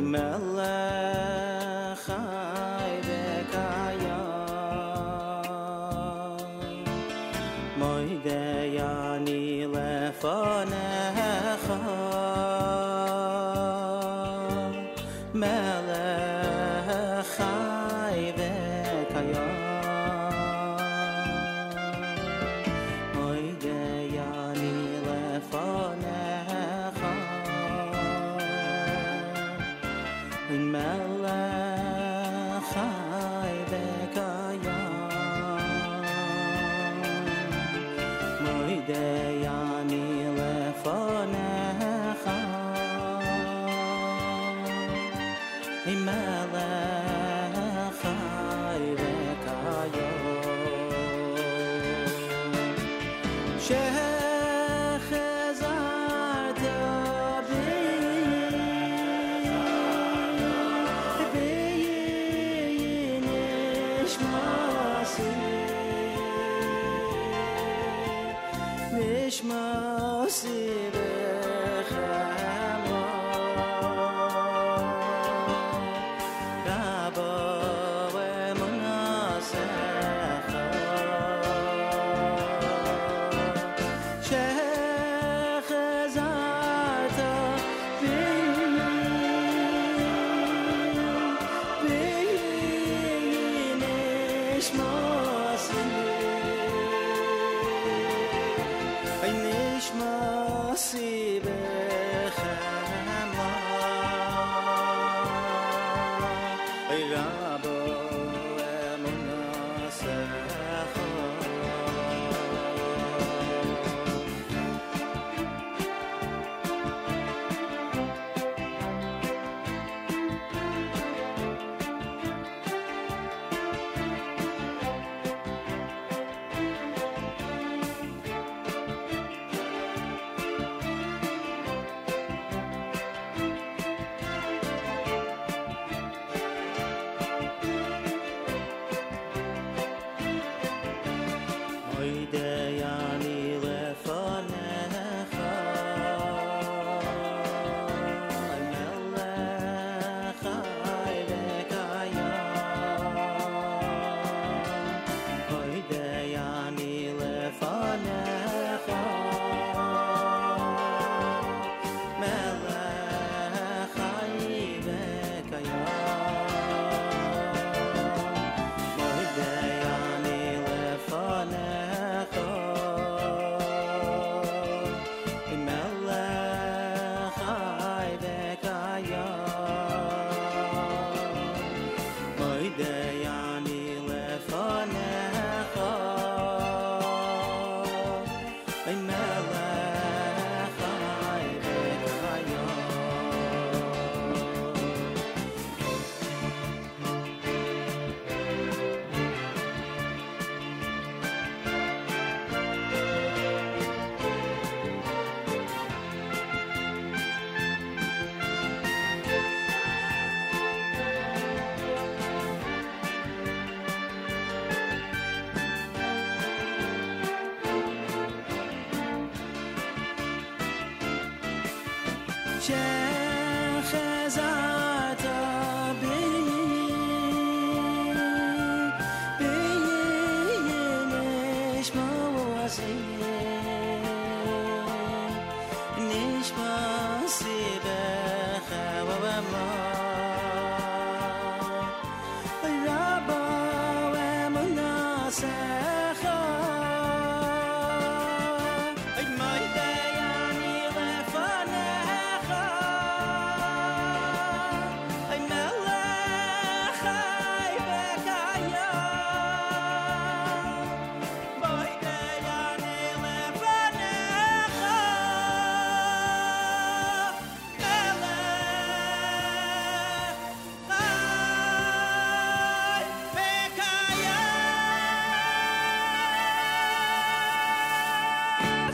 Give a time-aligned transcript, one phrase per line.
[0.00, 0.47] melech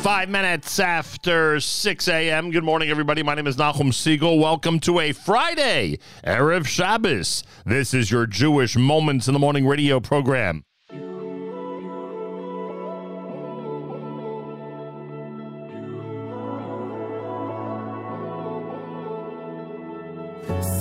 [0.04, 2.50] Five minutes after 6 a.m.
[2.50, 3.22] Good morning, everybody.
[3.22, 4.38] My name is Nachum Segal.
[4.38, 7.42] Welcome to a Friday, Erev Shabbos.
[7.64, 10.62] This is your Jewish Moments in the Morning radio program.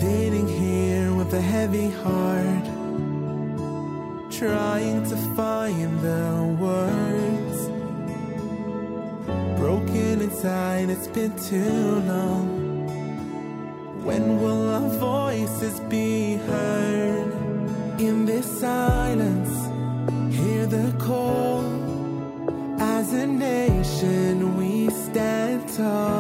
[0.02, 2.66] Sitting here with a heavy heart,
[4.30, 7.53] trying to find the words
[9.96, 12.48] inside, it's been too long.
[14.04, 17.32] When will our voices be heard?
[18.00, 19.54] In this silence,
[20.36, 21.64] hear the call.
[22.80, 26.13] As a nation, we stand tall.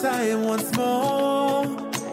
[0.00, 1.66] time once more.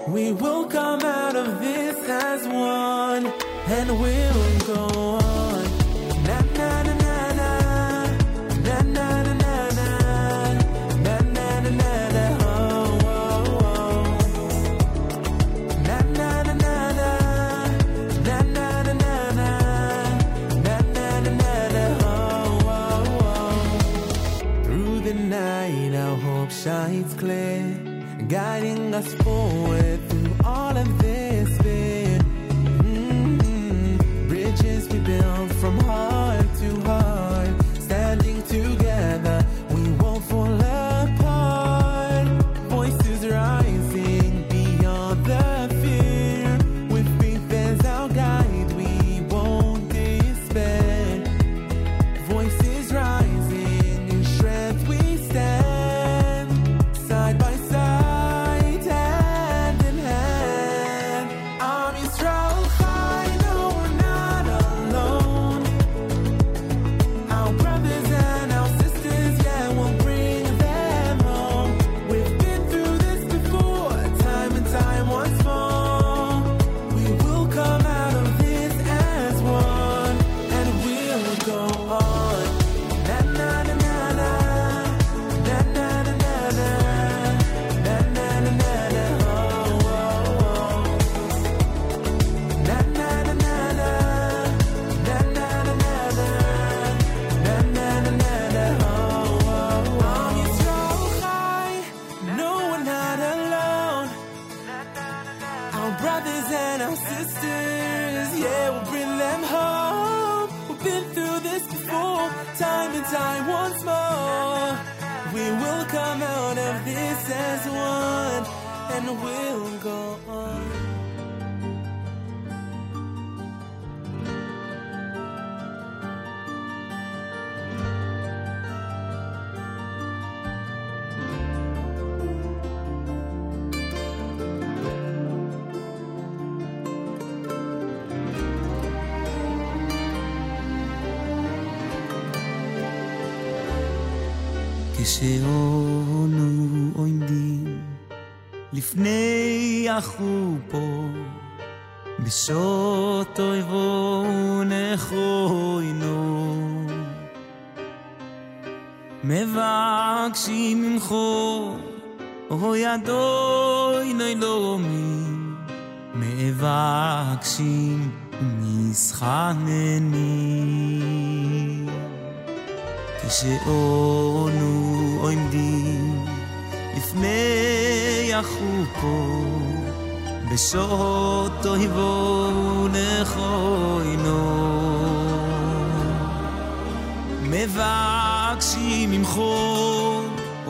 [0.08, 3.28] We will come out of this as one,
[3.68, 5.05] and we'll go.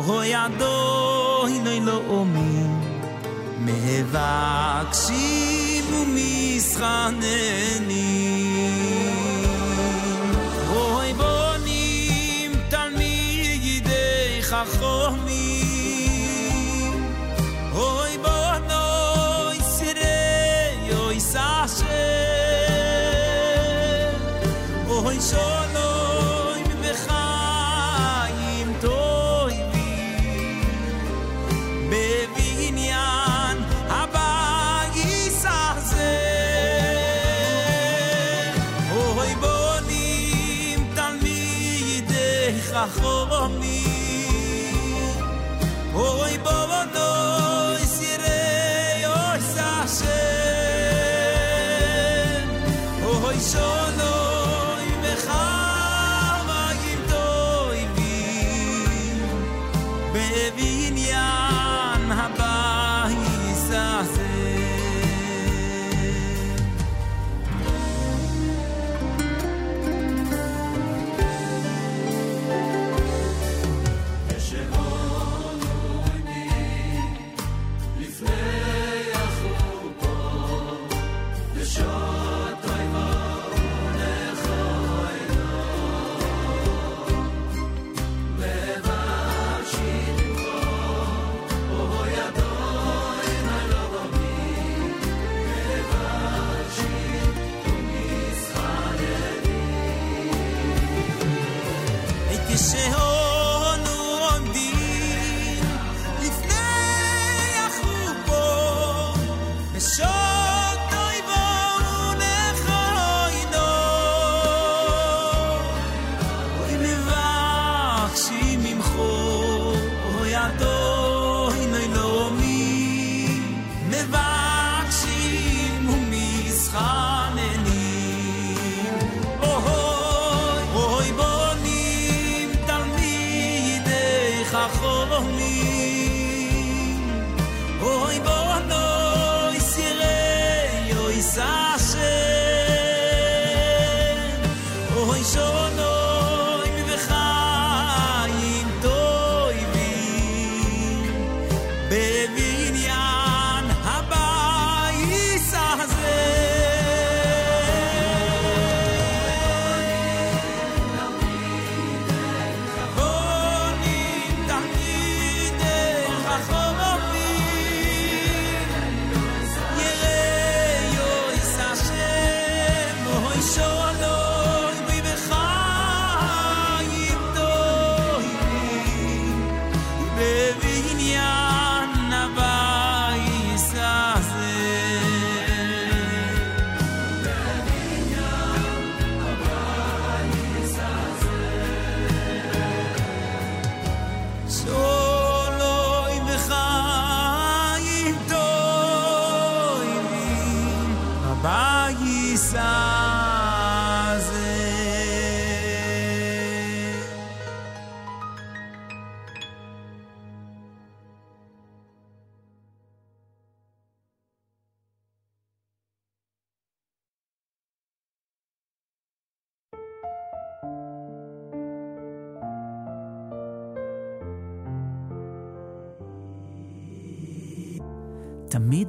[0.08, 2.52] hoy ado in lo omi
[3.66, 8.14] me vaksim u mischaneni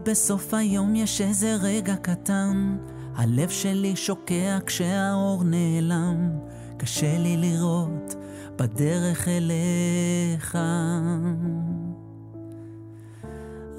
[0.07, 2.77] בסוף היום יש איזה רגע קטן,
[3.17, 6.31] הלב שלי שוקע כשהאור נעלם,
[6.77, 8.15] קשה לי לראות
[8.57, 10.59] בדרך אליך.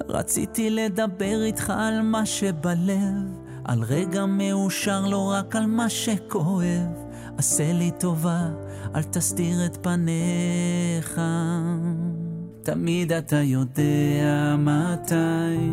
[0.08, 7.08] רציתי לדבר איתך על מה שבלב, על רגע מאושר, לא רק על מה שכואב.
[7.38, 8.48] עשה לי טובה,
[8.94, 11.20] אל תסתיר את פניך.
[12.62, 15.72] תמיד אתה יודע מתי,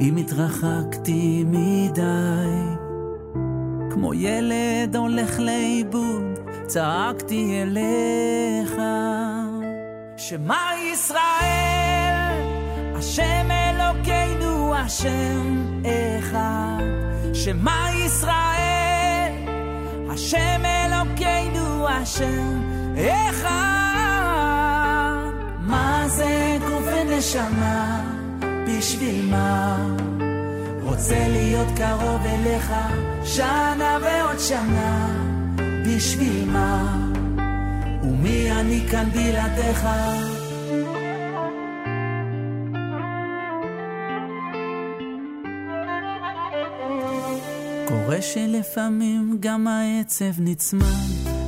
[0.00, 2.88] אם התרחקתי מדי.
[3.90, 8.80] כמו ילד הולך לאיבוד, צעקתי אליך.
[10.16, 12.42] שמע ישראל,
[12.94, 16.82] השם אלוקינו השם אחד.
[17.34, 19.32] שמע ישראל,
[20.10, 22.62] השם אלוקינו השם
[23.06, 23.58] אחד.
[25.60, 28.17] מה זה גוף ונשמה?
[28.68, 29.86] בשביל מה?
[30.82, 32.72] רוצה להיות קרוב אליך
[33.24, 35.08] שנה ועוד שנה.
[35.86, 36.98] בשביל מה?
[38.02, 39.88] ומי אני כאן בלעדיך?
[47.88, 50.84] קורה שלפעמים גם העצב נצמד,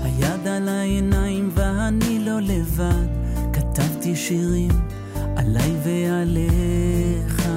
[0.03, 3.21] היד על העיניים ואני לא לבד.
[3.53, 5.00] כתבתי שירים
[5.40, 7.49] עליי ועליך.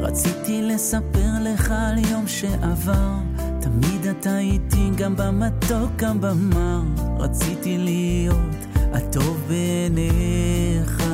[0.00, 3.14] רציתי לספר לך על יום שעבר,
[3.60, 6.80] תמיד אתה איתי גם במתוק גם במר.
[7.18, 8.56] רציתי להיות
[8.92, 11.04] הטוב בעיניך.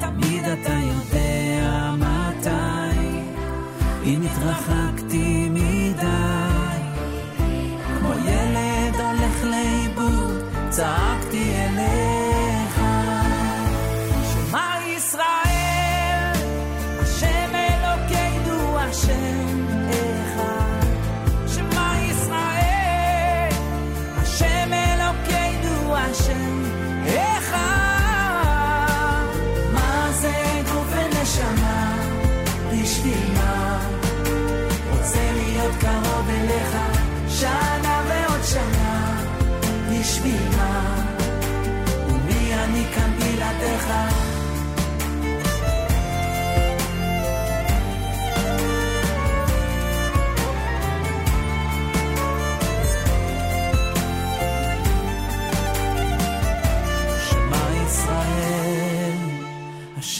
[0.00, 3.08] תמיד אתה יודע מתי,
[4.04, 6.78] אם התרחקתי מדי,
[7.98, 11.31] כמו ילד הולך לאיבוד, צעקתי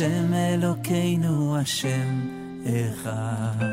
[0.02, 2.20] השם אלוקינו השם
[2.66, 3.64] אחד.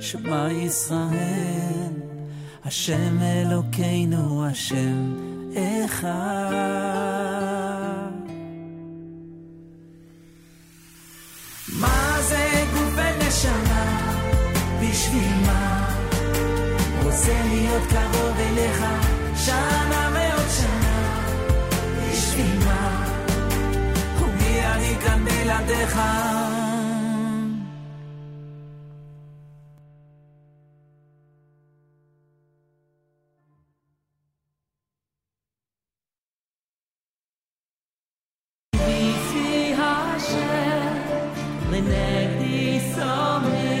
[0.00, 1.92] שמע ישראל,
[2.64, 5.14] השם אלוקינו השם
[5.94, 6.10] אחד.
[11.68, 14.10] מה זה גוף ונשמה?
[14.82, 15.90] בשביל מה?
[17.02, 18.84] רוצה להיות קרוב אליך,
[19.36, 20.03] שמה
[25.53, 25.97] בלעדיך
[38.73, 40.93] Bisi Hashem,
[41.71, 43.79] lenegdi somi.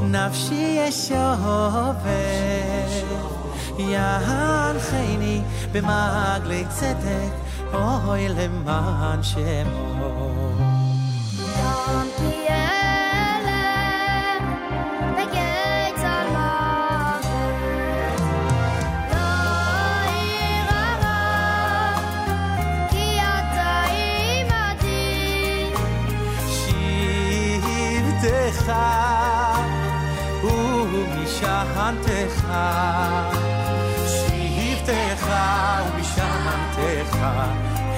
[0.00, 2.22] na vši je šové.
[3.78, 5.82] Ja hancheini be
[31.42, 32.46] משענתך,
[34.06, 35.26] שבטך
[35.86, 37.16] ומשענתך,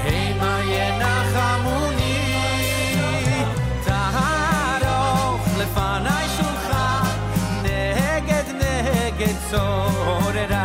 [0.04, 2.34] המה ינחמוני.
[3.84, 7.06] תערוך לפניי שולחן,
[7.62, 10.63] נגד נגד צוררה.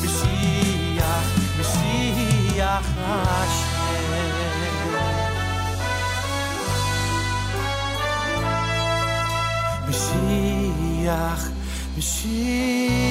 [0.00, 3.84] Mashiach, Mashiach Hashem.
[9.86, 11.44] Mashiach,
[11.96, 13.03] Mashiach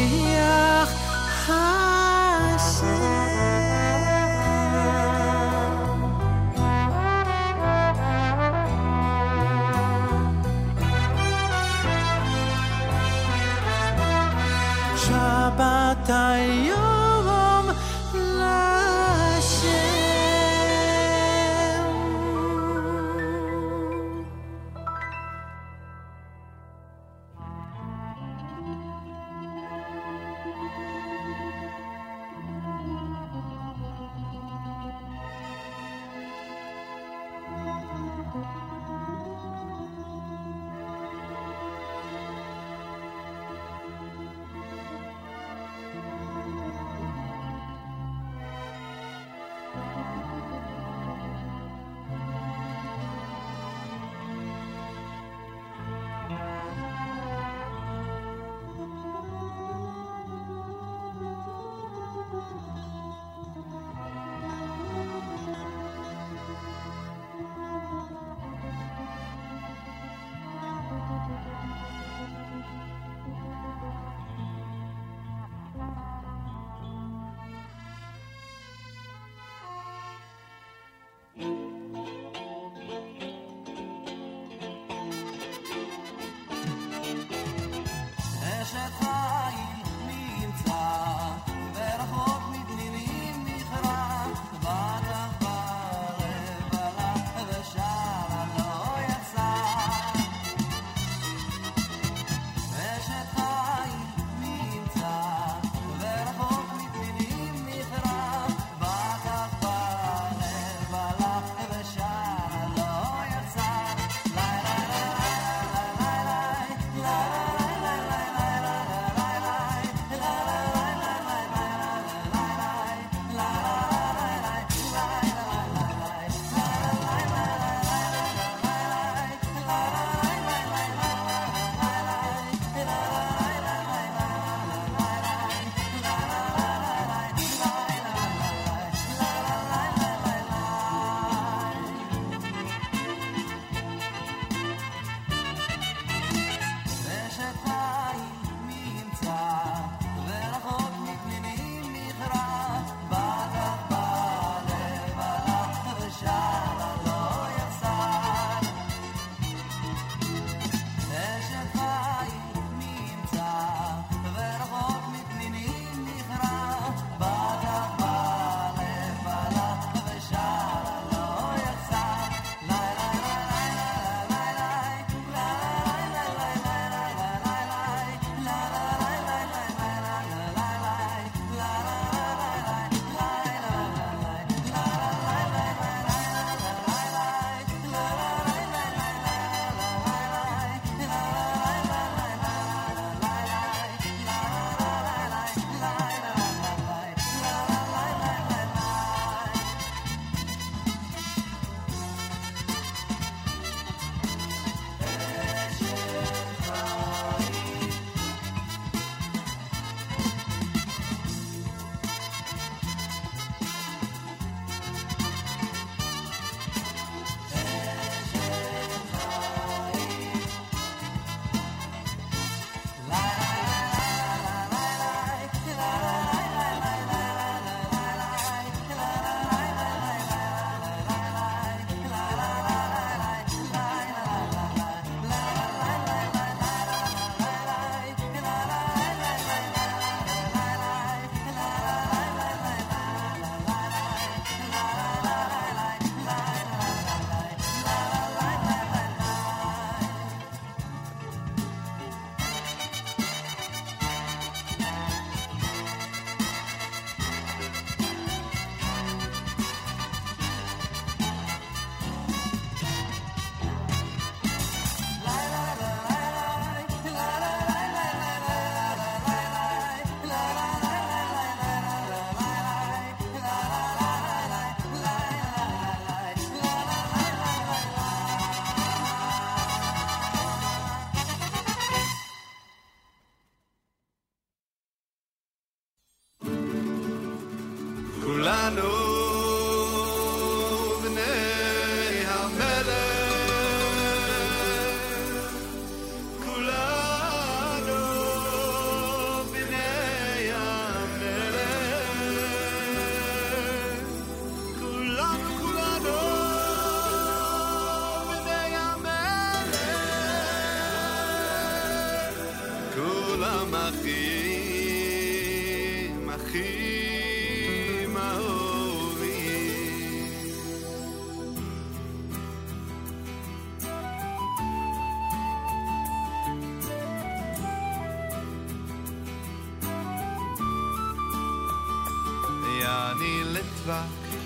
[333.84, 334.40] לטווק,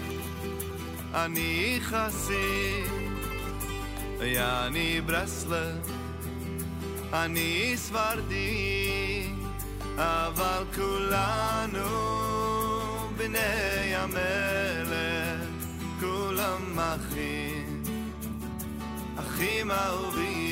[1.14, 2.88] אני חסיד,
[4.22, 5.92] אני ברסלב,
[7.14, 9.28] אני ספרדי,
[9.98, 11.90] אבל כולנו
[13.18, 15.50] בני המלך,
[16.00, 17.84] כולם אחים,
[19.20, 20.48] אחים אהובים.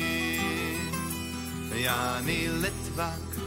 [1.88, 3.44] אני לטווק,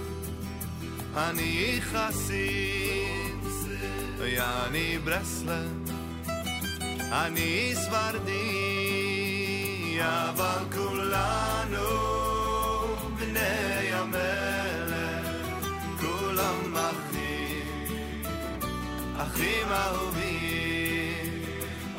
[1.17, 3.18] אני חסיד,
[4.21, 5.91] אני ברסלב,
[7.11, 8.39] אני ספרדי,
[10.01, 11.87] אבל כולנו
[13.19, 15.27] בני המלך,
[15.99, 18.23] כולם אחים,
[19.17, 21.43] אחים אהובים.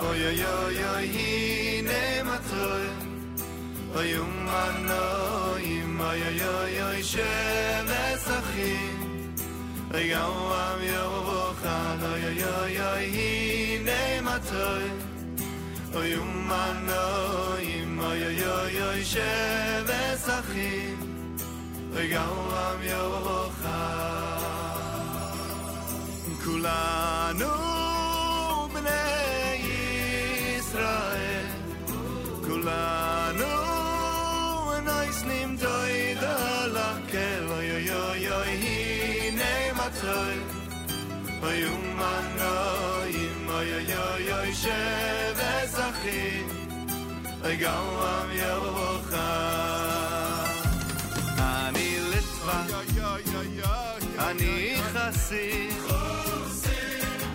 [0.01, 3.07] אוי אוי אוי אוי הנה מה טוב,
[3.95, 9.00] אוי ומנועים, אוי אוי אוי אוי שמש אחים.
[9.91, 14.91] ויום ועם אוי אוי אוי אוי, הנה מצוי.
[15.95, 20.95] אוי ומנועים, אוי אוי אוי אוי, שבס אחי,
[21.93, 22.81] ויום ועם
[26.45, 27.49] כולנו
[28.73, 29.55] בני
[30.59, 31.47] ישראל,
[32.47, 33.00] כולנו
[41.43, 46.49] Bayumanayim oy oy oy oy shevezachim
[47.63, 49.31] Gawam yavocha
[51.53, 52.59] Ani Litva
[54.27, 54.55] Ani
[54.93, 55.85] Chassid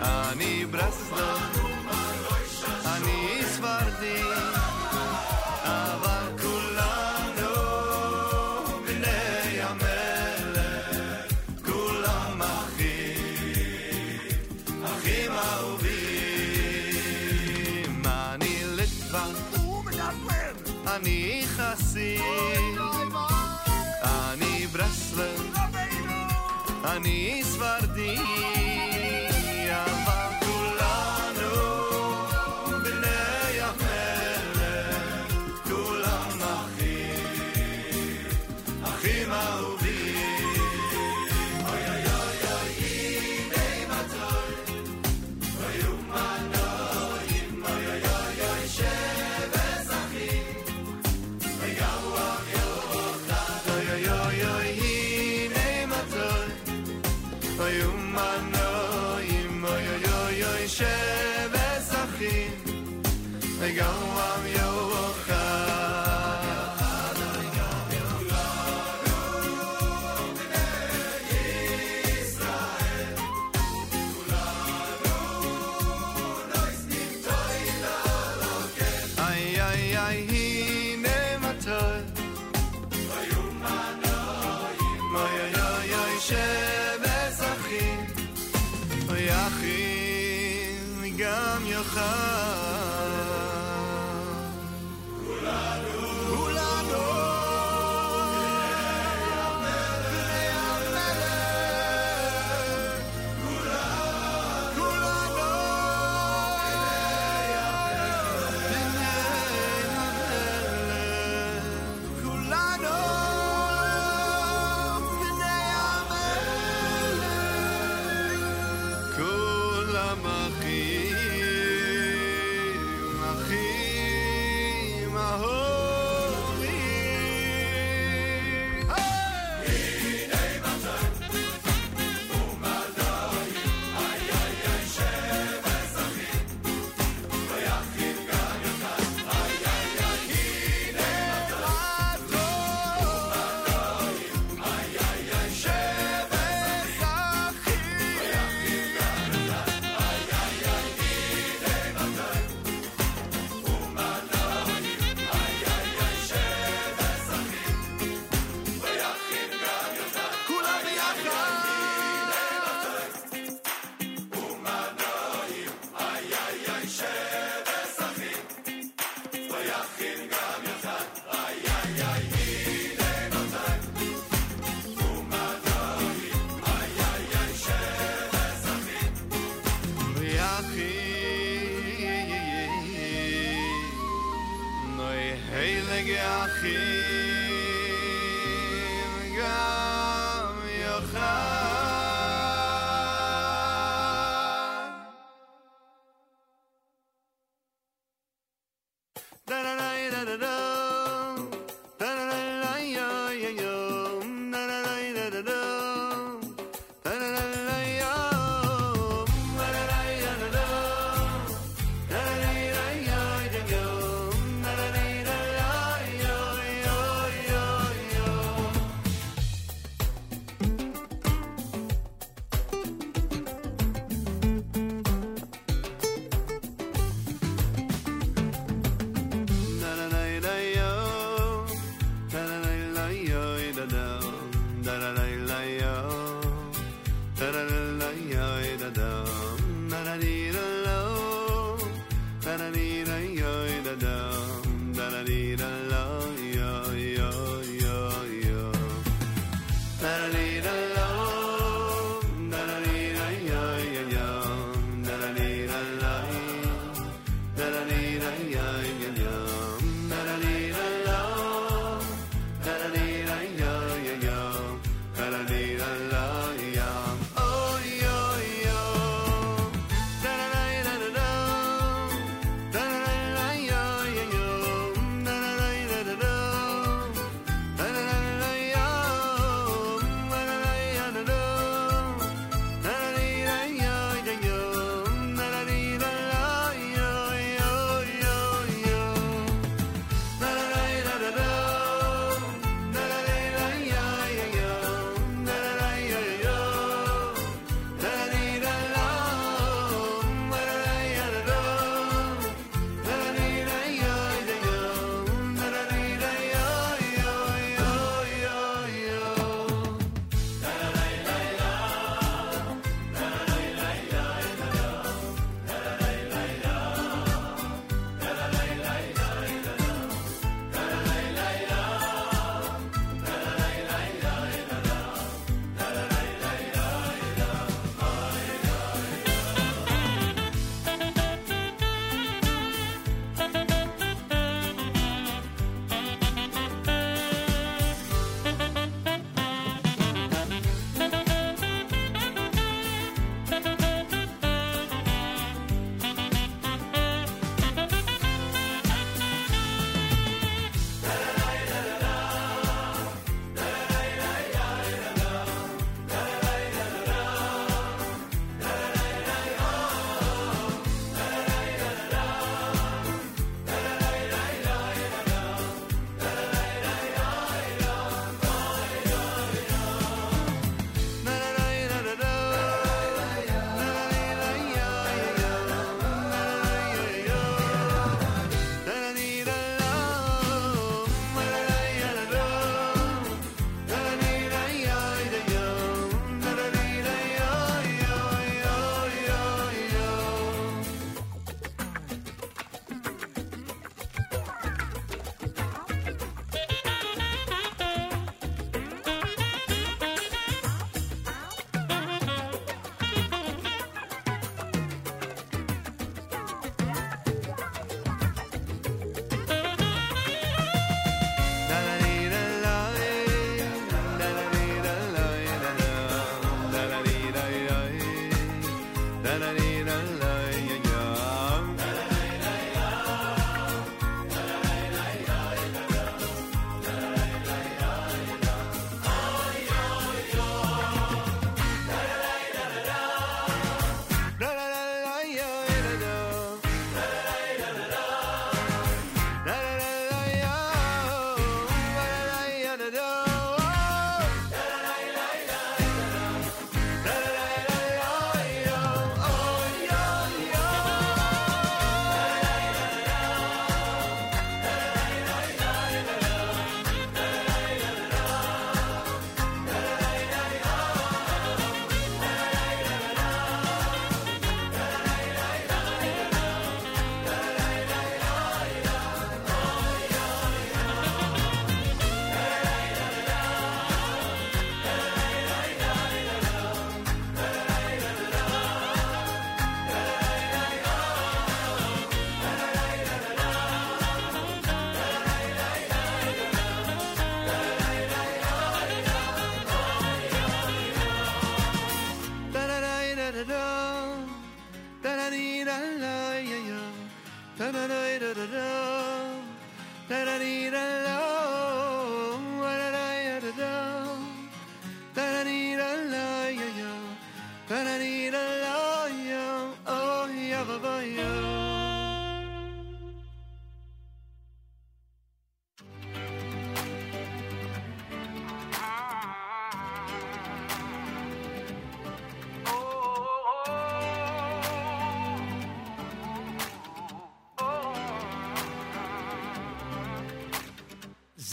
[0.00, 1.40] Ani Breslau
[2.92, 3.18] Ani
[3.52, 4.18] Svardi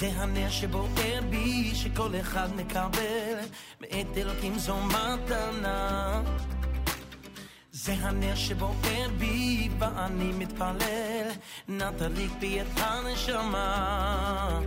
[0.04, 3.40] זה הנר שבוער בי, שכל אחד מקבל,
[3.82, 6.22] מאת אלוקים זו מתנה.
[7.72, 11.30] זה הנר שבוער בי, ואני מתפלל,
[11.68, 14.60] נא תדליק בי את הנשמה.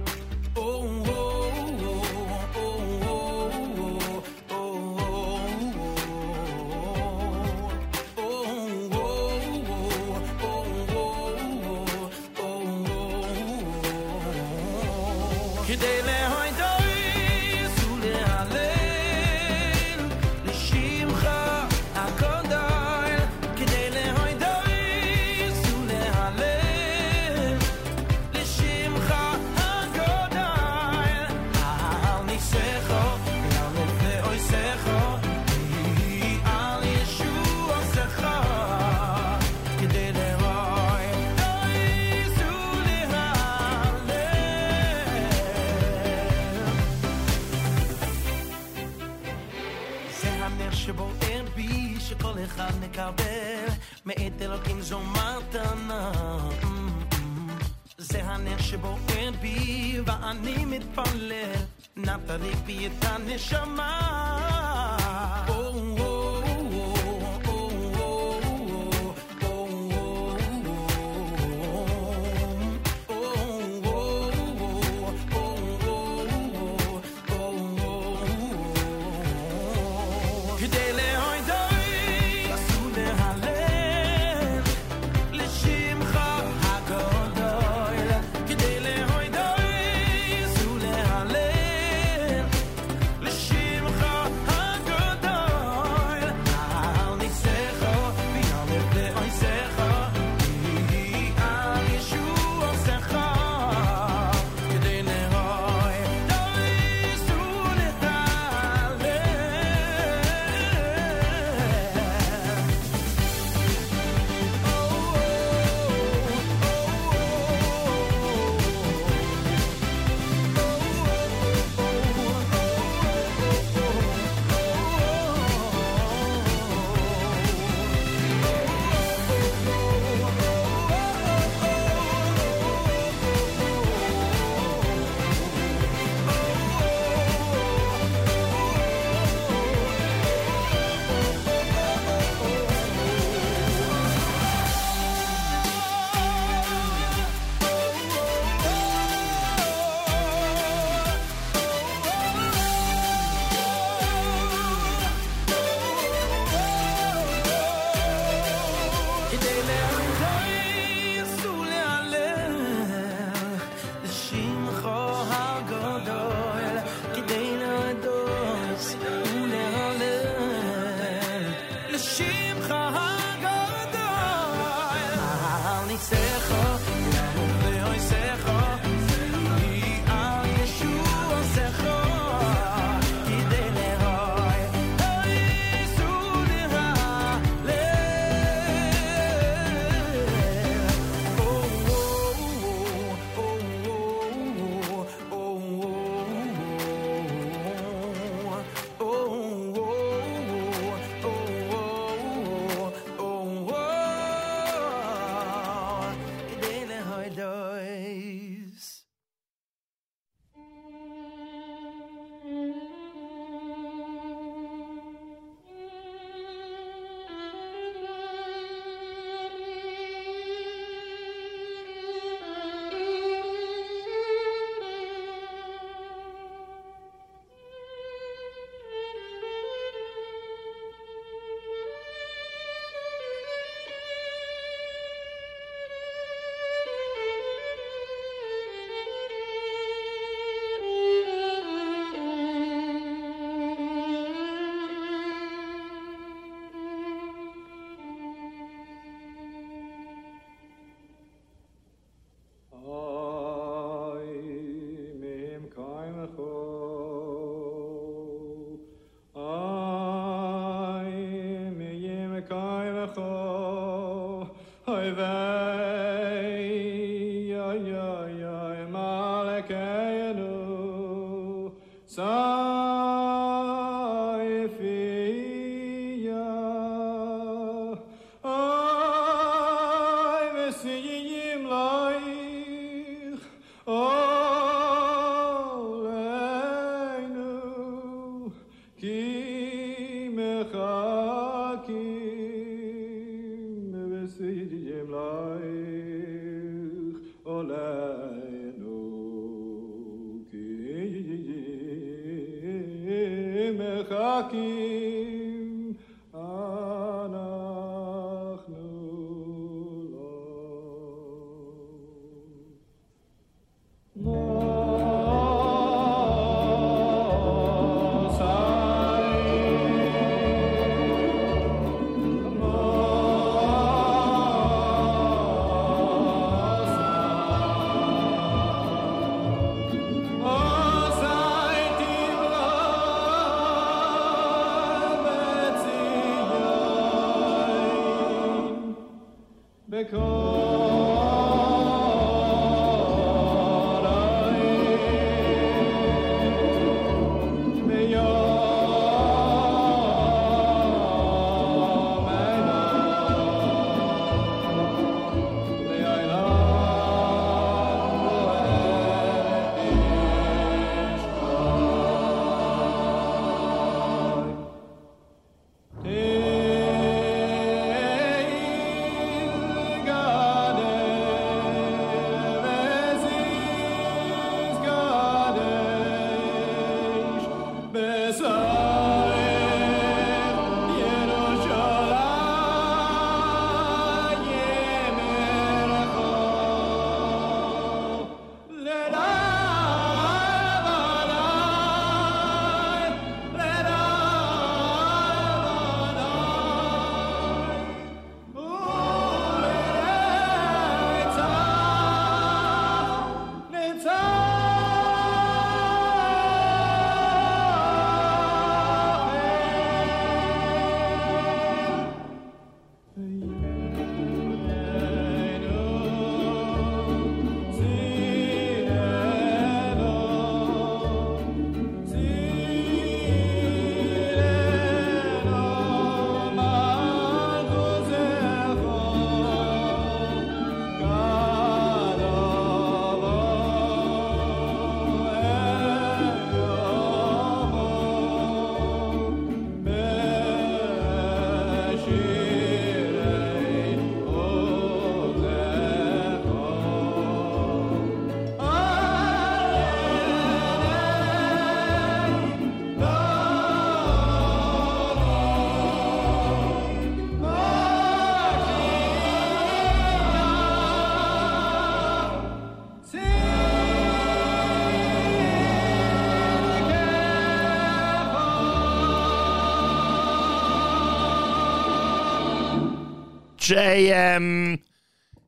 [473.67, 474.81] JM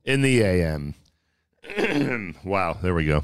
[0.03, 0.93] in the AM.
[2.43, 3.23] wow, there we go.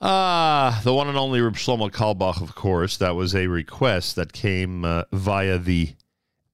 [0.00, 2.96] Ah, the one and only Reb Shlomo Carlebach, of course.
[2.96, 5.90] That was a request that came uh, via the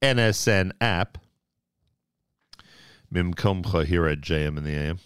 [0.01, 1.19] NSN app.
[3.09, 4.99] Mim Komcha here at JM in the AM.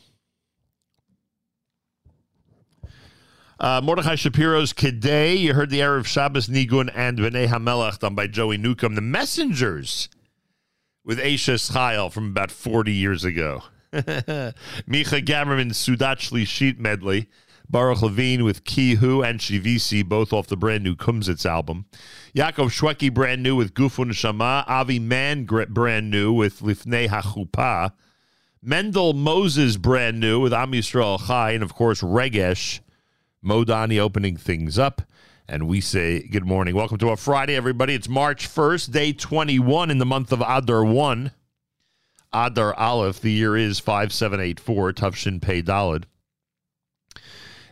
[3.59, 5.37] Uh, Mordechai Shapiro's Kedei.
[5.37, 8.95] You heard the Erev Shabbos Nigun and B'nai Hamelach done by Joey Newcomb.
[8.95, 10.09] The Messengers
[11.07, 13.63] with Ashes Chayil from about 40 years ago.
[13.93, 14.53] Micha
[15.23, 17.27] Gamerman Sudat Sheet medley.
[17.69, 21.85] Baruch Levine with Kihu and Shivisi, both off the brand new Kumsitz album.
[22.35, 24.63] Yaakov Shweki, brand new with Gufun Shama.
[24.67, 27.93] Avi Man, gr- brand new with Lifnei HaChupa.
[28.61, 31.51] Mendel Moses, brand new with Am Yisrael Chai.
[31.51, 32.81] And of course, Regesh
[33.43, 35.01] Modani opening things up.
[35.49, 36.75] And we say good morning.
[36.75, 37.93] Welcome to a Friday, everybody.
[37.93, 41.31] It's March 1st, day 21 in the month of Adar 1.
[42.33, 43.21] Adar Aleph.
[43.21, 46.03] The year is 5784, Tufshin Pei Dalid.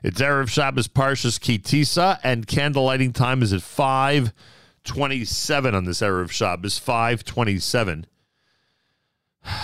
[0.02, 6.32] It's Erev Shabbos Parshas Kitisa, and candle lighting time is at 527 on this Erev
[6.32, 8.06] Shabbos, 527.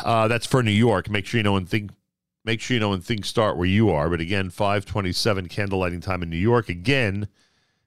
[0.04, 1.10] Uh, that's for New York.
[1.10, 1.92] Make sure you know when thing,
[2.44, 4.10] make sure you know when things start where you are.
[4.10, 6.68] But again, 527 candle lighting time in New York.
[6.68, 7.30] Again,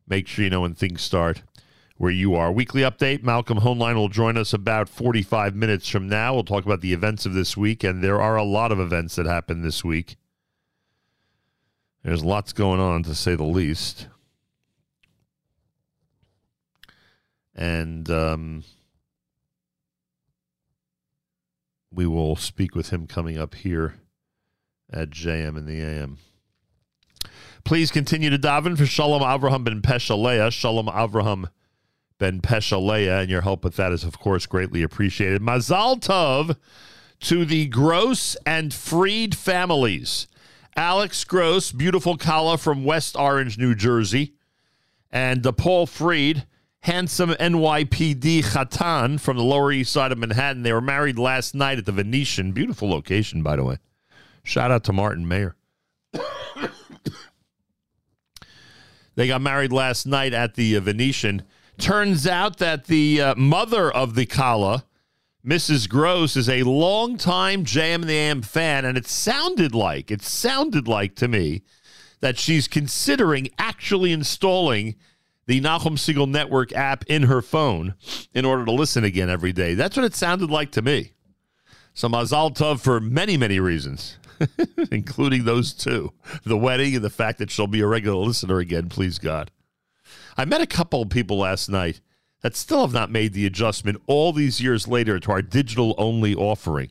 [0.06, 1.42] make sure you know when things start
[1.96, 2.50] where you are.
[2.50, 3.22] Weekly update.
[3.22, 6.34] Malcolm Hoenlein will join us about 45 minutes from now.
[6.34, 9.16] We'll talk about the events of this week, and there are a lot of events
[9.16, 10.16] that happened this week.
[12.02, 14.08] There's lots going on, to say the least.
[17.54, 18.64] And um,
[21.92, 23.94] we will speak with him coming up here
[24.92, 26.18] at JM in the AM.
[27.64, 30.52] Please continue to daven for Shalom Avraham ben Peshalea.
[30.52, 31.46] Shalom Avraham
[32.18, 35.40] ben Peshalea, and your help with that is, of course, greatly appreciated.
[35.40, 36.56] Mazal Tov
[37.20, 40.26] to the Gross and Freed families.
[40.76, 44.34] Alex Gross, beautiful Kala from West Orange, New Jersey,
[45.10, 46.44] And Paul Freed,
[46.80, 50.64] handsome NYPD Khatan from the Lower East Side of Manhattan.
[50.64, 52.52] They were married last night at the Venetian.
[52.52, 53.78] Beautiful location, by the way.
[54.42, 55.56] Shout out to Martin Mayer.
[59.14, 61.42] They got married last night at the uh, Venetian.
[61.78, 64.84] Turns out that the uh, mother of the Kala,
[65.44, 65.88] Mrs.
[65.88, 70.88] Gross, is a longtime JM in the AM fan, and it sounded like, it sounded
[70.88, 71.62] like to me
[72.20, 74.94] that she's considering actually installing
[75.46, 77.94] the Nachum Segal Network app in her phone
[78.32, 79.74] in order to listen again every day.
[79.74, 81.12] That's what it sounded like to me.
[81.92, 84.18] So Mazal Tov for many, many reasons,
[84.90, 86.12] including those two
[86.44, 89.50] the wedding and the fact that she'll be a regular listener again, please God.
[90.36, 92.00] I met a couple of people last night
[92.42, 96.34] that still have not made the adjustment all these years later to our digital only
[96.34, 96.90] offering.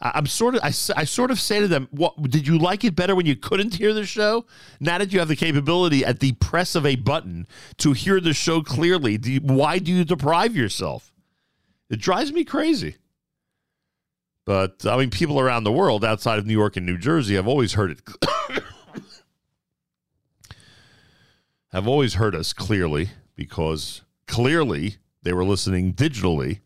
[0.00, 2.84] I- I'm sort of, I, I sort of say to them, "What did you like
[2.84, 4.46] it better when you couldn't hear the show?
[4.80, 7.46] Now that you have the capability at the press of a button
[7.78, 11.12] to hear the show clearly, do you, why do you deprive yourself?
[11.90, 12.96] It drives me crazy.
[14.44, 17.46] But I mean, people around the world outside of New York and New Jersey have
[17.46, 18.00] always heard it.
[21.72, 26.60] have always heard us clearly because clearly they were listening digitally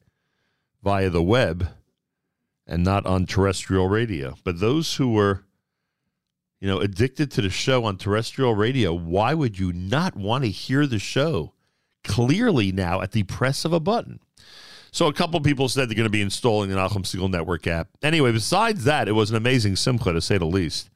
[0.82, 1.68] via the web
[2.66, 4.36] and not on terrestrial radio.
[4.44, 5.44] But those who were,
[6.60, 10.50] you know, addicted to the show on terrestrial radio, why would you not want to
[10.50, 11.52] hear the show
[12.02, 14.20] clearly now at the press of a button?
[14.94, 17.88] So a couple people said they're going to be installing the Nachum Segal Network app.
[18.00, 20.88] Anyway, besides that, it was an amazing simcha to say the least.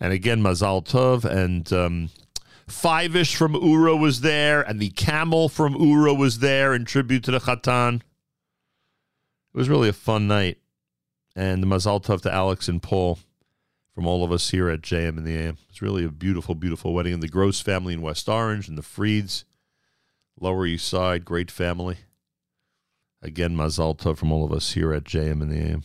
[0.00, 2.10] And again, Mazal Tov and um,
[2.66, 7.30] Five-ish from Ura was there, and the camel from Ura was there in tribute to
[7.30, 7.96] the Khatan.
[7.96, 8.02] It
[9.52, 10.58] was really a fun night.
[11.36, 13.20] And Mazal Tov to Alex and Paul
[13.94, 15.58] from all of us here at JM in the AM.
[15.68, 17.14] It's really a beautiful, beautiful wedding.
[17.14, 19.44] And the Gross family in West Orange and the Freeds,
[20.40, 21.98] Lower East Side, great family.
[23.22, 25.84] Again, Mazal Tov from all of us here at JM in the AM.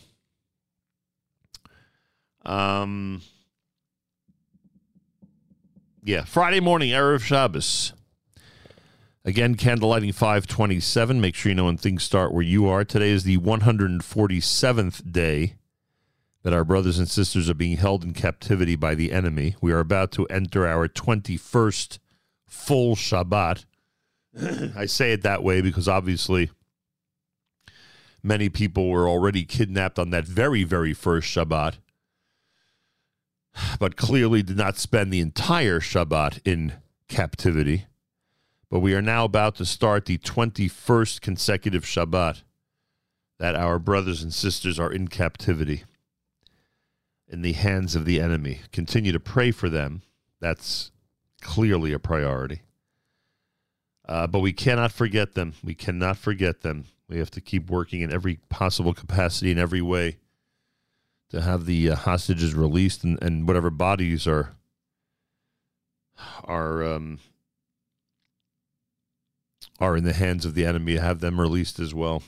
[2.44, 3.22] Um,
[6.02, 7.92] yeah, Friday morning, Erev Shabbos.
[9.24, 11.20] Again, candlelighting 527.
[11.20, 12.84] Make sure you know when things start where you are.
[12.84, 15.54] Today is the 147th day
[16.42, 19.54] that our brothers and sisters are being held in captivity by the enemy.
[19.60, 21.98] We are about to enter our 21st
[22.46, 23.64] full Shabbat.
[24.76, 26.50] I say it that way because obviously
[28.22, 31.78] many people were already kidnapped on that very, very first Shabbat,
[33.78, 36.74] but clearly did not spend the entire Shabbat in
[37.08, 37.86] captivity.
[38.70, 42.42] But we are now about to start the 21st consecutive Shabbat
[43.38, 45.84] that our brothers and sisters are in captivity
[47.28, 48.60] in the hands of the enemy.
[48.72, 50.02] Continue to pray for them.
[50.40, 50.90] That's
[51.40, 52.62] clearly a priority.
[54.08, 55.52] Uh, but we cannot forget them.
[55.62, 56.84] We cannot forget them.
[57.08, 60.16] We have to keep working in every possible capacity, in every way,
[61.30, 64.54] to have the uh, hostages released and, and whatever bodies are
[66.44, 67.18] are um,
[69.78, 72.22] are in the hands of the enemy, have them released as well.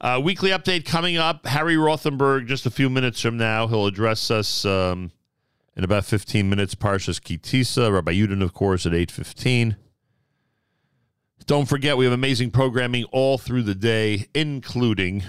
[0.00, 1.46] Uh, weekly update coming up.
[1.46, 5.12] Harry Rothenberg, just a few minutes from now, he'll address us um,
[5.76, 6.74] in about 15 minutes.
[6.74, 9.76] Parshas Kitisa, Rabbi Yudin, of course, at 8.15.
[11.46, 15.24] Don't forget, we have amazing programming all through the day, including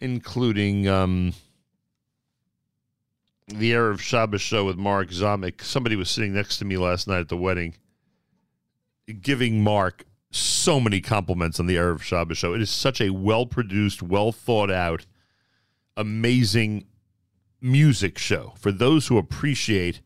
[0.00, 1.34] including um,
[3.48, 5.62] the Erev Shabbos show with Mark Zamek.
[5.62, 7.74] Somebody was sitting next to me last night at the wedding,
[9.20, 12.54] giving Mark so many compliments on the Erev Shabbos show.
[12.54, 15.06] It is such a well produced, well thought out,
[15.96, 16.86] amazing
[17.60, 20.00] music show for those who appreciate.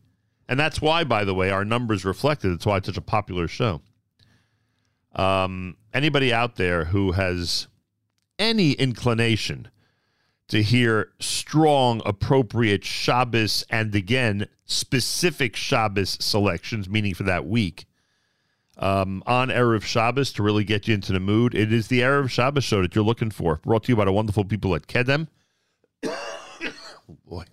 [0.47, 2.51] And that's why, by the way, our numbers reflected.
[2.51, 3.81] It's why it's such a popular show.
[5.15, 7.67] Um, anybody out there who has
[8.37, 9.69] any inclination
[10.49, 17.85] to hear strong, appropriate Shabbos and again specific Shabbos selections, meaning for that week,
[18.77, 21.55] um, on Erev Shabbos to really get you into the mood.
[21.55, 23.57] It is the Erev Shabbos show that you're looking for.
[23.63, 25.27] Brought to you by the wonderful people at Kedem.
[27.09, 27.43] Oh boy.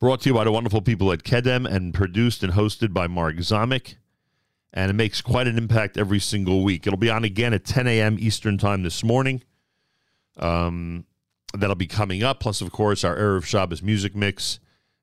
[0.00, 3.36] Brought to you by the wonderful people at Kedem and produced and hosted by Mark
[3.36, 3.94] Zamek.
[4.72, 6.86] And it makes quite an impact every single week.
[6.86, 8.16] It'll be on again at 10 a.m.
[8.18, 9.44] Eastern Time this morning.
[10.38, 11.04] Um,
[11.54, 12.40] that'll be coming up.
[12.40, 14.58] Plus, of course, our Erev Shabbos music mix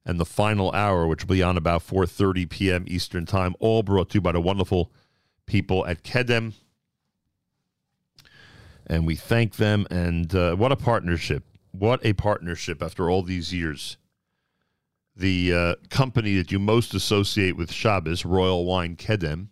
[0.05, 2.83] and the final hour, which will be on about 4.30 p.m.
[2.87, 4.91] Eastern Time, all brought to you by the wonderful
[5.45, 6.53] people at Kedem.
[8.87, 9.85] And we thank them.
[9.89, 11.45] And uh, what a partnership.
[11.71, 13.97] What a partnership after all these years.
[15.19, 19.47] the uh, company that you most associate with Shabbos, Royal Wine Kedem,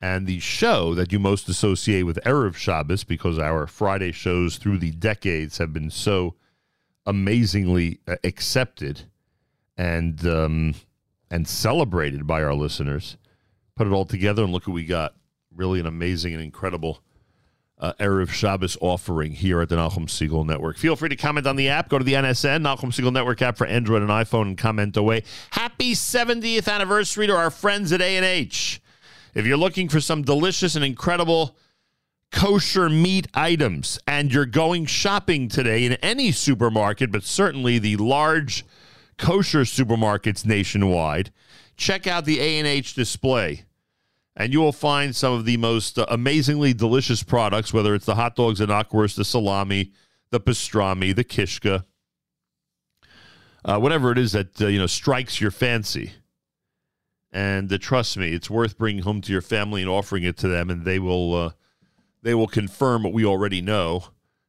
[0.00, 4.78] and the show that you most associate with Erev Shabbos, because our Friday shows through
[4.78, 6.36] the decades have been so
[7.06, 9.02] amazingly uh, accepted
[9.76, 10.74] and um,
[11.30, 13.16] and celebrated by our listeners.
[13.74, 15.14] Put it all together and look what we got.
[15.54, 17.00] Really an amazing and incredible
[17.78, 20.78] uh, Erev Shabbos offering here at the Nachum Segal Network.
[20.78, 21.88] Feel free to comment on the app.
[21.88, 25.22] Go to the NSN, Nachum Segal Network app for Android and iPhone and comment away.
[25.50, 28.80] Happy 70th anniversary to our friends at A&H.
[29.34, 31.56] If you're looking for some delicious and incredible
[32.30, 38.64] kosher meat items and you're going shopping today in any supermarket, but certainly the large
[39.18, 41.32] kosher supermarkets nationwide,
[41.76, 43.64] check out the A&H display
[44.36, 48.16] and you will find some of the most uh, amazingly delicious products, whether it's the
[48.16, 49.92] hot dogs and knockwurst, the salami,
[50.30, 51.84] the pastrami, the kishka,
[53.64, 56.12] uh, whatever it is that uh, you know strikes your fancy.
[57.32, 60.48] And uh, trust me, it's worth bringing home to your family and offering it to
[60.48, 61.50] them, and they will uh,
[62.22, 64.04] they will confirm what we already know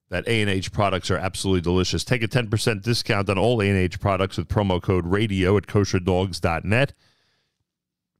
[0.09, 2.03] that A and H products are absolutely delicious.
[2.03, 5.55] Take a ten percent discount on all A and H products with promo code Radio
[5.57, 6.93] at kosherdogs.net.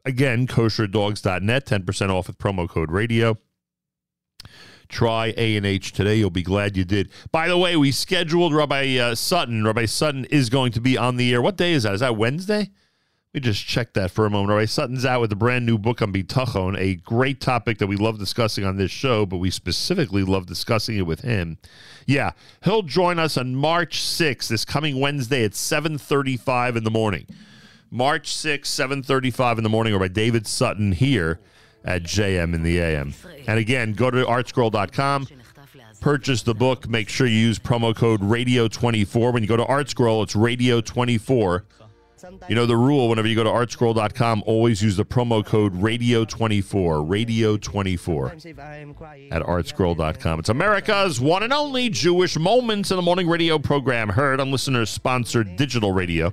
[0.06, 3.38] Again, kosherdogs.net, 10% off with promo code radio.
[4.88, 6.16] Try A&H today.
[6.18, 7.10] You'll be glad you did.
[7.32, 9.66] By the way, we scheduled Rabbi uh, Sutton.
[9.66, 11.41] Rabbi Sutton is going to be on the air.
[11.41, 11.95] What day is that?
[11.95, 12.70] Is that Wednesday?
[13.34, 14.49] Let me just check that for a moment.
[14.51, 17.95] Rabbi Sutton's out with a brand new book on Bitachon, a great topic that we
[17.95, 21.58] love discussing on this show, but we specifically love discussing it with him.
[22.06, 22.32] Yeah,
[22.64, 27.26] he'll join us on March 6th, this coming Wednesday at 7.35 in the morning.
[27.95, 31.39] March 6th, 7.35 in the morning, or by David Sutton here
[31.85, 33.13] at JM in the AM.
[33.47, 35.27] And again, go to artscroll.com,
[36.01, 36.89] purchase the book.
[36.89, 39.31] Make sure you use promo code RADIO24.
[39.31, 41.61] When you go to ArtScroll, it's RADIO24.
[42.47, 47.05] You know the rule whenever you go to artscroll.com, always use the promo code radio24,
[47.07, 50.39] radio24 at artscroll.com.
[50.39, 54.89] It's America's one and only Jewish Moments in the Morning radio program, heard on listeners
[54.89, 56.32] sponsored digital radio.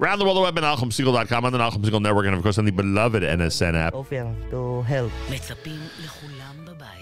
[0.00, 2.64] Around the world, the web at NachumSegal.com, and the Nahum Network, and of course on
[2.64, 3.92] the beloved NSN app.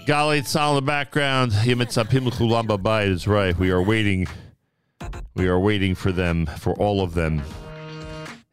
[0.05, 1.53] Golly, it's all in the background.
[1.53, 3.57] Yemitzapim Lechulamba is right.
[3.57, 4.27] We are waiting.
[5.33, 7.41] We are waiting for them, for all of them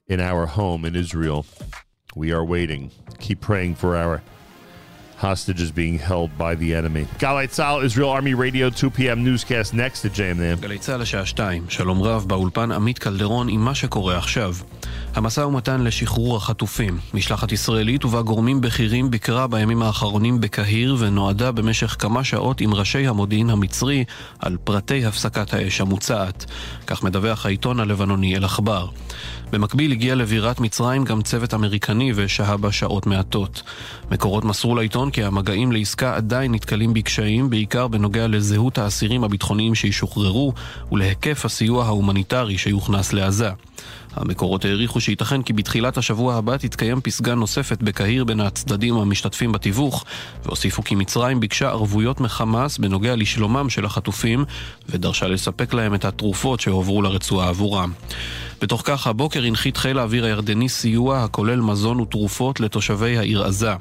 [0.08, 1.46] in our home in Israel.
[2.16, 2.92] We are waiting.
[3.20, 4.22] Keep praying for our
[5.28, 7.04] hostages being held by the enemy.
[7.20, 9.24] Galei Tzal, Israel Army Radio, 2 p.m.
[9.24, 10.62] newscast next to JMN.
[10.62, 14.56] גלי צה"ל השעה שתיים, שלום רב באולפן עמית קלדרון עם מה שקורה עכשיו.
[15.16, 17.00] המשא ומתן לשחרור החטופים.
[17.14, 23.08] משלחת ישראלית ובה גורמים בכירים ביקרה בימים האחרונים בקהיר ונועדה במשך כמה שעות עם ראשי
[23.08, 24.04] המודיעין המצרי
[24.40, 26.46] על פרטי הפסקת האש המוצעת.
[26.88, 28.88] כך מדווח העיתון הלבנוני אל-עכבר.
[29.57, 33.63] במקביל הגיע לבירת מצרים גם צוות אמריקני ושהה בה שעות מעטות.
[34.11, 40.53] מקורות מסרו לעיתון כי המגעים לעסקה עדיין נתקלים בקשיים, בעיקר בנוגע לזהות האסירים הביטחוניים שישוחררו
[40.93, 43.51] ולהיקף הסיוע ההומניטרי שיוכנס לעזה.
[44.17, 50.05] המקורות העריכו שייתכן כי בתחילת השבוע הבא תתקיים פסגה נוספת בקהיר בין הצדדים המשתתפים בתיווך,
[50.45, 54.45] והוסיפו כי מצרים ביקשה ערבויות מחמאס בנוגע לשלומם של החטופים,
[54.89, 57.93] ודרשה לספק להם את התרופות שהועברו לרצועה עבורם.
[58.61, 63.73] בתוך כך, הבוקר הנחית חיל האוויר הירדני סיוע הכולל מזון ותרופות לתושבי העיר עזה.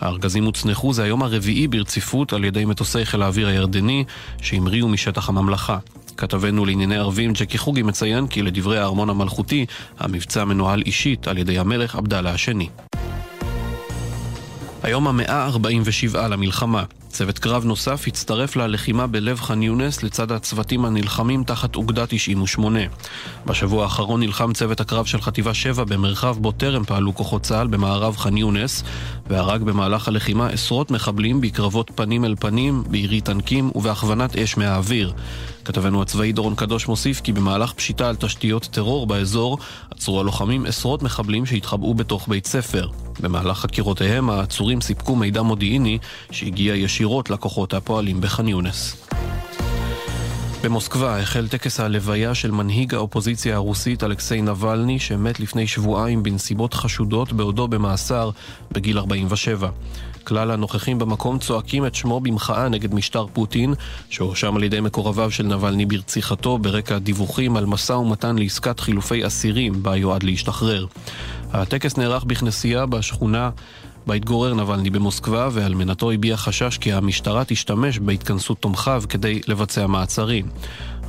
[0.00, 4.04] הארגזים הוצנחו זה היום הרביעי ברציפות על ידי מטוסי חיל האוויר הירדני,
[4.42, 5.78] שהמריאו משטח הממלכה.
[6.16, 9.66] כתבנו לענייני ערבים ג'קי חוגי מציין כי לדברי הארמון המלכותי,
[9.98, 12.68] המבצע מנוהל אישית על ידי המלך עבדאללה השני.
[14.82, 16.84] היום המאה ה-47 למלחמה.
[17.08, 22.80] צוות קרב נוסף הצטרף ללחימה בלב ח'אן יונס לצד הצוותים הנלחמים תחת אוגדה 98.
[23.46, 28.16] בשבוע האחרון נלחם צוות הקרב של חטיבה 7 במרחב בו טרם פעלו כוחות צה"ל במערב
[28.16, 28.82] ח'אן יונס,
[29.26, 35.12] והרג במהלך הלחימה עשרות מחבלים בקרבות פנים אל פנים, בירי טנקים ובהכוונת אש מהאוויר.
[35.64, 39.58] כתבנו הצבאי דורון קדוש מוסיף כי במהלך פשיטה על תשתיות טרור באזור
[39.90, 42.88] עצרו הלוחמים עשרות מחבלים שהתחבאו בתוך בית ספר.
[43.20, 45.98] במהלך חקירותיהם העצורים סיפקו מידע מודיעיני
[46.30, 49.06] שהגיע ישירות לכוחות הפועלים בח'אן יונס.
[50.64, 57.32] במוסקבה החל טקס הלוויה של מנהיג האופוזיציה הרוסית אלכסיי נבלני שמת לפני שבועיים בנסיבות חשודות
[57.32, 58.30] בעודו במאסר
[58.72, 59.68] בגיל 47.
[60.24, 63.74] כלל הנוכחים במקום צועקים את שמו במחאה נגד משטר פוטין,
[64.10, 69.82] שהואשם על ידי מקורביו של נבלני ברציחתו ברקע דיווחים על משא ומתן לעסקת חילופי אסירים
[69.82, 70.86] בה יועד להשתחרר.
[71.52, 73.50] הטקס נערך בכנסייה בשכונה
[74.06, 80.46] בה התגורר נבלני במוסקבה, ואלמנתו הביע חשש כי המשטרה תשתמש בהתכנסות תומכיו כדי לבצע מעצרים.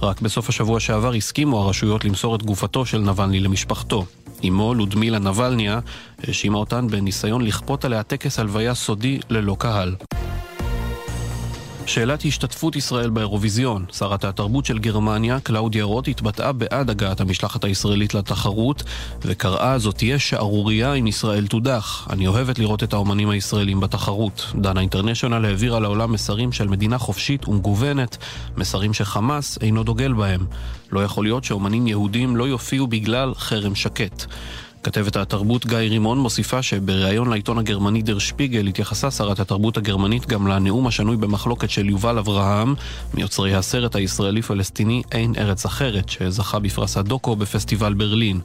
[0.01, 4.05] רק בסוף השבוע שעבר הסכימו הרשויות למסור את גופתו של נבלני למשפחתו.
[4.47, 5.79] אמו, לודמילה נבלניה,
[6.27, 9.95] האשימה אותן בניסיון לכפות עליה טקס הלוויה סודי ללא קהל.
[11.87, 13.85] שאלת השתתפות ישראל באירוויזיון.
[13.91, 18.83] שרת התרבות של גרמניה, קלאודיה רוט, התבטאה בעד הגעת המשלחת הישראלית לתחרות,
[19.21, 22.07] וקראה זאת תהיה שערורייה אם ישראל תודח.
[22.09, 24.51] אני אוהבת לראות את האומנים הישראלים בתחרות.
[24.55, 28.17] דנה אינטרנשיונל העבירה לעולם מסרים של מדינה חופשית ומגוונת,
[28.57, 30.45] מסרים שחמאס אינו דוגל בהם.
[30.91, 34.25] לא יכול להיות שאומנים יהודים לא יופיעו בגלל חרם שקט.
[34.85, 40.47] כתבת התרבות גיא רימון מוסיפה שבריאיון לעיתון הגרמני דר שפיגל התייחסה שרת התרבות הגרמנית גם
[40.47, 42.73] לנאום השנוי במחלוקת של יובל אברהם,
[43.13, 48.39] מיוצרי הסרט הישראלי-פלסטיני אין ארץ אחרת, שזכה בפרס הדוקו בפסטיבל ברלין.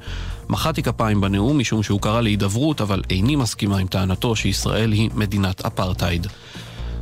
[0.48, 5.66] מחאתי כפיים בנאום משום שהוא קרא להידברות, אבל איני מסכימה עם טענתו שישראל היא מדינת
[5.66, 6.26] אפרטהייד.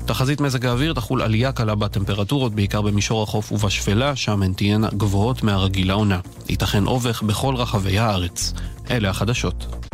[0.09, 5.43] תחזית מזג האוויר תחול עלייה קלה בטמפרטורות, בעיקר במישור החוף ובשפלה, שם הן תהיינה גבוהות
[5.43, 6.21] מהרגיל לעונה.
[6.49, 8.53] ייתכן אובך בכל רחבי הארץ.
[8.91, 9.89] אלה החדשות.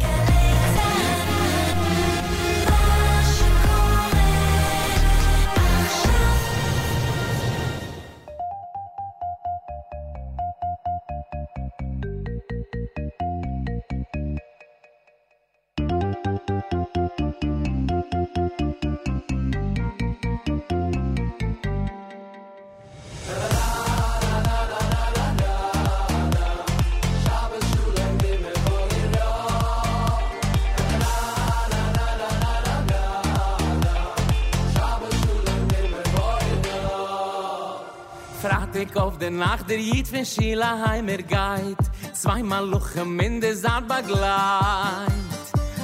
[39.55, 41.85] Auf der Jid von Sheila heimer geht.
[42.13, 45.13] Zweimal Luchem in der Saat begleit.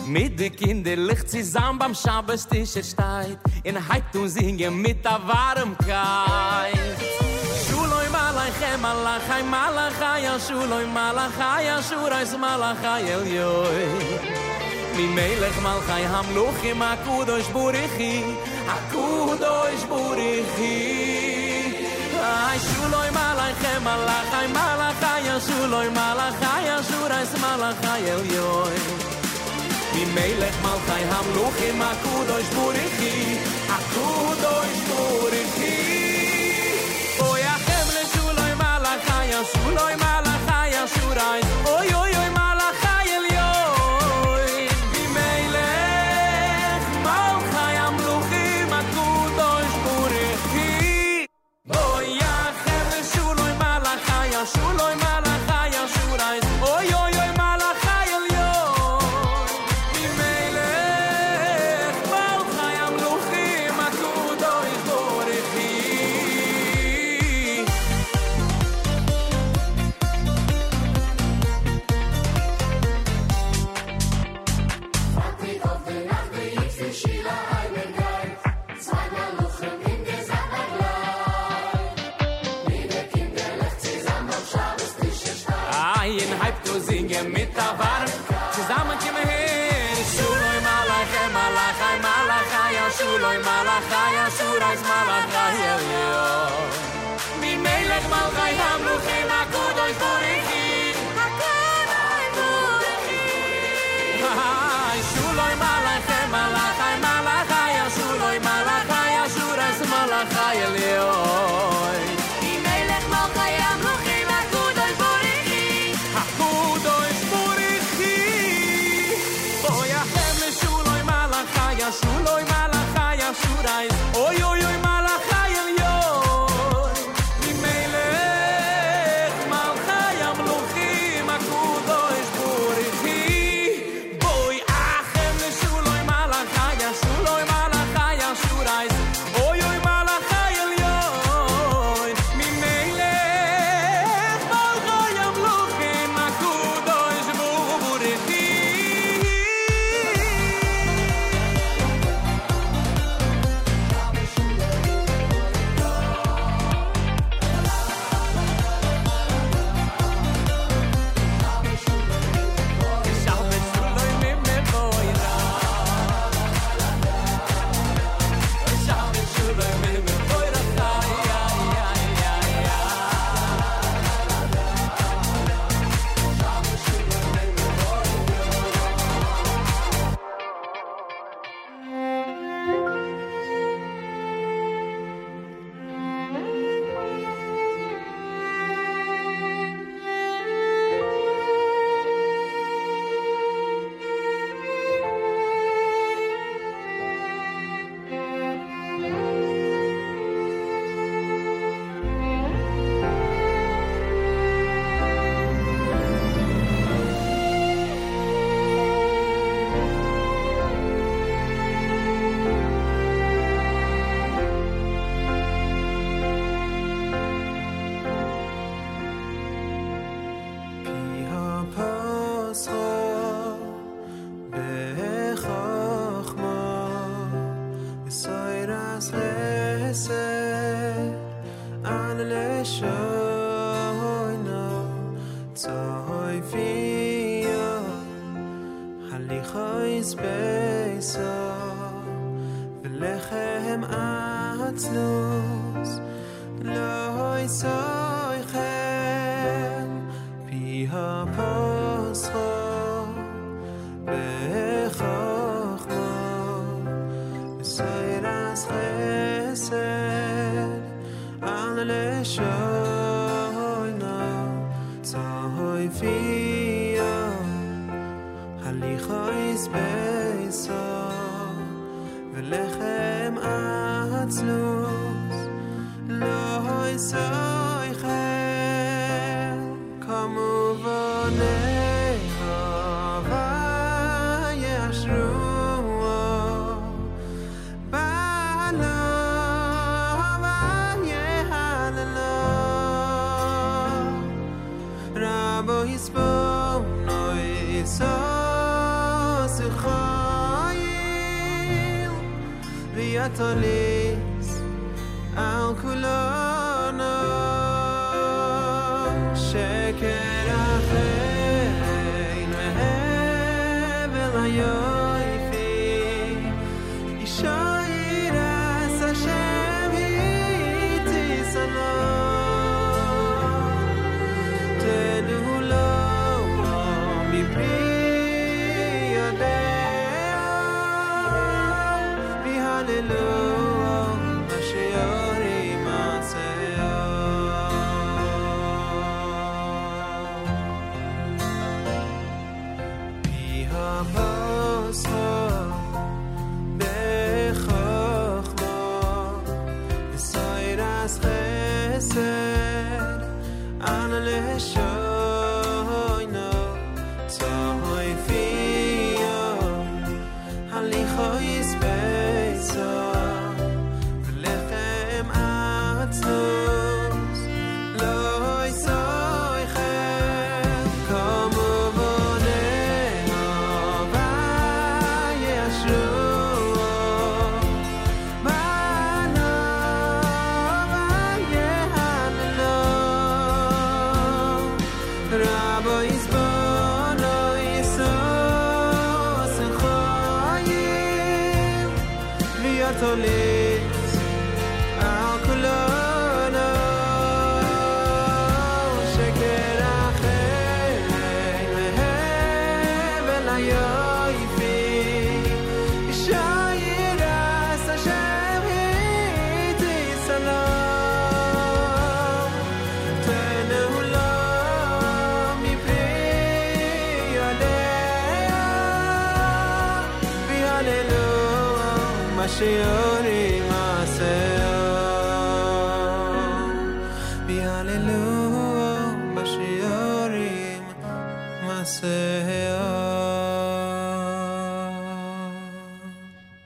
[0.06, 3.38] Mit den Kindern licht zusammen beim Schabbestisch er steht.
[3.62, 6.98] In Heid und singen mit der Warmkeit.
[7.64, 13.88] Shuloi malachai malachai malachai shuloi malachai shurais malachai el yoi.
[14.96, 18.14] Mi melech malchai hamluchim akudosh burichi
[18.74, 21.29] akudosh burichi
[22.30, 28.78] Ay shuloi malachai malachai malachai shuloi malachai shurais malachai el yoi
[29.94, 33.14] Mi melech malchai hamluchim akudosh burichi
[33.76, 35.74] akudosh burichi
[37.28, 42.09] Oy achem le shuloi malachai ya shuloi malachai ya shurais Oy oy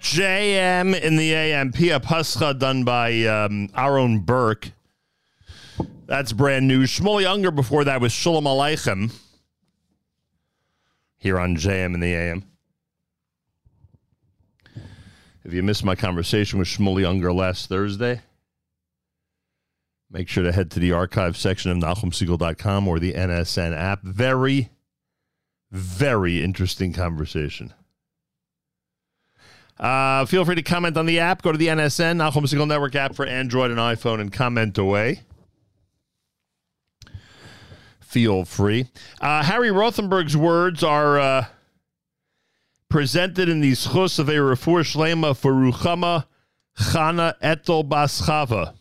[0.01, 4.73] JM in the AM, Pia Pascha, done by um, Aaron Burke.
[6.07, 6.83] That's brand new.
[6.87, 9.15] Shmuel Ungar before that was Shalom Aleichem
[11.19, 12.54] here on JM in the AM.
[15.45, 18.23] If you missed my conversation with Shmuel Ungar last Thursday,
[20.11, 24.03] make sure to head to the archive section of NachumSegal.com or the NSN app.
[24.03, 24.71] Very,
[25.71, 27.75] very interesting conversation.
[29.79, 31.43] Uh, feel free to comment on the app.
[31.43, 35.21] Go to the NSN, Nachum Segal Network app for Android and iPhone, and comment away.
[38.01, 38.87] Feel free.
[39.21, 41.47] Uh, Harry Rothenberg's words are uh,
[42.95, 46.27] presented in the zechus of a Refuah Shlema for Ruchama
[46.79, 48.73] Chana Etel Baschava,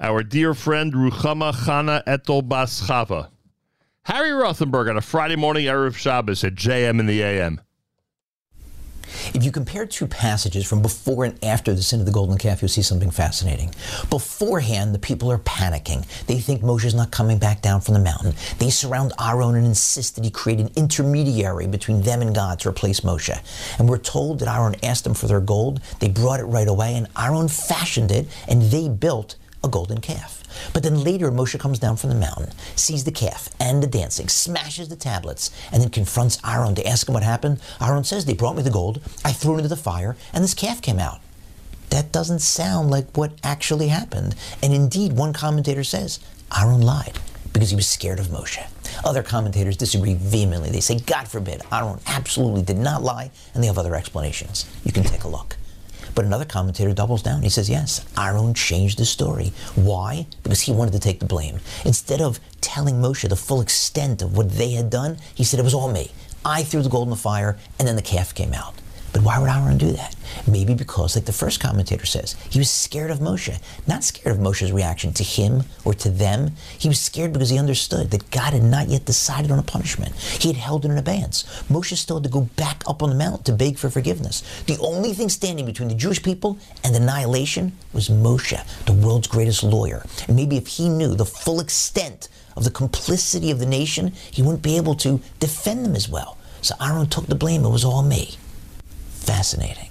[0.00, 3.30] Our dear friend Ruchama Chana Etel Baschava.
[4.04, 7.60] Harry Rothenberg on a Friday morning Erev Shabbos at JM in the AM.
[9.34, 12.62] If you compare two passages from before and after the sin of the golden calf,
[12.62, 13.74] you'll see something fascinating.
[14.10, 16.06] Beforehand, the people are panicking.
[16.26, 18.34] They think Moshe's not coming back down from the mountain.
[18.58, 22.68] They surround Aaron and insist that he create an intermediary between them and God to
[22.68, 23.36] replace Moshe.
[23.78, 25.80] And we're told that Aaron asked them for their gold.
[26.00, 30.37] They brought it right away, and Aaron fashioned it, and they built a golden calf.
[30.72, 34.28] But then later, Moshe comes down from the mountain, sees the calf and the dancing,
[34.28, 37.60] smashes the tablets, and then confronts Aaron to ask him what happened.
[37.80, 40.54] Aaron says, They brought me the gold, I threw it into the fire, and this
[40.54, 41.20] calf came out.
[41.90, 44.34] That doesn't sound like what actually happened.
[44.62, 46.20] And indeed, one commentator says,
[46.56, 47.18] Aaron lied
[47.52, 48.62] because he was scared of Moshe.
[49.04, 50.70] Other commentators disagree vehemently.
[50.70, 54.66] They say, God forbid, Aaron absolutely did not lie, and they have other explanations.
[54.84, 55.56] You can take a look.
[56.14, 57.42] But another commentator doubles down.
[57.42, 59.52] He says, yes, Aaron changed the story.
[59.74, 60.26] Why?
[60.42, 61.60] Because he wanted to take the blame.
[61.84, 65.64] Instead of telling Moshe the full extent of what they had done, he said, it
[65.64, 66.10] was all me.
[66.44, 68.74] I threw the gold in the fire, and then the calf came out.
[69.12, 70.14] But why would Aaron do that?
[70.46, 73.58] Maybe because, like the first commentator says, he was scared of Moshe.
[73.86, 76.52] Not scared of Moshe's reaction to him or to them.
[76.78, 80.14] He was scared because he understood that God had not yet decided on a punishment.
[80.14, 81.44] He had held it in abeyance.
[81.70, 84.42] Moshe still had to go back up on the mountain to beg for forgiveness.
[84.66, 89.62] The only thing standing between the Jewish people and annihilation was Moshe, the world's greatest
[89.62, 90.04] lawyer.
[90.26, 94.42] And maybe if he knew the full extent of the complicity of the nation, he
[94.42, 96.36] wouldn't be able to defend them as well.
[96.60, 97.64] So Aaron took the blame.
[97.64, 98.36] It was all me
[99.18, 99.90] fascinating.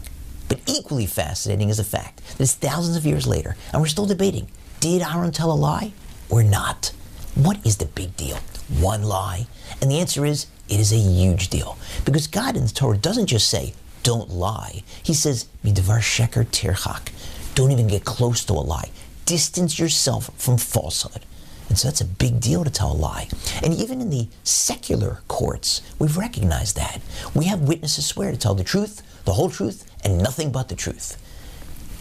[0.50, 4.06] But equally fascinating is the fact that it's thousands of years later, and we're still
[4.06, 4.48] debating
[4.80, 5.92] did Aaron tell a lie
[6.30, 6.92] or not?
[7.34, 8.38] What is the big deal?
[8.80, 9.48] One lie?
[9.82, 11.78] And the answer is it is a huge deal.
[12.06, 13.74] Because God in the Torah doesn't just say,
[14.04, 14.84] don't lie.
[15.02, 17.12] He says, midavar sheker tirchak.
[17.56, 18.92] Don't even get close to a lie.
[19.26, 21.26] Distance yourself from falsehood.
[21.70, 23.28] And so that's a big deal to tell a lie.
[23.64, 27.02] And even in the secular courts, we've recognized that.
[27.36, 30.76] We have witnesses swear to tell the truth, the whole truth, and nothing but the
[30.76, 31.18] truth.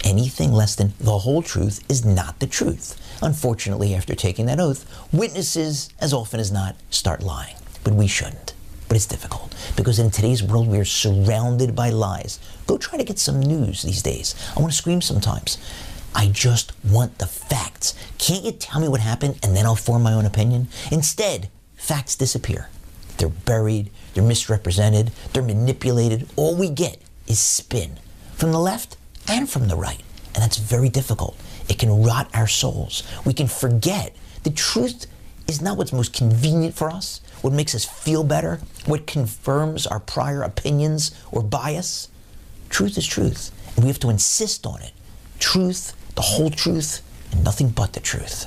[0.04, 3.00] Anything less than the whole truth is not the truth.
[3.22, 7.56] Unfortunately, after taking that oath, witnesses, as often as not, start lying.
[7.82, 8.54] But we shouldn't.
[8.88, 12.38] But it's difficult because in today's world we are surrounded by lies.
[12.68, 14.36] Go try to get some news these days.
[14.56, 15.58] I want to scream sometimes.
[16.14, 17.94] I just want the facts.
[18.18, 20.68] Can't you tell me what happened and then I'll form my own opinion?
[20.90, 22.68] Instead, facts disappear.
[23.18, 26.28] They're buried, they're misrepresented, they're manipulated.
[26.36, 27.98] All we get is spin
[28.34, 28.96] from the left
[29.28, 30.02] and from the right.
[30.34, 31.36] And that's very difficult.
[31.68, 33.02] It can rot our souls.
[33.24, 35.06] We can forget the truth
[35.48, 40.00] is not what's most convenient for us, what makes us feel better, what confirms our
[40.00, 42.08] prior opinions or bias.
[42.68, 44.92] Truth is truth, and we have to insist on it.
[45.38, 48.46] Truth, the whole truth, and nothing but the truth.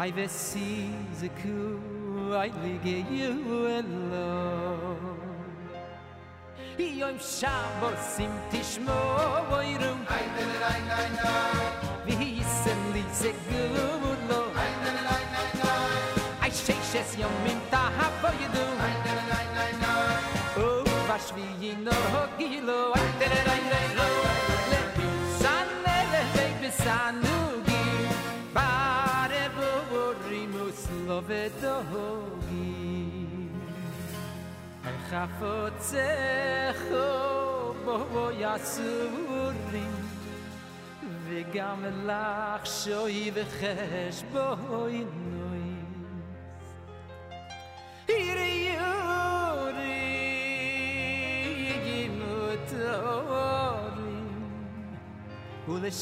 [0.00, 3.32] I ve si ze ku I ve ge yu
[6.78, 8.96] I yo im shabo sim tishmo
[9.50, 11.66] voirum vo i rum I ve le rai nai nai.
[12.06, 12.30] Vi hi
[12.62, 13.62] sen li ze gu
[14.02, 14.40] mu lo.
[14.68, 16.48] I ve le rai nai.
[16.48, 19.46] I shay shes yo min ta ha vo i du I ve le rai
[20.64, 20.66] O
[21.08, 23.86] vash vi yi no ho gi lo I ve le rai nai
[24.72, 25.06] Le bi
[26.12, 26.22] le
[26.60, 27.39] ve
[31.10, 32.70] lo vet hogi
[34.86, 34.98] ein
[36.80, 37.08] kho
[37.84, 39.86] bo bo yasuri
[41.24, 44.46] ve gam lach shoy ve khash bo
[45.00, 45.66] inoy
[48.10, 48.38] hir
[48.68, 49.98] yuri
[51.66, 52.70] yigimut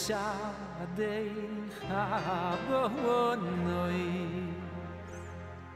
[0.05, 1.33] shadei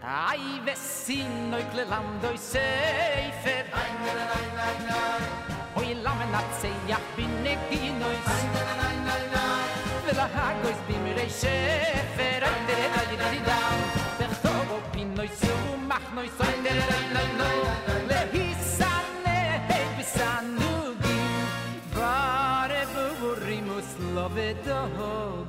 [0.02, 4.26] Ay vesin noy klelam doy seifer Ay na na
[4.58, 5.00] na na
[5.78, 6.74] Oy lam na tsay
[7.14, 7.30] bin
[7.70, 9.44] ki noy Ay na na na na
[10.02, 13.60] Vela hagoys bim re shefer Ay dere da di di da
[14.18, 15.54] Vertov pin noy su
[15.86, 17.48] mach noy so Ay na na na na
[18.10, 19.38] Le hisane
[19.70, 21.18] hey bisanu gi
[21.94, 24.34] Bare bu rimus love
[24.66, 25.41] the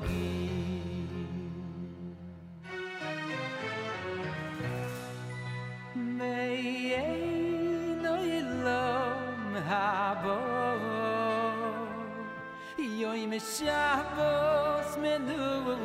[13.27, 15.75] me shabos me nu wo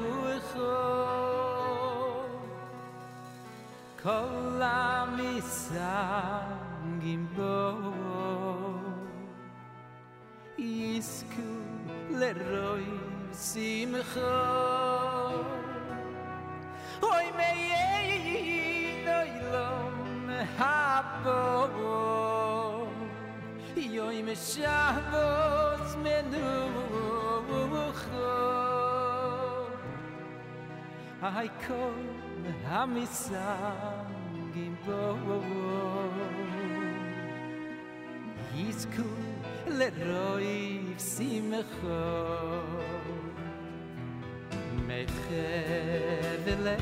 [0.00, 0.72] wo so
[4.02, 5.94] kol a mi sa
[7.02, 7.56] gim bo
[10.56, 11.48] is ku
[12.20, 12.86] le roi
[13.32, 14.36] si me kho
[17.12, 19.18] oi me ye ye ye do
[20.58, 22.43] habo
[23.90, 24.34] yoy me
[26.02, 27.04] מנוחו
[31.22, 31.84] היי kho
[32.64, 33.06] hay
[34.86, 35.16] בו
[38.54, 39.02] יזכו
[39.66, 42.04] hamisang שמחו
[44.86, 46.76] מחבלי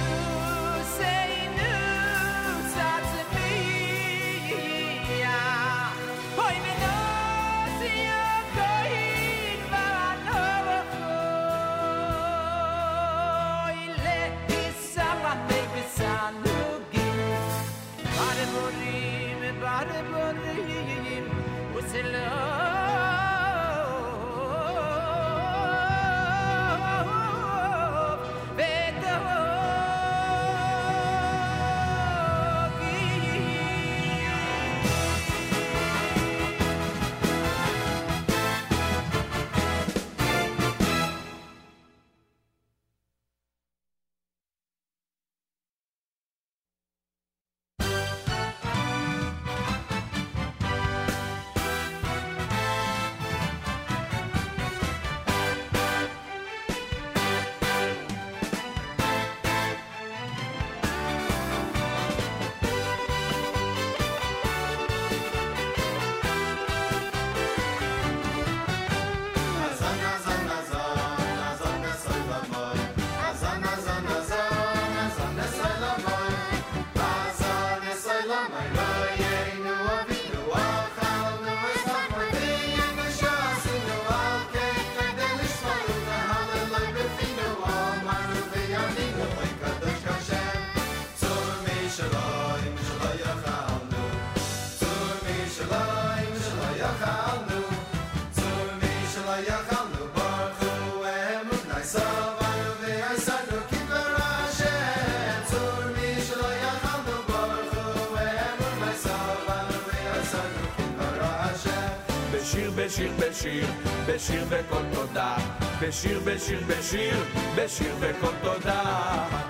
[114.14, 115.36] בשיר, בכל תודה.
[115.80, 117.24] בשיר, בשיר, בשיר,
[117.54, 118.82] בשיר בכל תודה.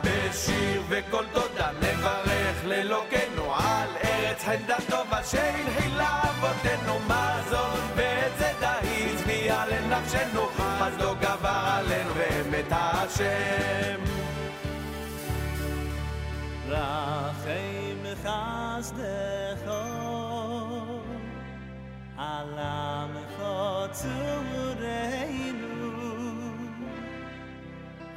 [0.04, 4.96] בשיר וכל תודה נברך לאלוקינו על ארץ חמדתו
[5.30, 14.00] שהנחילה אבותינו מזון וצדה הצביע לנפשנו חסדו גבר עלינו ואמת השם.
[16.68, 19.39] רחם חסדך
[22.29, 23.43] על עמך
[23.91, 24.65] צורנו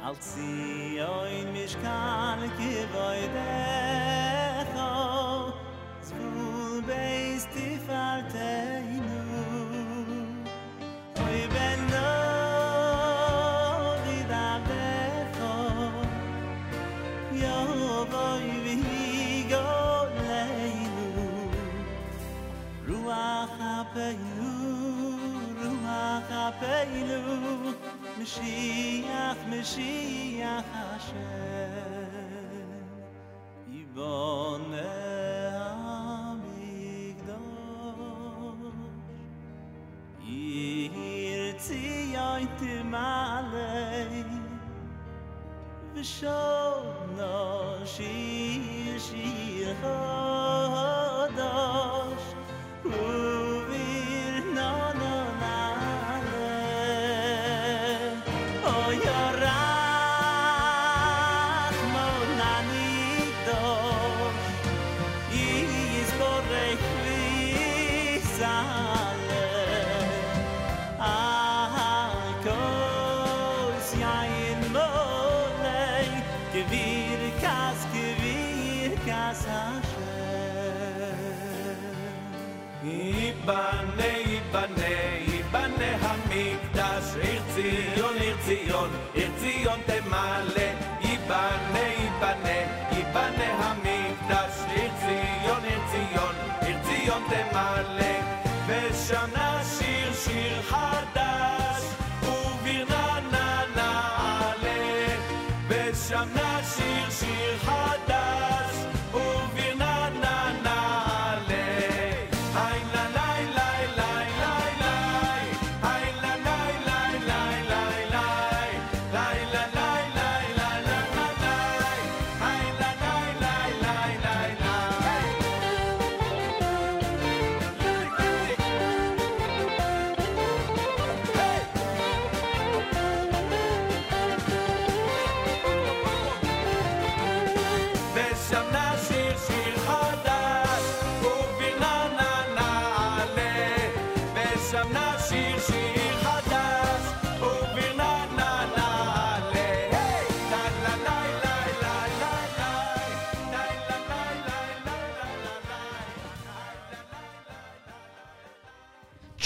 [0.09, 3.89] על ציון משכן כבוידך
[6.01, 7.47] זבול בייס
[23.94, 25.16] רוח אפינו,
[25.62, 27.72] רוח אפינו
[28.18, 31.14] משיח, משיח השם
[33.68, 34.78] יבונה
[35.84, 36.74] המקדוש
[40.26, 43.44] עיר ציון תמלא
[45.94, 47.34] ושונה
[47.84, 51.44] שיר שיר חדש
[79.34, 79.80] פרס השם.
[82.84, 84.86] ייבנה, ייבנה,
[85.28, 90.68] ייבנה המקדש, עיר ציון, עיר ציון, עיר ציון תמלא.
[91.00, 92.58] ייבנה, ייבנה,
[92.92, 98.14] ייבנה המקדש, עיר ציון, עיר ציון, עיר ציון תמלא.
[98.66, 101.03] ושם נשיר שיר חד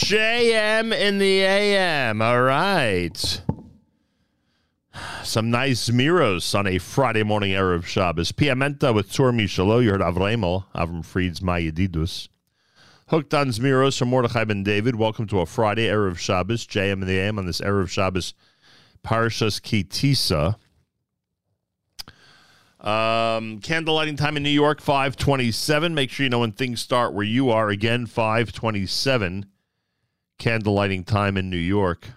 [0.09, 2.22] JM in the AM.
[2.22, 3.43] All right.
[5.22, 8.32] Some nice Zmiros on a Friday morning Erev Shabbos.
[8.32, 9.85] Piamenta with Tor Mishalo.
[9.85, 12.28] You heard Avremel, Avram Fried's Mayedidus.
[13.09, 14.97] Hooked on Zmiros from Mordechai Ben David.
[14.97, 16.66] Welcome to a Friday Erev Shabbos.
[16.66, 18.32] JM in the AM on this Erev Shabbos
[19.05, 20.56] Parashas Ki Tisa.
[22.80, 25.94] Um, candle lighting time in New York, 527.
[25.94, 27.68] Make sure you know when things start where you are.
[27.68, 29.44] Again, 527.
[30.39, 32.09] Candle lighting time in New York.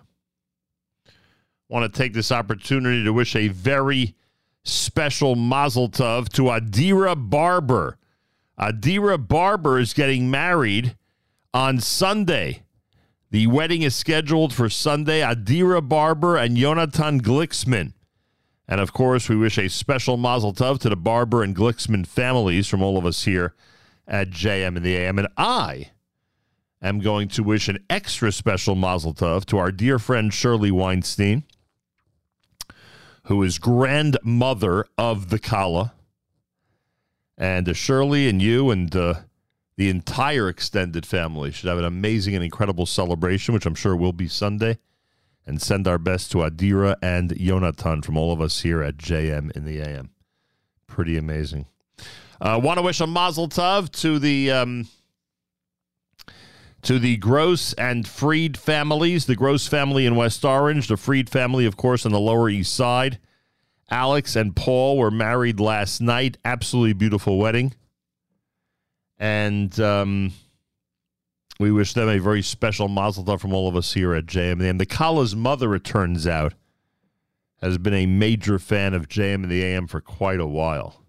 [1.68, 4.15] Want to take this opportunity to wish a very
[4.64, 7.98] special mazel tov to Adira Barber.
[8.60, 10.95] Adira Barber is getting married
[11.53, 12.64] on Sunday.
[13.31, 15.22] The wedding is scheduled for Sunday.
[15.22, 17.93] Adira Barber and Jonathan Glicksman.
[18.68, 22.68] And of course, we wish a special mazel tov to the Barber and Glicksman families
[22.68, 23.53] from all of us here
[24.07, 25.18] at JM in the AM.
[25.18, 25.91] And I
[26.81, 31.43] am going to wish an extra special mazel tov to our dear friend Shirley Weinstein,
[33.25, 35.93] who is grandmother of the Kala.
[37.37, 39.13] And uh, Shirley and you and uh,
[39.77, 44.13] the entire extended family should have an amazing and incredible celebration, which I'm sure will
[44.13, 44.77] be Sunday.
[45.45, 49.51] And send our best to Adira and Yonatan from all of us here at JM
[49.51, 50.11] in the AM.
[50.85, 51.65] Pretty amazing.
[52.39, 54.87] Uh, Want to wish a mazel tov to the um,
[56.83, 61.65] to the Gross and Freed families, the Gross family in West Orange, the Freed family,
[61.65, 63.19] of course, on the Lower East Side.
[63.89, 66.37] Alex and Paul were married last night.
[66.45, 67.73] Absolutely beautiful wedding.
[69.19, 70.31] And um,
[71.59, 74.67] we wish them a very special mazel tov from all of us here at JM.
[74.67, 76.53] And the Kala's mother, it turns out,
[77.61, 81.03] has been a major fan of JM in the AM for quite a while.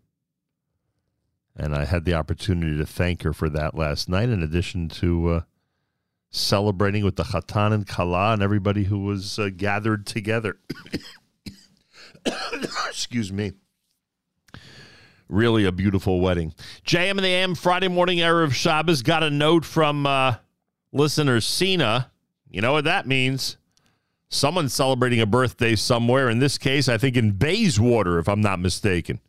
[1.57, 5.29] And I had the opportunity to thank her for that last night, in addition to
[5.29, 5.41] uh,
[6.33, 10.59] celebrating with the Khatan and Kala and everybody who was uh, gathered together.
[12.89, 13.53] Excuse me.
[15.29, 16.55] Really a beautiful wedding.
[16.87, 20.37] JM in the AM Friday morning Erev Shabbos got a note from uh,
[20.91, 22.11] listener Cena.
[22.51, 23.57] You know what that means?
[24.29, 26.31] Someone's celebrating a birthday somewhere.
[26.31, 29.21] In this case, I think in Bayswater, if I'm not mistaken.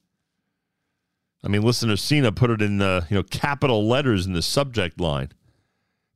[1.43, 5.01] I mean, listener Cena put it in the you know capital letters in the subject
[5.01, 5.31] line.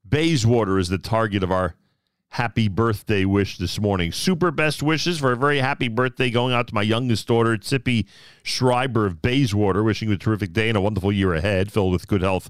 [0.10, 1.76] Bayswater is the target of our
[2.30, 4.12] happy birthday wish this morning.
[4.12, 8.06] Super best wishes for a very happy birthday going out to my youngest daughter, Tzippi
[8.44, 12.08] Schreiber of Bayswater, wishing you a terrific day and a wonderful year ahead, filled with
[12.08, 12.50] good health,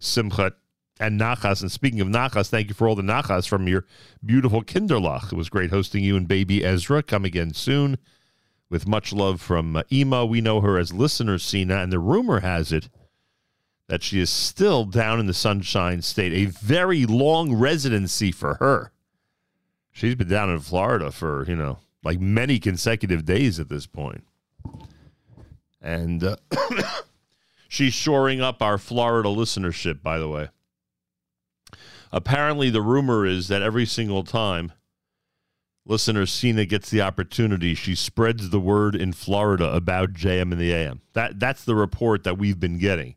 [0.00, 0.52] simchat,
[1.00, 1.62] and nachas.
[1.62, 3.84] And speaking of nachas, thank you for all the nachas from your
[4.24, 5.32] beautiful kinderlach.
[5.32, 7.02] It was great hosting you and baby Ezra.
[7.02, 7.98] Come again soon.
[8.70, 10.26] With much love from uh, Ema.
[10.26, 12.90] We know her as listener Sina, and the rumor has it
[13.88, 16.32] that she is still down in the Sunshine State.
[16.32, 18.92] A very long residency for her.
[19.90, 24.24] She's been down in Florida for, you know, like many consecutive days at this point.
[25.80, 26.36] And uh,
[27.68, 30.48] she's shoring up our Florida listenership, by the way.
[32.12, 34.72] Apparently, the rumor is that every single time
[35.84, 40.72] listener Cena gets the opportunity, she spreads the word in Florida about JM in the
[40.72, 41.00] AM.
[41.14, 43.16] That that's the report that we've been getting,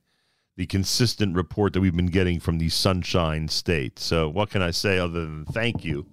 [0.62, 3.98] the consistent report that we've been getting from the Sunshine State.
[3.98, 6.06] So, what can I say other than thank you?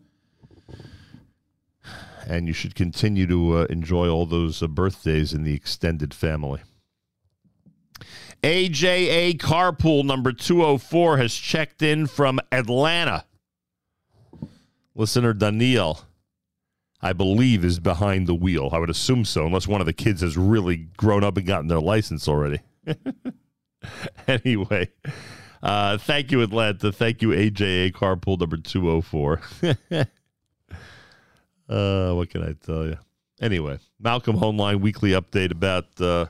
[2.26, 6.62] And you should continue to uh, enjoy all those uh, birthdays in the extended family.
[8.42, 13.26] AJA Carpool number 204 has checked in from Atlanta.
[14.94, 16.00] Listener Daniel,
[17.02, 18.70] I believe, is behind the wheel.
[18.72, 21.68] I would assume so, unless one of the kids has really grown up and gotten
[21.68, 22.60] their license already.
[24.28, 24.88] anyway,
[25.62, 26.92] uh, thank you, Atlanta.
[26.92, 29.40] Thank you, AJA Carpool number 204.
[31.68, 32.98] uh, what can I tell you?
[33.40, 36.26] Anyway, Malcolm Hoenlein weekly update about uh,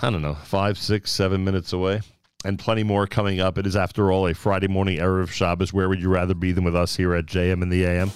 [0.00, 2.00] I don't know five, six, seven minutes away,
[2.44, 3.58] and plenty more coming up.
[3.58, 5.72] It is, after all, a Friday morning erev Shabbos.
[5.72, 8.10] Where would you rather be than with us here at JM in the AM?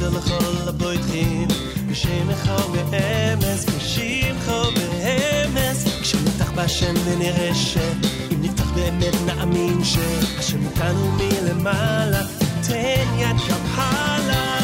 [0.00, 1.48] Chorta l'chol aboitchim.
[1.90, 5.84] בשם אחד באמס, בשמך באמס.
[6.00, 12.22] כשנפתח בהשם ונראה שאם נפתח באמת נאמין שהשם איתנו מלמעלה,
[12.66, 14.58] תן יד גם הלאה.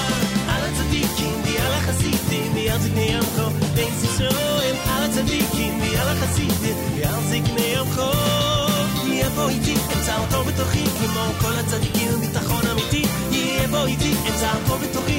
[0.48, 3.42] על הצדיקים ועל החסידים ועל זקני עמך,
[3.74, 8.00] בין ישראל על הצדיקים ועל החסידים ועל זקני עמך.
[9.04, 13.02] יבוא איתי, אמצא אותו בתוכי, כמו כל הצדיקים, ביטחון אמיתי.
[13.32, 15.18] יבוא איתי, אמצא אותו בתוכי,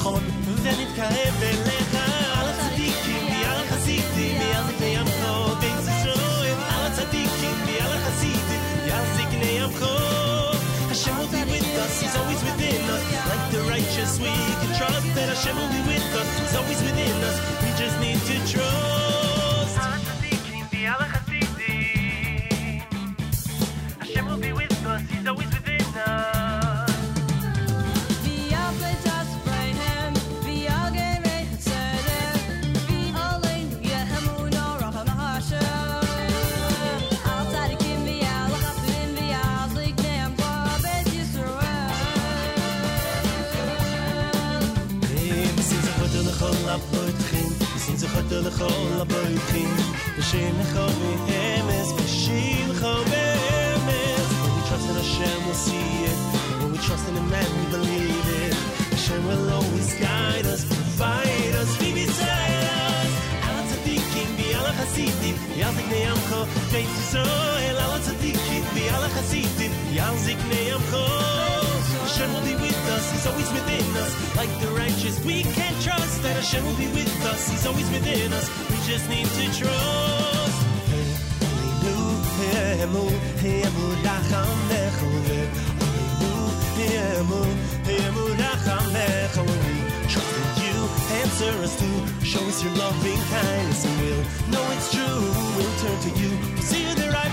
[0.00, 0.22] מלכון,
[0.62, 1.94] ונתקרב אליך.
[2.38, 9.60] על הצדיקים, ועל החסידים, ועל זקני עמך, בין ישראל, על הצדיקים, ועל החסידים, ועל זקני
[9.60, 9.84] עמך.
[10.88, 13.02] Hashem will be with us, He's always within us.
[13.30, 17.16] Like the righteous, we can trust that Hashem will be with us, He's always within
[17.28, 17.36] us.
[17.62, 18.89] We just need to trust.
[49.03, 49.71] Aboitchim,
[50.17, 54.27] v'shem lecho be'emes, v'shim lecho be'emes.
[54.41, 56.19] When we trust in Hashem, we'll see it.
[56.61, 58.53] When we trust in a man, we believe it.
[58.91, 62.71] Hashem will always guide us, provide us, be beside us.
[66.81, 67.41] Yisrael.
[70.93, 71.70] Al.
[72.11, 74.35] Hashem will be with us, He's always within us.
[74.35, 78.33] Like the righteous, we can trust that Hashem will be with us, He's always within
[78.33, 78.51] us.
[78.69, 80.67] We just need to trust.
[90.11, 90.75] Trust in you,
[91.23, 95.23] answer us too, show us your loving kindness, and we'll know it's true.
[95.55, 97.31] We'll turn to you, see you there right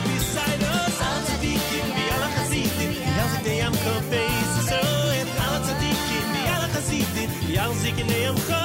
[7.58, 8.57] Als ziek ik in heel.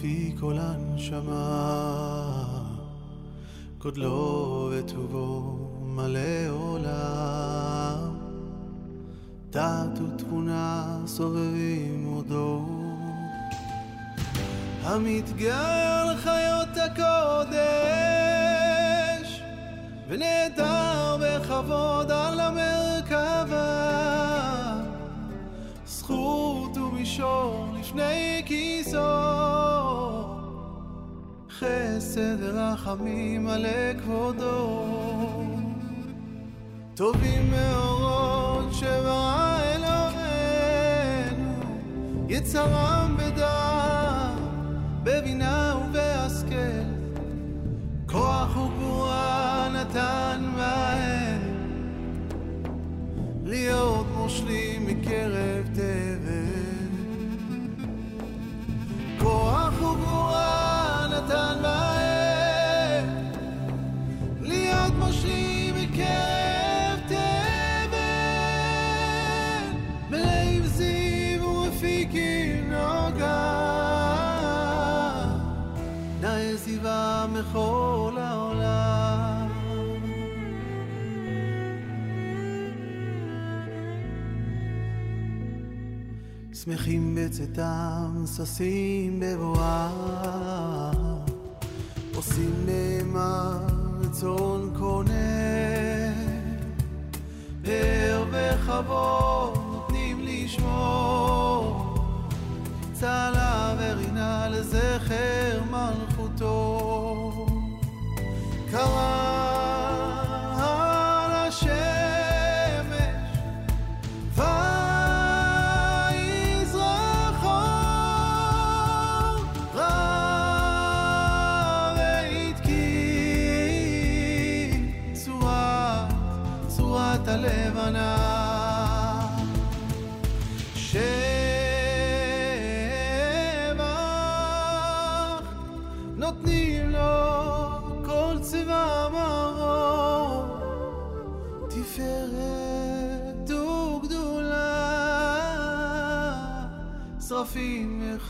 [0.00, 1.34] בפי כל הנשמה,
[3.78, 8.16] גודלו וטובו מלא עולם,
[9.50, 12.66] דת ותמונה סובבים עודו,
[14.82, 17.60] המתגאה על חיות הקודש,
[20.08, 23.60] ונעדר בכבוד על המרכבה.
[25.86, 26.90] זכות ומ...
[27.04, 28.98] שור לפני כיסו
[31.60, 34.86] חסד ורחמים מלא כבודו.
[36.94, 41.52] טובים מאורות שברא אלוהינו
[42.28, 44.36] יצרם בדם
[45.02, 46.82] בבינה ובהשכל.
[48.06, 51.40] כוח וגבורה נתן בהם
[53.44, 56.60] להיות מושלים מקרב תבל.
[59.18, 60.59] כוח וגבורה
[77.40, 79.48] מכל העולם.
[86.52, 90.92] שמחים בצאתם, ששים בבואם,
[92.14, 93.58] עושים נאמר
[94.00, 95.12] רצון קונה,
[97.62, 101.94] פאר וכבוד נותנים לשמור,
[102.92, 107.19] צלה ורינה לזכר מלכותו.
[108.70, 109.29] color.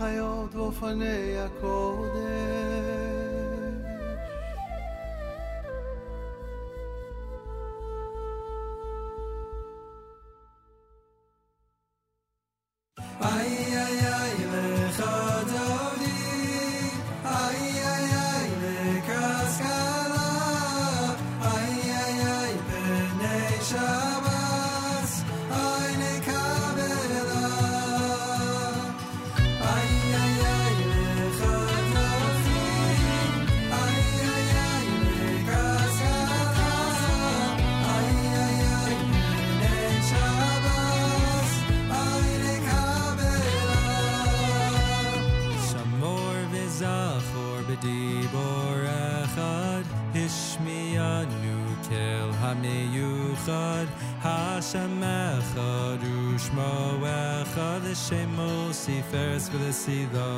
[0.00, 1.04] חיות ואופני
[1.34, 2.09] יעקב
[53.40, 53.88] echad,
[54.22, 56.00] Hashem echad,
[56.34, 58.36] Ushmo echad, Hashem
[58.72, 60.30] Sifers v'lesila.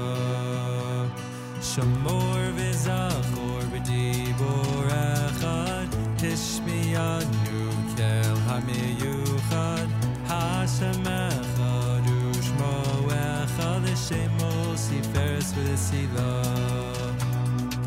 [1.61, 5.89] Shamor v'zachor v'dibor echad,
[6.19, 7.63] Tishmiyanu
[7.97, 9.89] kel hamiyuchad,
[10.29, 12.75] Hashem echad, Ushmo
[13.11, 14.39] echad, Hashem
[14.77, 16.31] Sifers v'lesila.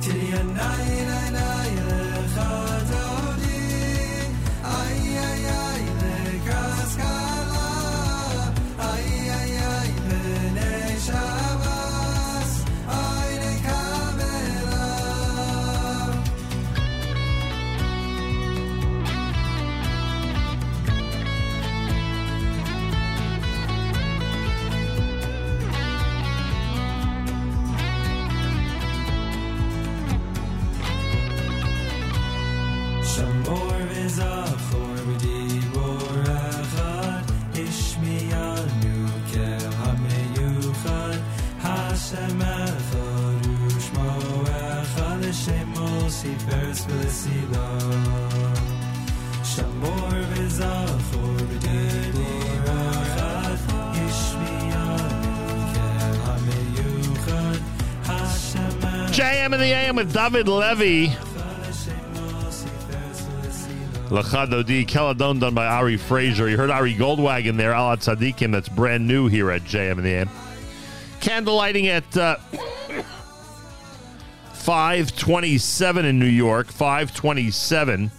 [0.02, 1.45] Tiyanai, nai,
[59.46, 59.54] a.m.
[59.54, 59.96] in the a.m.
[59.98, 61.10] with David Levy.
[64.10, 64.84] Lachado D.
[64.86, 66.50] Caledon done by Ari Fraser.
[66.50, 70.10] You heard Ari Goldwagon there, Alat Sadikim, That's brand new here at JM in the
[70.10, 70.30] AM.
[71.22, 72.38] Candle lighting at uh,
[74.54, 76.72] 527 in New York.
[76.72, 78.10] 527.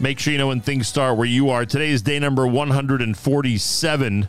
[0.00, 1.64] Make sure you know when things start where you are.
[1.64, 4.28] Today is day number 147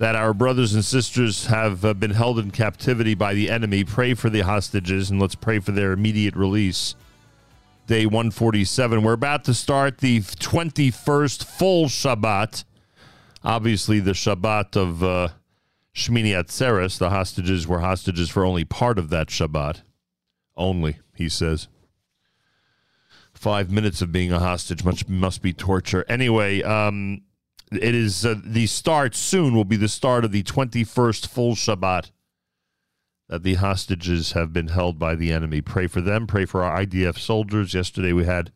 [0.00, 3.84] that our brothers and sisters have uh, been held in captivity by the enemy.
[3.84, 6.94] Pray for the hostages and let's pray for their immediate release.
[7.86, 9.02] Day 147.
[9.02, 12.64] We're about to start the 21st full Shabbat.
[13.44, 15.28] Obviously, the Shabbat of uh,
[15.94, 19.82] Shmini Atzeres, the hostages were hostages for only part of that Shabbat.
[20.56, 21.68] Only, he says.
[23.34, 26.06] Five minutes of being a hostage must, must be torture.
[26.08, 27.20] Anyway, um,
[27.72, 32.10] it is uh, the start soon will be the start of the 21st full Shabbat
[33.28, 35.60] that the hostages have been held by the enemy.
[35.60, 36.26] Pray for them.
[36.26, 37.74] Pray for our IDF soldiers.
[37.74, 38.50] Yesterday we had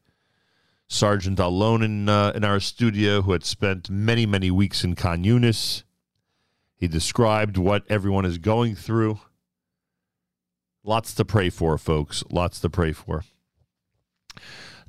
[0.88, 5.22] Sergeant Alone in, uh, in our studio who had spent many, many weeks in Khan
[5.22, 5.84] Yunis.
[6.76, 9.20] He described what everyone is going through.
[10.82, 12.24] Lots to pray for, folks.
[12.30, 13.22] Lots to pray for.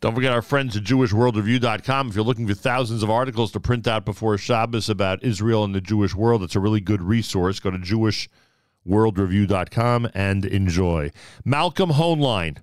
[0.01, 2.09] Don't forget our friends at JewishWorldReview.com.
[2.09, 5.73] If you're looking for thousands of articles to print out before Shabbos about Israel and
[5.73, 7.59] the Jewish world, it's a really good resource.
[7.59, 11.11] Go to JewishWorldReview.com and enjoy.
[11.45, 12.57] Malcolm Hoenlein,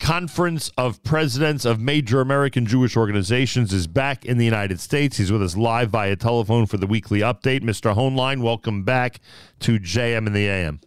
[0.00, 5.16] Conference of Presidents of Major American Jewish Organizations, is back in the United States.
[5.16, 7.62] He's with us live via telephone for the weekly update.
[7.62, 7.94] Mr.
[7.94, 9.20] Hoenlein, welcome back
[9.60, 10.80] to JM in the AM.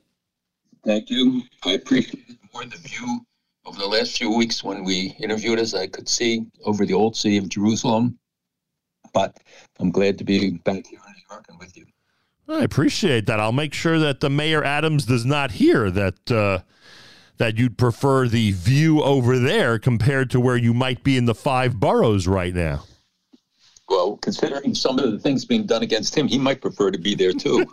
[0.85, 1.43] Thank you.
[1.63, 3.21] I appreciate it more the view
[3.67, 5.73] over the last few weeks when we interviewed us.
[5.73, 8.17] I could see over the old city of Jerusalem,
[9.13, 9.37] but
[9.79, 11.85] I'm glad to be back here in New York and with you.
[12.47, 13.41] I appreciate that.
[13.41, 16.59] I'll make sure that the Mayor Adams does not hear that uh,
[17.37, 21.35] that you'd prefer the view over there compared to where you might be in the
[21.35, 22.85] five boroughs right now.
[23.89, 27.15] Well, considering some of the things being done against him, he might prefer to be
[27.15, 27.65] there too.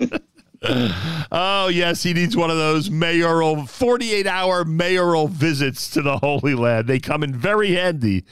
[1.32, 6.54] oh yes, he needs one of those mayoral forty-eight hour mayoral visits to the Holy
[6.54, 6.86] Land.
[6.86, 8.24] They come in very handy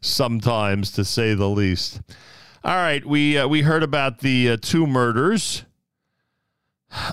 [0.00, 2.00] sometimes, to say the least.
[2.64, 5.64] All right, we uh, we heard about the uh, two murders.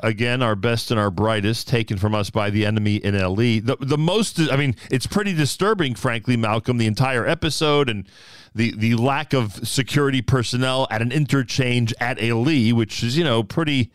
[0.01, 3.59] Again, our best and our brightest taken from us by the enemy in Eli.
[3.59, 8.07] The the most I mean, it's pretty disturbing, frankly, Malcolm, the entire episode and
[8.53, 13.43] the the lack of security personnel at an interchange at Eli, which is, you know,
[13.43, 13.91] pretty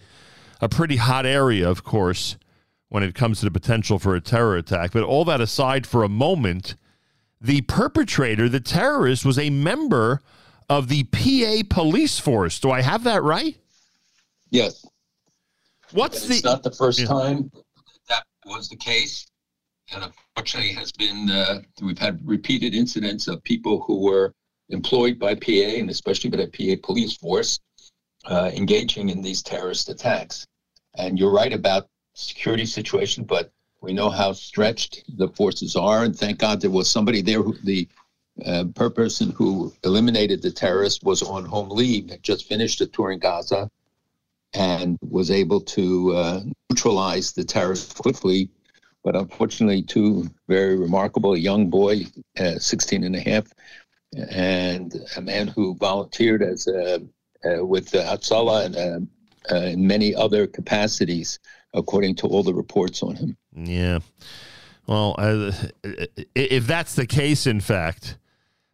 [0.60, 2.36] a pretty hot area, of course,
[2.88, 4.92] when it comes to the potential for a terror attack.
[4.92, 6.74] But all that aside for a moment,
[7.40, 10.20] the perpetrator, the terrorist, was a member
[10.68, 12.60] of the PA police force.
[12.60, 13.56] Do I have that right?
[14.50, 14.84] Yes.
[15.92, 16.34] What's the?
[16.34, 17.50] it's not the first time
[18.08, 19.26] that was the case,
[19.92, 24.32] and unfortunately, has been uh, we've had repeated incidents of people who were
[24.68, 27.58] employed by PA and especially by the PA police force
[28.26, 30.46] uh, engaging in these terrorist attacks.
[30.94, 36.16] And you're right about security situation, but we know how stretched the forces are, and
[36.16, 37.88] thank God there was somebody there who the
[38.44, 42.86] uh, per person who eliminated the terrorist was on home leave, had just finished a
[42.86, 43.70] tour in Gaza,
[44.54, 48.50] and was able to uh, neutralize the terrorist quickly.
[49.02, 52.06] But unfortunately, two very remarkable, a young boy,
[52.38, 53.46] uh, 16 and a half,
[54.30, 57.02] and a man who volunteered as a,
[57.44, 59.08] uh, with uh, Hatzalah and
[59.50, 61.38] uh, in many other capacities,
[61.74, 63.36] according to all the reports on him.
[63.54, 64.00] Yeah.
[64.86, 65.14] Well,
[66.34, 68.18] if that's the case, in fact,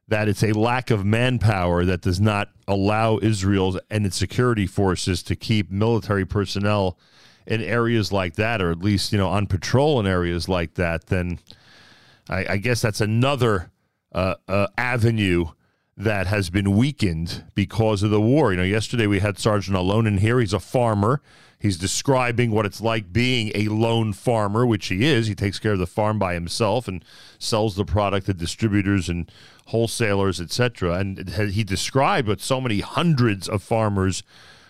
[0.08, 5.22] that it's a lack of manpower that does not allow Israel and its security forces
[5.24, 6.98] to keep military personnel
[7.46, 11.06] in areas like that, or at least you know on patrol in areas like that,
[11.06, 11.38] then
[12.28, 13.70] I, I guess that's another
[14.12, 15.46] uh, uh, avenue
[15.96, 18.52] that has been weakened because of the war.
[18.52, 20.40] You know, yesterday we had Sergeant Alone in here.
[20.40, 21.22] He's a farmer.
[21.58, 25.26] He's describing what it's like being a lone farmer, which he is.
[25.26, 27.02] He takes care of the farm by himself and
[27.38, 29.30] sells the product to distributors and
[29.68, 30.98] wholesalers, etc.
[30.98, 34.22] And he described what so many hundreds of farmers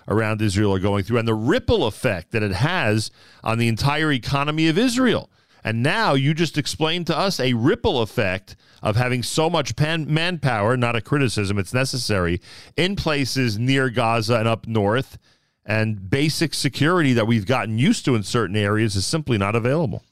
[0.07, 3.11] around Israel are going through and the ripple effect that it has
[3.43, 5.29] on the entire economy of Israel.
[5.67, 10.07] And now you just explained to us a ripple effect of having so much pan-
[10.07, 12.41] manpower, not a criticism, it's necessary,
[12.77, 15.19] in places near Gaza and up north.
[15.65, 20.05] And basic security that we've gotten used to in certain areas is simply not available.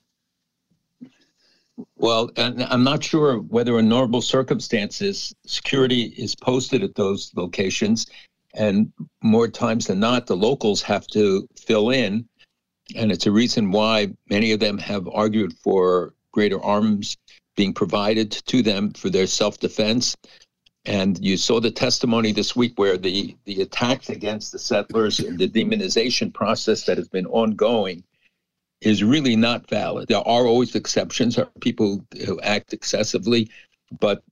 [1.98, 8.06] Well, I'm not sure whether in normal circumstances security is posted at those locations.
[8.54, 12.28] And more times than not, the locals have to fill in.
[12.96, 17.16] And it's a reason why many of them have argued for greater arms
[17.56, 20.16] being provided to them for their self defense.
[20.84, 25.38] And you saw the testimony this week where the, the attacks against the settlers and
[25.38, 28.04] the demonization process that has been ongoing
[28.82, 30.08] is really not valid.
[30.08, 33.50] There are always exceptions, are people who act excessively,
[33.98, 34.22] but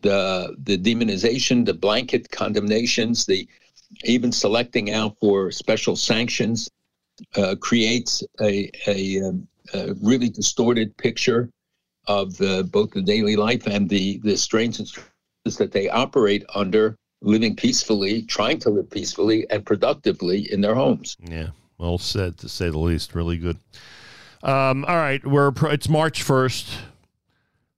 [0.00, 3.46] the the demonization, the blanket condemnations, the
[4.04, 6.70] even selecting out for special sanctions
[7.36, 11.50] uh, creates a, a, um, a, really distorted picture
[12.06, 14.88] of uh, both the daily life and the the strains and
[15.56, 21.16] that they operate under living peacefully, trying to live peacefully and productively in their homes.
[21.22, 23.14] Yeah, well said to say the least.
[23.14, 23.58] Really good.
[24.42, 26.78] Um, all right, we're it's March first.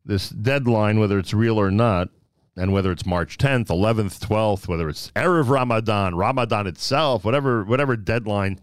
[0.04, 2.08] This deadline, whether it's real or not,
[2.56, 7.96] and whether it's March 10th, 11th, 12th, whether it's erev Ramadan, Ramadan itself, whatever whatever
[7.96, 8.60] deadline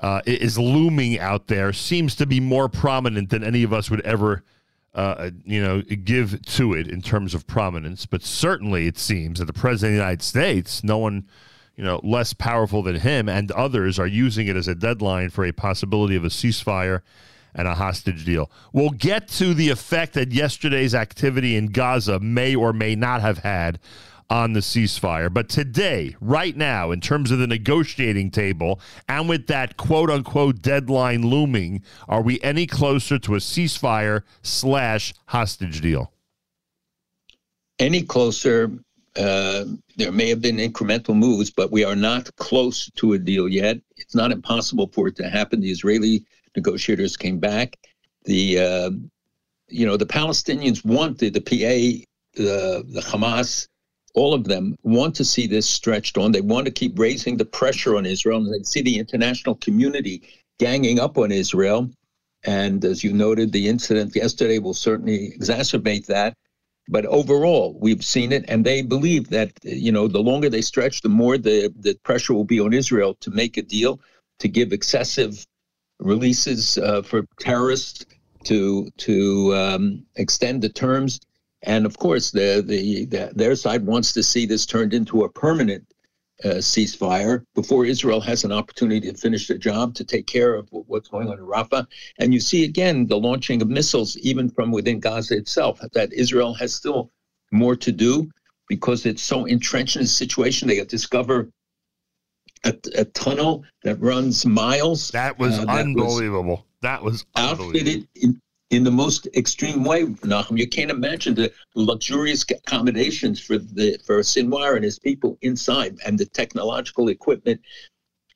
[0.00, 4.00] uh, is looming out there, seems to be more prominent than any of us would
[4.02, 4.42] ever.
[4.94, 9.46] Uh, you know, give to it in terms of prominence, but certainly it seems that
[9.46, 11.26] the president of the United States, no one,
[11.76, 15.46] you know, less powerful than him and others are using it as a deadline for
[15.46, 17.00] a possibility of a ceasefire
[17.54, 18.50] and a hostage deal.
[18.72, 23.38] We'll get to the effect that yesterday's activity in Gaza may or may not have
[23.38, 23.78] had
[24.32, 25.32] on the ceasefire.
[25.32, 30.62] But today, right now, in terms of the negotiating table and with that quote unquote
[30.62, 36.12] deadline looming, are we any closer to a ceasefire slash hostage deal?
[37.78, 38.72] Any closer,
[39.16, 39.66] uh,
[39.98, 43.80] there may have been incremental moves, but we are not close to a deal yet.
[43.98, 45.60] It's not impossible for it to happen.
[45.60, 46.24] The Israeli
[46.56, 47.76] negotiators came back.
[48.24, 48.90] The uh,
[49.68, 53.68] you know the Palestinians wanted the PA, the the Hamas,
[54.14, 56.32] all of them want to see this stretched on.
[56.32, 60.22] They want to keep raising the pressure on Israel, and they see the international community
[60.58, 61.90] ganging up on Israel.
[62.44, 66.34] And as you noted, the incident yesterday will certainly exacerbate that.
[66.88, 71.00] But overall, we've seen it, and they believe that you know the longer they stretch,
[71.00, 74.00] the more the the pressure will be on Israel to make a deal,
[74.40, 75.46] to give excessive
[76.00, 78.04] releases uh, for terrorists,
[78.44, 81.20] to to um, extend the terms,
[81.62, 85.28] and of course, the, the the their side wants to see this turned into a
[85.28, 85.84] permanent
[86.44, 90.68] uh, ceasefire before Israel has an opportunity to finish the job, to take care of
[90.70, 91.86] what's going on in Rafah.
[92.18, 96.54] And you see again the launching of missiles, even from within Gaza itself, that Israel
[96.54, 97.10] has still
[97.52, 98.28] more to do
[98.68, 100.68] because it's so entrenched in a situation.
[100.68, 101.48] They discover
[102.64, 105.10] a, a tunnel that runs miles.
[105.10, 106.66] That was uh, unbelievable.
[106.80, 107.66] That was unbelievable.
[107.66, 108.41] outfitted in,
[108.72, 110.58] in the most extreme way, Nachum.
[110.58, 116.18] You can't imagine the luxurious accommodations for the for Sinwar and his people inside, and
[116.18, 117.60] the technological equipment.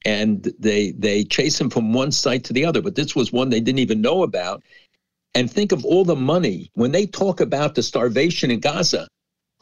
[0.05, 2.83] And they they chase him from one site to the other.
[2.83, 4.63] But this was one they didn't even know about.
[5.35, 9.09] And think of all the money when they talk about the starvation in Gaza.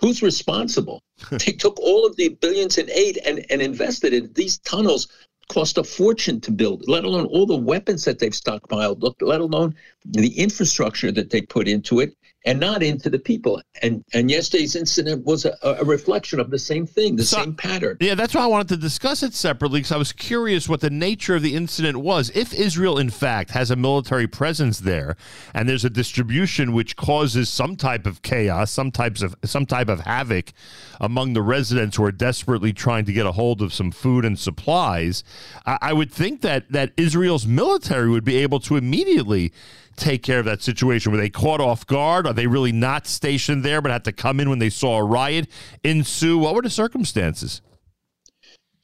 [0.00, 1.00] Who's responsible?
[1.30, 5.06] they took all of the billions in aid and, and invested in these tunnels
[5.48, 9.74] cost a fortune to build, let alone all the weapons that they've stockpiled, let alone
[10.04, 13.60] the infrastructure that they put into it and not into the people.
[13.82, 17.96] And and yesterday's incident was a, a reflection of the same thing, the same pattern.
[18.00, 20.90] Yeah, that's why I wanted to discuss it separately because I was curious what the
[20.90, 22.30] nature of the incident was.
[22.34, 25.16] If Israel, in fact, has a military presence there,
[25.54, 29.88] and there's a distribution which causes some type of chaos, some types of some type
[29.88, 30.52] of havoc
[31.00, 34.38] among the residents who are desperately trying to get a hold of some food and
[34.38, 35.24] supplies,
[35.64, 39.52] I, I would think that that Israel's military would be able to immediately
[39.96, 41.12] take care of that situation?
[41.12, 42.26] Were they caught off guard?
[42.26, 45.04] Are they really not stationed there but had to come in when they saw a
[45.04, 45.48] riot
[45.82, 46.38] ensue?
[46.38, 47.62] What were the circumstances?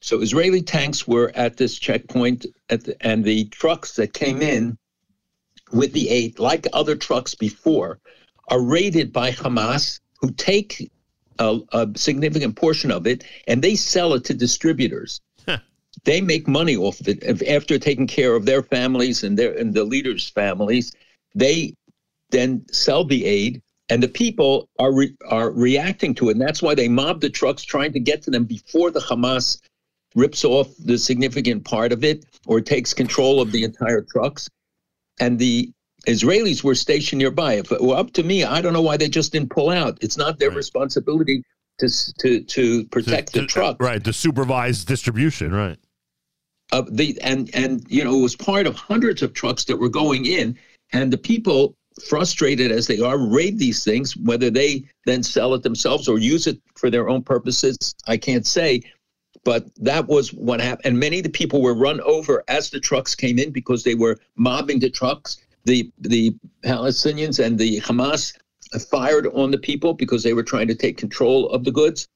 [0.00, 4.78] So Israeli tanks were at this checkpoint, at the, and the trucks that came in
[5.72, 8.00] with the aid, like other trucks before,
[8.48, 10.90] are raided by Hamas, who take
[11.38, 15.20] a, a significant portion of it and they sell it to distributors.
[16.04, 19.52] They make money off of it If- after taking care of their families and their
[19.56, 20.92] and the leaders' families.
[21.34, 21.74] They
[22.30, 26.62] then sell the aid, and the people are re, are reacting to it, and that's
[26.62, 29.60] why they mob the trucks, trying to get to them before the Hamas
[30.14, 34.48] rips off the significant part of it or takes control of the entire trucks.
[35.20, 35.70] And the
[36.06, 37.54] Israelis were stationed nearby.
[37.54, 39.98] If it were up to me, I don't know why they just didn't pull out.
[40.00, 41.42] It's not their responsibility
[41.78, 41.88] to
[42.20, 43.76] to to protect the truck.
[43.80, 45.78] Right, the supervised distribution, right.
[46.72, 49.88] Uh, the and and you know it was part of hundreds of trucks that were
[49.88, 50.56] going in,
[50.92, 51.74] and the people
[52.08, 54.16] frustrated as they are raid these things.
[54.16, 58.46] Whether they then sell it themselves or use it for their own purposes, I can't
[58.46, 58.82] say.
[59.44, 62.80] But that was what happened, and many of the people were run over as the
[62.80, 65.38] trucks came in because they were mobbing the trucks.
[65.64, 66.34] The the
[66.64, 68.32] Palestinians and the Hamas
[68.90, 72.06] fired on the people because they were trying to take control of the goods.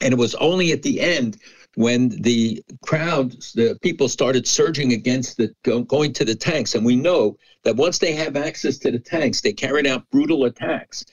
[0.00, 1.38] And it was only at the end
[1.74, 5.54] when the crowds, the people started surging against the
[5.84, 6.74] going to the tanks.
[6.74, 10.44] And we know that once they have access to the tanks, they carried out brutal
[10.44, 11.04] attacks.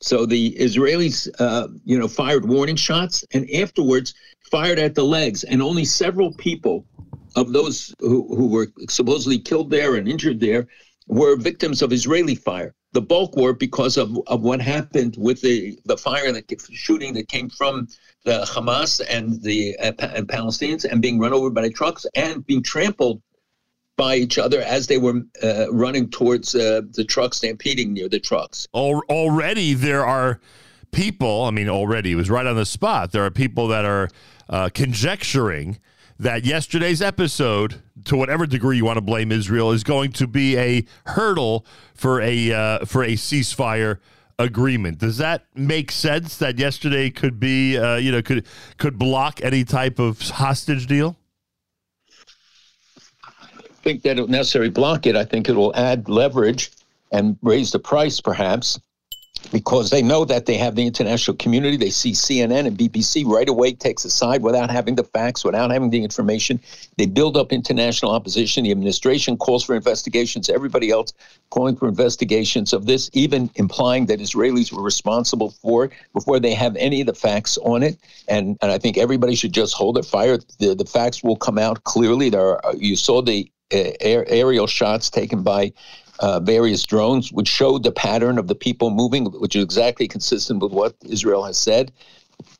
[0.00, 4.14] So the Israelis, uh, you know, fired warning shots and afterwards
[4.50, 5.44] fired at the legs.
[5.44, 6.86] And only several people
[7.34, 10.66] of those who, who were supposedly killed there and injured there
[11.06, 12.74] were victims of Israeli fire.
[12.92, 17.28] the bulk were because of, of what happened with the, the fire, the shooting that
[17.28, 17.86] came from
[18.26, 22.62] the Hamas and the uh, and Palestinians and being run over by trucks and being
[22.62, 23.22] trampled
[23.96, 28.20] by each other as they were uh, running towards uh, the trucks, stampeding near the
[28.20, 28.66] trucks.
[28.74, 30.40] Al- already there are
[30.90, 33.12] people, I mean, already, it was right on the spot.
[33.12, 34.10] There are people that are
[34.50, 35.78] uh, conjecturing
[36.18, 40.58] that yesterday's episode, to whatever degree you want to blame Israel, is going to be
[40.58, 43.98] a hurdle for a uh, for a ceasefire
[44.38, 44.98] agreement.
[44.98, 46.36] Does that make sense?
[46.36, 48.46] That yesterday could be, uh, you know, could
[48.78, 51.16] could block any type of hostage deal?
[53.24, 55.16] I think that it will necessarily block it.
[55.16, 56.72] I think it will add leverage
[57.12, 58.80] and raise the price, perhaps,
[59.50, 61.76] because they know that they have the international community.
[61.76, 65.70] They see CNN and BBC right away takes a side without having the facts, without
[65.70, 66.60] having the information.
[66.98, 68.64] They build up international opposition.
[68.64, 70.48] The administration calls for investigations.
[70.48, 71.12] Everybody else
[71.50, 76.54] calling for investigations of this, even implying that Israelis were responsible for it before they
[76.54, 77.98] have any of the facts on it.
[78.28, 80.38] And and I think everybody should just hold their fire.
[80.58, 82.30] The the facts will come out clearly.
[82.30, 85.72] There are, you saw the uh, aerial shots taken by
[86.20, 90.62] uh, various drones, which showed the pattern of the people moving, which is exactly consistent
[90.62, 91.92] with what Israel has said.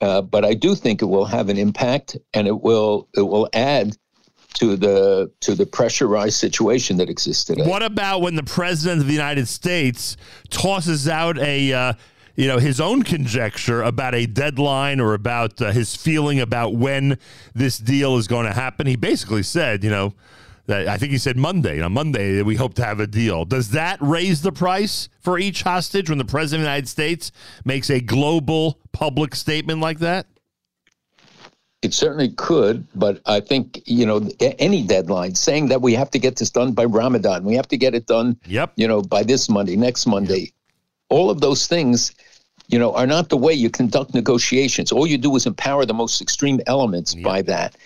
[0.01, 3.49] Uh, but I do think it will have an impact, and it will it will
[3.53, 3.97] add
[4.55, 7.62] to the to the pressurized situation that exists today.
[7.66, 10.16] What about when the president of the United States
[10.49, 11.93] tosses out a, uh,
[12.37, 17.19] you know, his own conjecture about a deadline or about uh, his feeling about when
[17.55, 18.87] this deal is going to happen?
[18.87, 20.15] He basically said, you know,
[20.68, 21.80] I think he said Monday.
[21.80, 23.44] On Monday, we hope to have a deal.
[23.44, 27.30] Does that raise the price for each hostage when the president of the United States
[27.64, 30.26] makes a global public statement like that?
[31.82, 36.18] It certainly could, but I think you know any deadline saying that we have to
[36.18, 38.72] get this done by Ramadan, we have to get it done, yep.
[38.76, 40.52] you know, by this Monday, next Monday.
[41.10, 42.12] All of those things,
[42.66, 44.90] you know, are not the way you conduct negotiations.
[44.90, 47.76] All you do is empower the most extreme elements by that,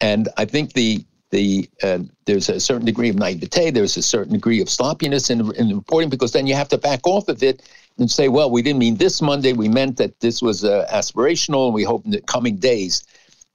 [0.00, 4.34] and I think the the uh, there's a certain degree of naivete, there's a certain
[4.34, 7.68] degree of sloppiness in, in reporting because then you have to back off of it
[7.98, 11.66] and say, well, we didn't mean this Monday, we meant that this was uh, aspirational,
[11.66, 13.04] and we hope in the coming days.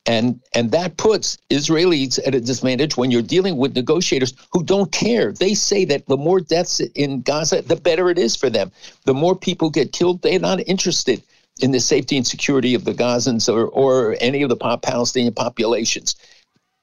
[0.08, 4.92] And and that puts Israelis at a disadvantage when you're dealing with negotiators who don't
[4.92, 5.32] care.
[5.32, 8.72] They say that the more deaths in Gaza, the better it is for them.
[9.06, 11.22] The more people get killed, they're not interested
[11.60, 16.16] in the safety and security of the Gazans or, or any of the Palestinian populations.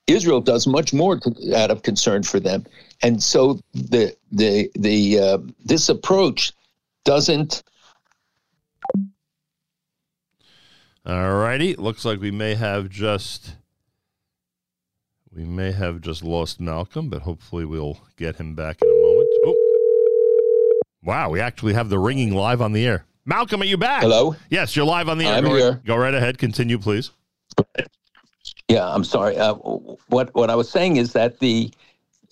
[0.06, 2.64] Israel does much more to, out of concern for them,
[3.02, 6.52] and so the the the uh, this approach
[7.04, 7.62] doesn't
[11.06, 11.74] All righty.
[11.74, 13.56] Looks like we may have just
[15.30, 19.28] we may have just lost Malcolm, but hopefully we'll get him back in a moment.
[19.44, 20.82] Oh.
[21.02, 23.04] Wow, we actually have the ringing live on the air.
[23.26, 24.00] Malcolm, are you back?
[24.00, 24.34] Hello?
[24.48, 25.34] Yes, you're live on the air.
[25.34, 25.72] I'm go, here.
[25.72, 26.38] Right, go right ahead.
[26.38, 27.10] Continue, please.
[28.74, 29.36] Yeah, I'm sorry.
[29.36, 29.54] Uh,
[30.14, 31.70] what what I was saying is that the,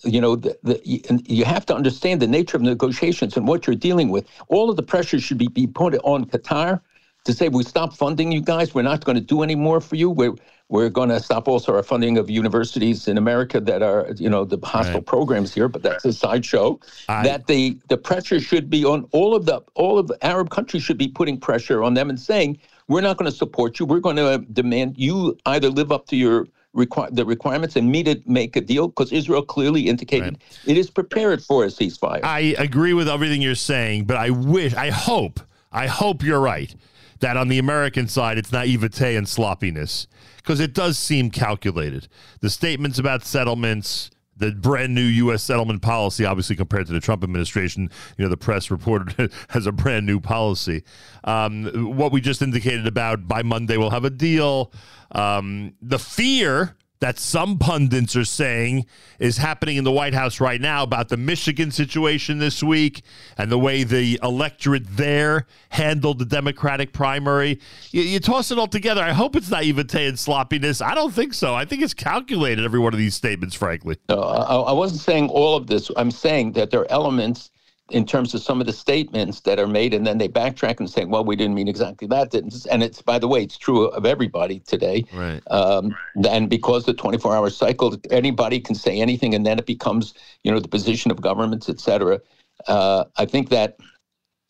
[0.03, 0.99] you know, the, the you,
[1.37, 4.27] you have to understand the nature of negotiations and what you're dealing with.
[4.49, 6.81] All of the pressure should be, be put on Qatar
[7.23, 8.73] to say we stop funding you guys.
[8.75, 10.09] We're not going to do any more for you.
[10.09, 10.35] We're
[10.67, 14.43] we're going to stop also our funding of universities in America that are you know
[14.43, 15.69] the hostile programs here.
[15.69, 16.77] But that's a sideshow.
[17.23, 20.83] that the the pressure should be on all of the all of the Arab countries
[20.83, 23.85] should be putting pressure on them and saying we're not going to support you.
[23.85, 28.07] We're going to demand you either live up to your require the requirements and meet
[28.07, 32.23] it, make a deal because Israel clearly indicated it is prepared for a ceasefire.
[32.23, 35.39] I agree with everything you're saying, but I wish, I hope,
[35.71, 36.73] I hope you're right
[37.19, 40.07] that on the American side it's naivete and sloppiness
[40.37, 42.07] because it does seem calculated.
[42.41, 45.43] The statements about settlements, the brand new U.S.
[45.43, 49.65] settlement policy, obviously compared to the Trump administration, you know, the press reported it as
[49.65, 50.83] a brand new policy.
[51.23, 54.71] Um, what we just indicated about by Monday we'll have a deal.
[55.11, 58.85] Um, the fear that some pundits are saying
[59.19, 63.01] is happening in the White House right now about the Michigan situation this week
[63.37, 67.59] and the way the electorate there handled the Democratic primary.
[67.91, 69.01] You, you toss it all together.
[69.01, 70.79] I hope it's naivete and sloppiness.
[70.79, 71.53] I don't think so.
[71.53, 73.97] I think it's calculated, every one of these statements, frankly.
[74.07, 75.91] No, I, I wasn't saying all of this.
[75.97, 77.51] I'm saying that there are elements
[77.89, 80.89] in terms of some of the statements that are made, and then they backtrack and
[80.89, 82.65] say, "Well, we didn't mean exactly that." Didn't.
[82.71, 85.05] And it's by the way, it's true of everybody today.
[85.13, 85.41] Right.
[85.51, 85.95] Um,
[86.29, 90.59] And because the 24-hour cycle, anybody can say anything, and then it becomes, you know,
[90.59, 92.21] the position of governments, et cetera.
[92.67, 93.77] Uh, I think that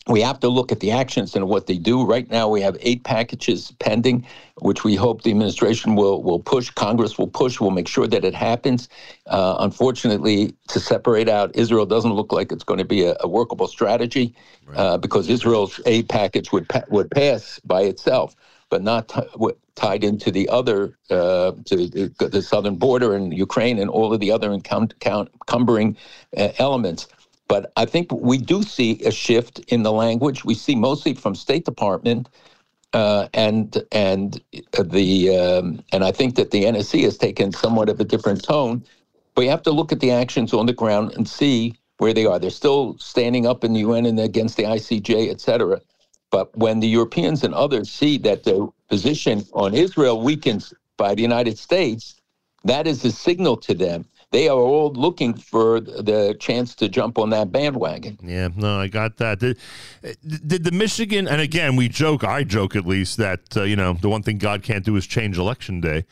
[0.08, 2.04] we have to look at the actions and what they do.
[2.06, 4.26] Right now, we have eight packages pending,
[4.60, 6.70] which we hope the administration will will push.
[6.70, 7.60] Congress will push.
[7.60, 8.90] We'll make sure that it happens.
[9.28, 13.28] Uh, unfortunately, to separate out Israel doesn't look like it's going to be a, a
[13.28, 14.36] workable strategy
[14.76, 18.36] uh, because Israel's aid package would pa- would pass by itself,
[18.70, 23.34] but not t- w- tied into the other uh, to the, the southern border and
[23.34, 25.98] Ukraine and all of the other encumbering
[26.38, 27.08] uh, elements.
[27.54, 30.44] But I think we do see a shift in the language.
[30.44, 32.30] We see mostly from State Department,
[32.94, 34.42] uh, and and
[34.80, 38.84] the um, and I think that the NSC has taken somewhat of a different tone.
[39.36, 42.26] But you have to look at the actions on the ground and see where they
[42.26, 42.40] are.
[42.40, 45.82] They're still standing up in the UN and against the ICJ, et cetera.
[46.32, 51.24] But when the Europeans and others see that the position on Israel weakens by the
[51.24, 52.16] United States,
[52.66, 54.06] that is a signal to them.
[54.34, 58.18] They are all looking for the chance to jump on that bandwagon.
[58.24, 59.38] Yeah, no, I got that.
[59.38, 59.60] Did,
[60.26, 63.94] did the Michigan, and again, we joke, I joke at least, that, uh, you know,
[63.94, 66.06] the one thing God can't do is change election day.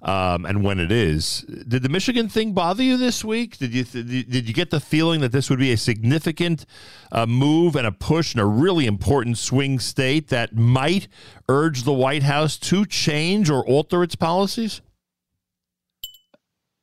[0.00, 3.58] Um, and when it is, did the Michigan thing bother you this week?
[3.58, 6.64] Did you did you get the feeling that this would be a significant
[7.12, 11.08] uh, move and a push in a really important swing state that might
[11.50, 14.80] urge the White House to change or alter its policies?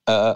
[0.06, 0.36] Uh,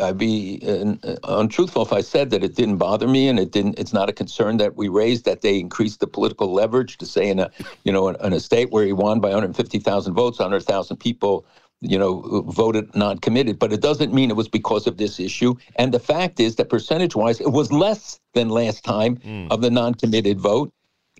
[0.00, 3.78] I'd be uh, untruthful if I said that it didn't bother me and it didn't.
[3.78, 7.28] It's not a concern that we raised that they increased the political leverage to say
[7.28, 7.50] in a
[7.84, 11.46] you know in, in a state where he won by 150,000 votes, 100,000 people
[11.80, 13.58] you know voted non-committed.
[13.58, 15.54] But it doesn't mean it was because of this issue.
[15.76, 19.18] And the fact is that percentage-wise, it was less than last time
[19.50, 20.72] of the non-committed vote.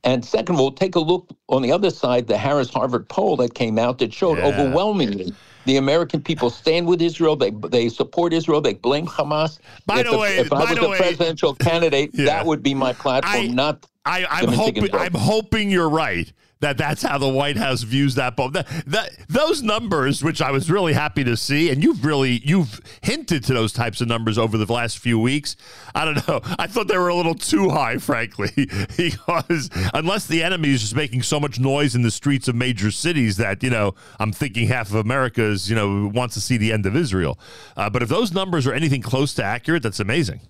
[0.05, 3.37] And second of all, take a look on the other side, the Harris Harvard poll
[3.39, 4.45] that came out that showed Yeah.
[4.45, 5.35] overwhelmingly
[5.67, 7.37] the American people stand with Israel.
[7.37, 8.61] They they support Israel.
[8.61, 9.59] They blame Hamas.
[9.85, 12.25] By if the way- if by I was the a way- presidential candidate, Yeah.
[12.27, 13.55] that would be my platform.
[13.55, 14.89] not I, I'm hoping.
[14.95, 18.51] I'm hoping you're right that that's how the White House views that poll.
[18.51, 22.81] That, that those numbers, which I was really happy to see, and you've really you've
[23.03, 25.57] hinted to those types of numbers over the last few weeks.
[25.95, 26.41] I don't know.
[26.59, 28.51] I thought they were a little too high, frankly,
[28.97, 32.91] because unless the enemy is just making so much noise in the streets of major
[32.91, 36.57] cities that you know, I'm thinking half of America is you know wants to see
[36.57, 37.39] the end of Israel.
[37.77, 40.41] Uh, but if those numbers are anything close to accurate, that's amazing.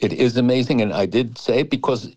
[0.00, 2.14] It is amazing, and I did say it because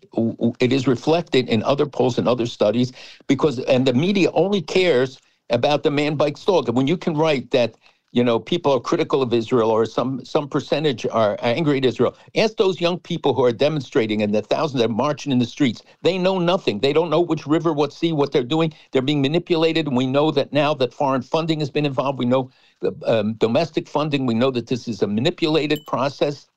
[0.60, 2.92] it is reflected in other polls and other studies.
[3.26, 6.68] Because and the media only cares about the man bites dog.
[6.68, 7.74] And when you can write that,
[8.12, 12.16] you know, people are critical of Israel or some some percentage are angry at Israel.
[12.36, 15.46] Ask those young people who are demonstrating and the thousands that are marching in the
[15.46, 15.80] streets.
[16.02, 16.80] They know nothing.
[16.80, 18.74] They don't know which river, what sea, what they're doing.
[18.92, 22.18] They're being manipulated, and we know that now that foreign funding has been involved.
[22.18, 22.50] We know
[22.80, 24.26] the um, domestic funding.
[24.26, 26.49] We know that this is a manipulated process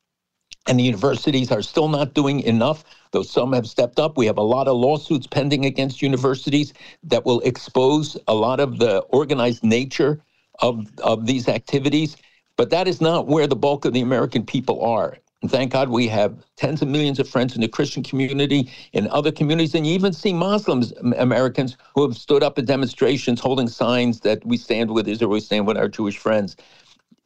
[0.67, 4.17] and the universities are still not doing enough, though some have stepped up.
[4.17, 6.73] We have a lot of lawsuits pending against universities
[7.03, 10.21] that will expose a lot of the organized nature
[10.59, 12.17] of, of these activities.
[12.55, 15.17] But that is not where the bulk of the American people are.
[15.41, 19.09] And thank God we have tens of millions of friends in the Christian community, in
[19.09, 23.67] other communities, and you even see Muslims, Americans, who have stood up at demonstrations holding
[23.67, 26.55] signs that we stand with Israel, we stand with our Jewish friends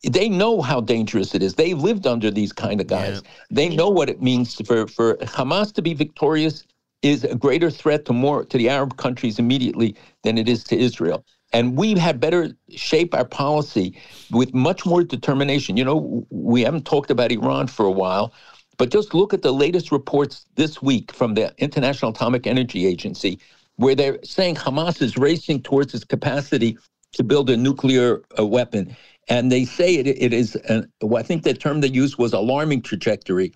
[0.03, 1.55] they know how dangerous it is.
[1.55, 3.21] They lived under these kind of guys.
[3.49, 6.63] They know what it means for, for Hamas to be victorious
[7.01, 10.77] is a greater threat to more to the Arab countries immediately than it is to
[10.77, 11.25] Israel.
[11.53, 13.99] And we had better shape our policy
[14.31, 15.77] with much more determination.
[15.77, 18.33] You know, we haven't talked about Iran for a while,
[18.77, 23.39] but just look at the latest reports this week from the International Atomic Energy Agency,
[23.77, 26.77] where they're saying Hamas is racing towards its capacity
[27.13, 28.95] to build a nuclear uh, weapon.
[29.29, 32.83] And they say it, it is, an, I think the term they used was alarming
[32.83, 33.53] trajectory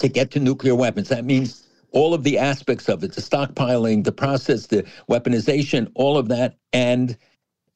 [0.00, 1.08] to get to nuclear weapons.
[1.10, 6.18] That means all of the aspects of it, the stockpiling, the process, the weaponization, all
[6.18, 6.56] of that.
[6.72, 7.16] And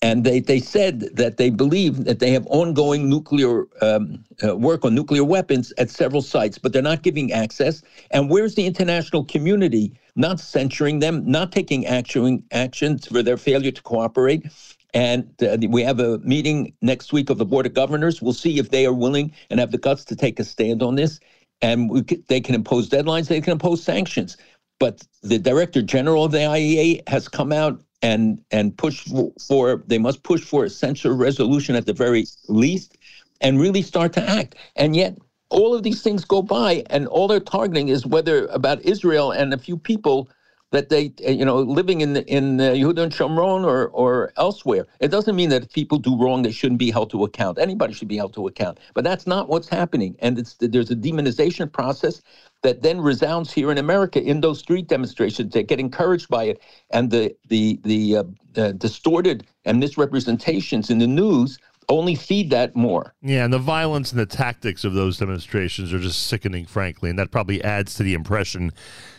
[0.03, 4.85] and they, they said that they believe that they have ongoing nuclear um, uh, work
[4.85, 7.83] on nuclear weapons at several sites, but they're not giving access.
[8.11, 13.73] And where's the international community not censuring them, not taking action, actions for their failure
[13.73, 14.47] to cooperate?
[14.95, 18.23] And uh, we have a meeting next week of the Board of Governors.
[18.23, 20.95] We'll see if they are willing and have the guts to take a stand on
[20.95, 21.19] this.
[21.61, 24.37] And could, they can impose deadlines, they can impose sanctions.
[24.79, 29.09] But the Director General of the IEA has come out and and push
[29.49, 32.99] for they must push for a censure resolution at the very least
[33.41, 34.57] and really start to act.
[34.77, 35.17] And yet
[35.49, 39.55] all of these things go by and all they're targeting is whether about Israel and
[39.55, 40.29] a few people
[40.71, 44.33] that they uh, you know living in the, in uh, Yehuda and Shomron or or
[44.37, 44.87] elsewhere.
[45.01, 47.59] It doesn't mean that if people do wrong they shouldn't be held to account.
[47.59, 48.79] Anybody should be held to account.
[48.95, 52.23] But that's not what's happening and it's there's a demonization process
[52.63, 55.53] that then resounds here in America in those street demonstrations.
[55.53, 56.61] They get encouraged by it,
[56.91, 58.25] and the the the uh,
[58.57, 61.59] uh, distorted and misrepresentations in the news
[61.89, 63.15] only feed that more.
[63.23, 67.19] Yeah, and the violence and the tactics of those demonstrations are just sickening, frankly, and
[67.19, 68.73] that probably adds to the impression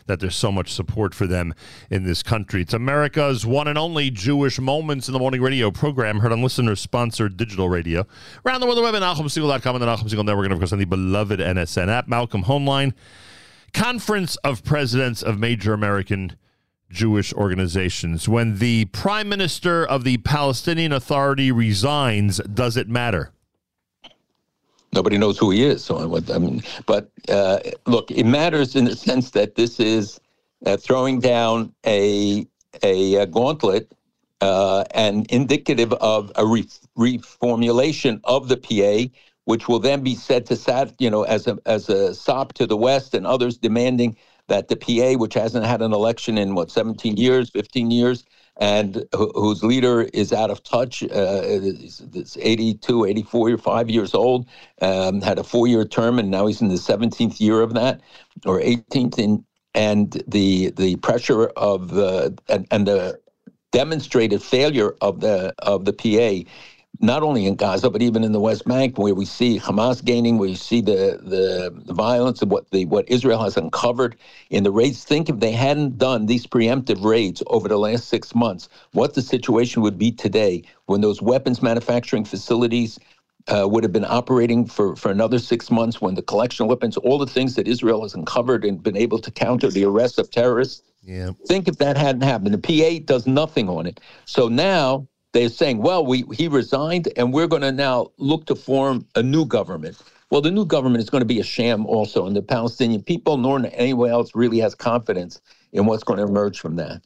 [0.07, 1.53] that there's so much support for them
[1.89, 2.61] in this country.
[2.61, 7.37] It's America's one and only Jewish Moments in the Morning radio program, heard on listener-sponsored
[7.37, 8.05] digital radio.
[8.45, 10.73] Around the world, the web at NachumSegal.com and the Nachum Segal Network, and of course
[10.73, 12.07] on the beloved NSN app.
[12.07, 12.93] Malcolm Hoenlein,
[13.73, 16.37] Conference of Presidents of Major American
[16.95, 18.27] Jewish organizations.
[18.27, 23.31] When the Prime Minister of the Palestinian Authority resigns, does it matter?
[24.93, 25.83] Nobody knows who he is.
[25.83, 30.21] So I mean, but uh, look, it matters in the sense that this is
[30.65, 32.47] uh, throwing down a
[32.83, 33.93] a, uh gauntlet
[34.41, 36.67] uh, and indicative of a re-
[36.97, 39.09] reformulation of the PA,
[39.45, 42.65] which will then be said to sat, you know, as a as a sop to
[42.65, 44.15] the West and others demanding
[44.47, 48.23] that the PA, which hasn't had an election in what 17 years, 15 years,
[48.57, 53.89] and who, whose leader is out of touch, uh, is, is 82, 84, or five
[53.89, 54.47] years old,
[54.81, 58.01] um, had a four-year term, and now he's in the 17th year of that,
[58.45, 59.19] or 18th.
[59.19, 59.45] In,
[59.75, 63.19] and the the pressure of the and, and the
[63.71, 66.49] demonstrated failure of the of the PA,
[66.99, 70.37] not only in Gaza but even in the West Bank, where we see Hamas gaining,
[70.37, 74.15] where you see the the, the violence of what the what Israel has uncovered
[74.49, 75.03] in the raids.
[75.03, 79.21] Think if they hadn't done these preemptive raids over the last six months, what the
[79.21, 82.99] situation would be today when those weapons manufacturing facilities.
[83.47, 86.97] Uh, would have been operating for, for another six months when the collection of weapons,
[86.97, 90.31] all the things that Israel has uncovered and been able to counter the arrest of
[90.31, 91.31] terrorists, Yeah.
[91.47, 92.55] Think if that hadn't happened.
[92.55, 93.99] The PA does nothing on it.
[94.25, 98.55] So now they're saying, well, we he resigned and we're going to now look to
[98.55, 100.01] form a new government.
[100.31, 103.35] Well, the new government is going to be a sham also, and the Palestinian people,
[103.37, 105.41] nor anyone else, really has confidence
[105.73, 107.01] in what's going to emerge from that.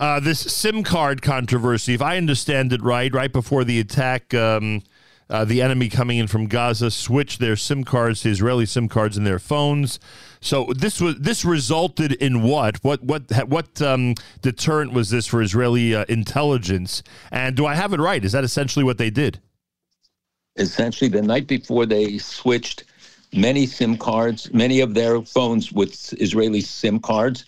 [0.00, 4.82] Uh, this SIM card controversy, if I understand it right, right before the attack, um,
[5.28, 9.18] uh, the enemy coming in from Gaza switched their SIM cards to Israeli SIM cards
[9.18, 10.00] in their phones.
[10.40, 12.82] So this was this resulted in what?
[12.84, 17.02] What what what um, deterrent was this for Israeli uh, intelligence?
[17.30, 18.24] And do I have it right?
[18.24, 19.40] Is that essentially what they did?
[20.56, 22.84] Essentially, the night before they switched
[23.32, 27.44] many SIM cards, many of their phones with Israeli SIM cards,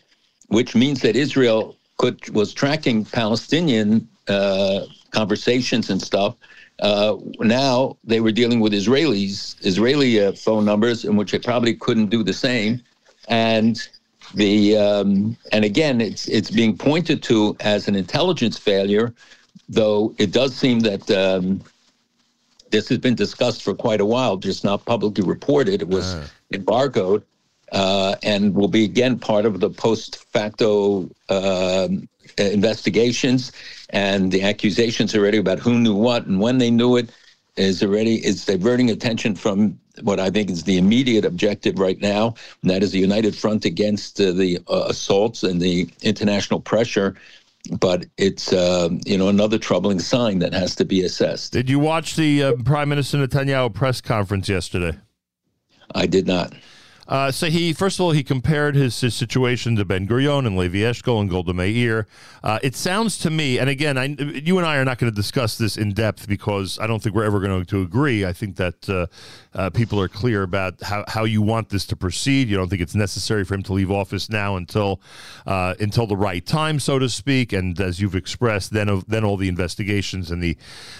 [0.48, 6.36] which means that Israel could was tracking Palestinian uh, conversations and stuff.
[6.80, 11.74] Uh, now they were dealing with Israelis, Israeli uh, phone numbers, in which they probably
[11.74, 12.80] couldn't do the same.
[13.28, 13.80] And
[14.34, 19.12] the um, and again, it's it's being pointed to as an intelligence failure,
[19.68, 21.62] though it does seem that um,
[22.70, 25.82] this has been discussed for quite a while, just not publicly reported.
[25.82, 26.14] It was
[26.52, 27.22] embargoed,
[27.72, 32.08] uh, and will be again part of the post facto um,
[32.38, 33.52] investigations.
[33.90, 37.10] And the accusations already about who knew what and when they knew it
[37.56, 42.34] is already is diverting attention from what I think is the immediate objective right now,
[42.62, 47.16] and that is the united front against uh, the uh, assaults and the international pressure.
[47.78, 51.52] But it's uh, you know another troubling sign that has to be assessed.
[51.52, 54.98] Did you watch the uh, Prime Minister Netanyahu press conference yesterday?
[55.94, 56.54] I did not.
[57.10, 60.56] Uh, so he, first of all, he compared his, his situation to Ben Gurion and
[60.56, 62.06] Levi Eshkol and Golda Meir.
[62.44, 65.16] Uh, it sounds to me, and again, I, you and I are not going to
[65.16, 68.24] discuss this in depth because I don't think we're ever going to agree.
[68.24, 69.06] I think that uh,
[69.54, 72.48] uh, people are clear about how, how you want this to proceed.
[72.48, 75.00] You don't think it's necessary for him to leave office now until
[75.46, 77.52] uh, until the right time, so to speak.
[77.52, 80.56] And as you've expressed, then then all the investigations and the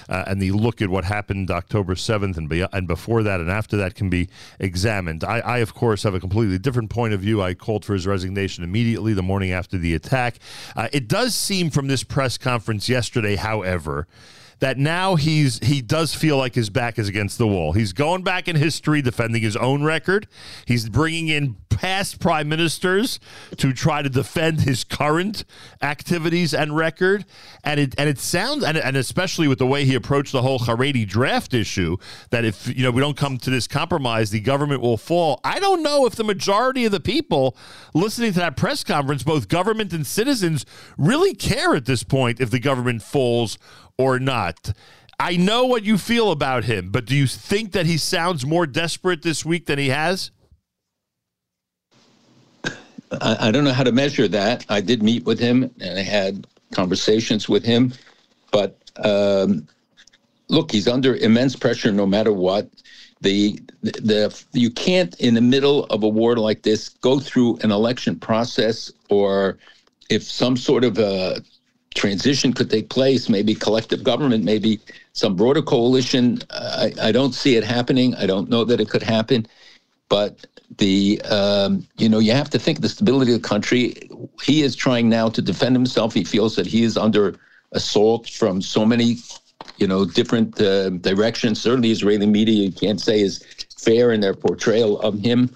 [0.08, 3.50] uh, and the look at what happened October seventh and be, and before that and
[3.50, 4.28] after that can be
[4.58, 5.22] examined.
[5.24, 7.42] I, I of course have a completely different point of view.
[7.42, 10.38] I called for his resignation immediately the morning after the attack.
[10.76, 14.06] Uh, it does seem from this press conference yesterday, however,
[14.60, 17.72] that now he's he does feel like his back is against the wall.
[17.72, 20.28] He's going back in history defending his own record.
[20.66, 23.18] He's bringing in past prime ministers
[23.56, 25.44] to try to defend his current
[25.80, 27.24] activities and record.
[27.64, 30.58] And it and it sounds and, and especially with the way he approached the whole
[30.58, 31.96] Haredi draft issue
[32.28, 35.40] that if you know we don't come to this compromise, the government will fall.
[35.42, 37.56] I don't know if the majority of the people
[37.94, 40.66] listening to that press conference, both government and citizens,
[40.98, 43.58] really care at this point if the government falls
[44.00, 44.72] or not.
[45.18, 48.66] I know what you feel about him, but do you think that he sounds more
[48.66, 50.30] desperate this week than he has?
[53.20, 54.64] I, I don't know how to measure that.
[54.68, 57.92] I did meet with him and I had conversations with him,
[58.50, 59.66] but um,
[60.48, 62.68] look, he's under immense pressure no matter what.
[63.20, 67.70] the the you can't in the middle of a war like this go through an
[67.70, 69.58] election process or
[70.08, 71.42] if some sort of a
[71.94, 74.78] transition could take place maybe collective government maybe
[75.12, 76.38] some broader coalition.
[76.50, 78.14] I, I don't see it happening.
[78.14, 79.46] I don't know that it could happen.
[80.08, 80.46] But
[80.78, 84.08] the um, you know you have to think the stability of the country.
[84.42, 86.14] He is trying now to defend himself.
[86.14, 87.36] He feels that he is under
[87.72, 89.16] assault from so many
[89.80, 91.60] you know, different uh, directions.
[91.60, 93.44] Certainly, Israeli media you can't say is
[93.76, 95.50] fair in their portrayal of him.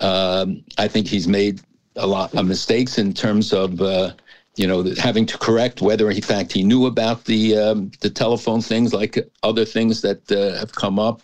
[0.00, 1.60] Um, I think he's made
[1.96, 4.12] a lot of mistakes in terms of, uh,
[4.56, 8.60] you know, having to correct whether, in fact, he knew about the um, the telephone
[8.60, 11.22] things, like other things that uh, have come up.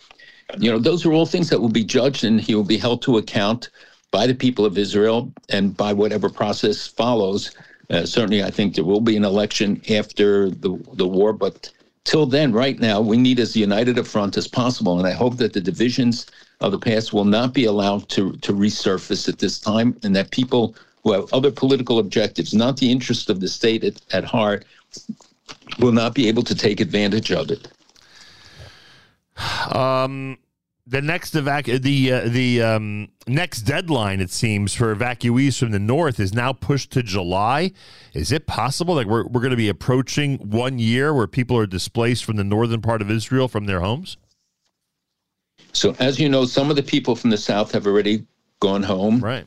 [0.57, 3.01] You know, those are all things that will be judged, and he will be held
[3.03, 3.69] to account
[4.11, 7.55] by the people of Israel and by whatever process follows.
[7.91, 11.71] Uh, certainly, I think there will be an election after the the war, but
[12.05, 14.97] till then, right now, we need as united a front as possible.
[14.97, 16.25] And I hope that the divisions
[16.61, 20.31] of the past will not be allowed to, to resurface at this time, and that
[20.31, 24.65] people who have other political objectives, not the interest of the state at, at heart,
[25.79, 27.67] will not be able to take advantage of it.
[29.73, 30.37] Um,
[30.85, 35.79] the next evac the uh, the um, next deadline it seems for evacuees from the
[35.79, 37.71] north is now pushed to July.
[38.13, 41.67] Is it possible that we're we're going to be approaching one year where people are
[41.67, 44.17] displaced from the northern part of Israel from their homes?
[45.73, 48.25] So, as you know, some of the people from the south have already
[48.59, 49.19] gone home.
[49.19, 49.45] Right.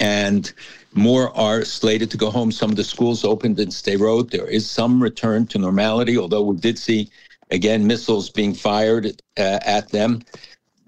[0.00, 0.52] And
[0.94, 2.52] more are slated to go home.
[2.52, 4.30] Some of the schools opened in Sderot.
[4.30, 7.10] There is some return to normality, although we did see,
[7.50, 10.22] again, missiles being fired uh, at them.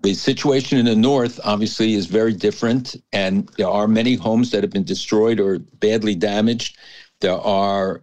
[0.02, 4.62] The situation in the north obviously is very different, and there are many homes that
[4.62, 6.78] have been destroyed or badly damaged.
[7.20, 8.02] There are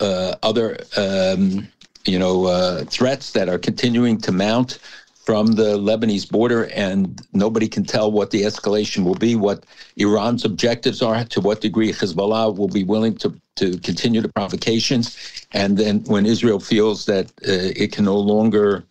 [0.00, 1.68] uh, other, um,
[2.04, 4.78] you know, uh, threats that are continuing to mount
[5.26, 9.66] from the Lebanese border, and nobody can tell what the escalation will be, what
[9.96, 15.18] Iran's objectives are, to what degree Hezbollah will be willing to, to continue the provocations.
[15.50, 18.84] And then when Israel feels that uh, it can no longer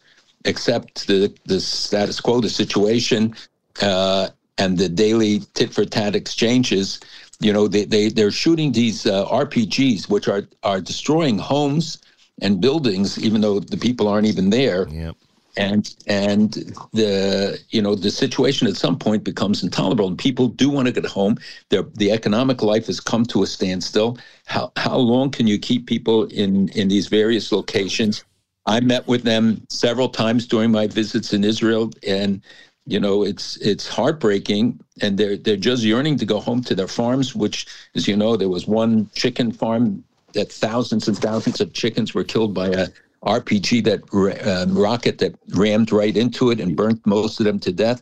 [0.43, 3.33] accept the, the status quo, the situation,
[3.81, 6.99] uh, and the daily tit for tat exchanges,
[7.39, 12.01] you know, they, they, they're shooting these uh, RPGs, which are, are destroying homes
[12.41, 14.89] and buildings, even though the people aren't even there.
[14.89, 15.15] Yep
[15.57, 16.53] and and
[16.93, 20.91] the you know the situation at some point becomes intolerable and people do want to
[20.91, 21.37] get home.
[21.69, 24.17] Their, the economic life has come to a standstill.
[24.45, 28.23] How how long can you keep people in in these various locations?
[28.65, 32.41] I met with them several times during my visits in israel and
[32.87, 34.79] you know it's it's heartbreaking.
[35.01, 38.35] And they're they're just yearning to go home to their farms which as you know
[38.35, 40.03] there was one chicken farm
[40.33, 42.87] that thousands and thousands of chickens were killed by a
[43.23, 44.01] RPG that
[44.45, 48.01] uh, rocket that rammed right into it and burnt most of them to death.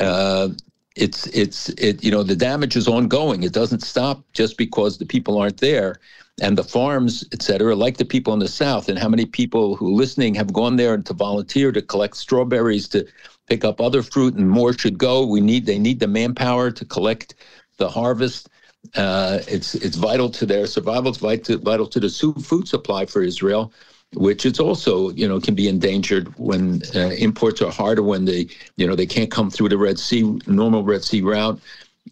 [0.00, 0.48] Uh,
[0.96, 3.42] it's it's it you know the damage is ongoing.
[3.42, 6.00] It doesn't stop just because the people aren't there,
[6.40, 8.88] and the farms, et cetera, like the people in the south.
[8.88, 13.06] And how many people who listening have gone there to volunteer to collect strawberries to
[13.46, 15.26] pick up other fruit, and more should go.
[15.26, 17.34] We need they need the manpower to collect
[17.76, 18.48] the harvest.
[18.94, 21.10] Uh, it's it's vital to their survival.
[21.10, 23.72] It's vital vital to the food supply for Israel
[24.16, 28.46] which it's also you know can be endangered when uh, imports are harder when they
[28.76, 31.60] you know they can't come through the Red Sea normal Red Sea route.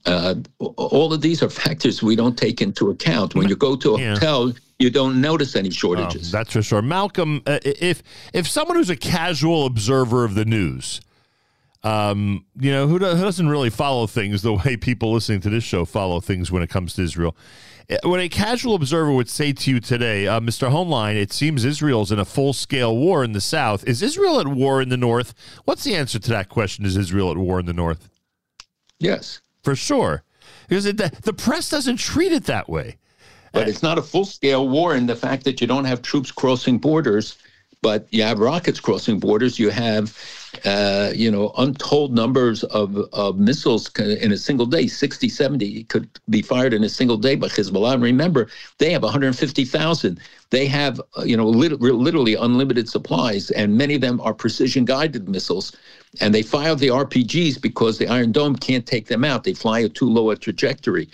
[0.07, 3.95] Uh, all of these are factors we don't take into account when you go to
[3.95, 4.15] a Yeah.
[4.15, 4.53] hotel.
[4.81, 6.35] You don't notice any shortages.
[6.35, 6.83] Um, that's for sure.
[6.83, 8.03] Malcolm, uh, if
[8.33, 11.01] if someone who's a casual observer of the news,
[11.85, 15.51] um, you know, who, do, who doesn't really follow things the way people listening to
[15.51, 17.37] this show follow things when it comes to Israel,
[18.03, 20.71] what a casual observer would say to you today, uh, Mr.
[20.71, 23.87] Hoenlein, it seems Israel's in a full scale war in the south.
[23.87, 25.35] Is Israel at war in the north?
[25.65, 26.85] What's the answer to that question?
[26.85, 28.09] Is Israel at war in the north?
[28.99, 29.41] Yes.
[29.63, 30.23] For sure.
[30.69, 32.97] Because it, the, the press doesn't treat it that way.
[33.53, 36.33] But it's not a full scale war in the fact that you don't have troops
[36.33, 37.39] crossing borders,
[37.83, 39.61] but you have rockets crossing borders.
[39.61, 40.19] You have,
[40.65, 44.87] uh, you know, untold numbers of, of missiles in a single day.
[44.87, 47.95] 60, 70 could be fired in a single day by Hezbollah.
[47.95, 48.49] And remember,
[48.79, 50.21] they have 150,000.
[50.51, 54.85] They have, uh, you know, lit- literally unlimited supplies, and many of them are precision
[54.85, 55.77] guided missiles.
[56.21, 59.45] And they fire the RPGs because the Iron Dome can't take them out.
[59.45, 61.09] They fly at too low a trajectory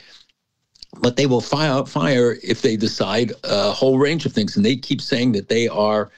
[1.01, 4.77] but they will fire fire if they decide a whole range of things and they
[4.77, 6.11] keep saying that they are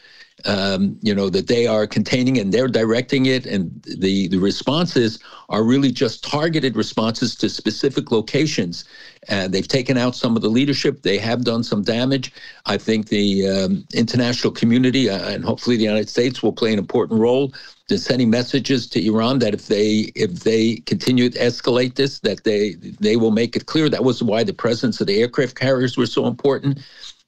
[0.45, 5.19] um, you know that they are containing and they're directing it and the the responses
[5.49, 8.85] are really just targeted responses to specific locations
[9.29, 12.33] and they've taken out some of the leadership they have done some damage
[12.67, 16.79] i think the um, international community uh, and hopefully the united states will play an
[16.79, 17.53] important role
[17.89, 22.45] they're sending messages to Iran that if they if they continue to escalate this, that
[22.45, 23.91] they they will make it clear.
[23.91, 26.79] That was why the presence of the aircraft carriers were so important.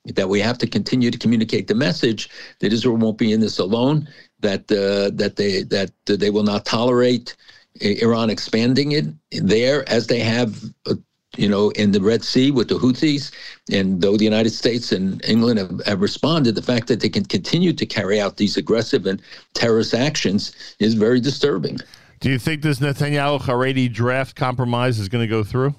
[0.06, 2.28] That we have to continue to communicate the message
[2.60, 4.06] that Israel won't be in this alone.
[4.40, 7.36] That uh, that they that they will not tolerate
[7.80, 10.62] Iran expanding it there as they have.
[10.86, 10.94] Uh,
[11.36, 13.32] you know, in the Red Sea with the Houthis,
[13.72, 17.24] and though the United States and England have, have responded, the fact that they can
[17.24, 19.20] continue to carry out these aggressive and
[19.52, 21.78] terrorist actions is very disturbing.
[22.20, 25.74] Do you think this Netanyahu Haredi draft compromise is going to go through?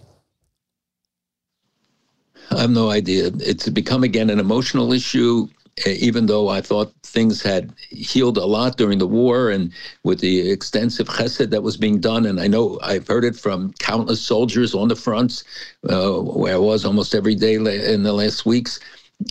[2.51, 3.31] I have no idea.
[3.39, 5.47] It's become again an emotional issue,
[5.85, 9.71] even though I thought things had healed a lot during the war and
[10.03, 12.25] with the extensive chesed that was being done.
[12.25, 15.43] And I know I've heard it from countless soldiers on the fronts,
[15.89, 18.79] uh, where I was almost every day in the last weeks.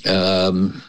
[0.07, 0.83] Um,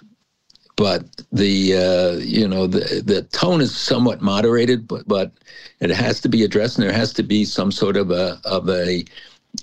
[0.75, 5.31] but the uh, you know the the tone is somewhat moderated, but but
[5.79, 8.69] it has to be addressed, and there has to be some sort of a of
[8.69, 9.05] a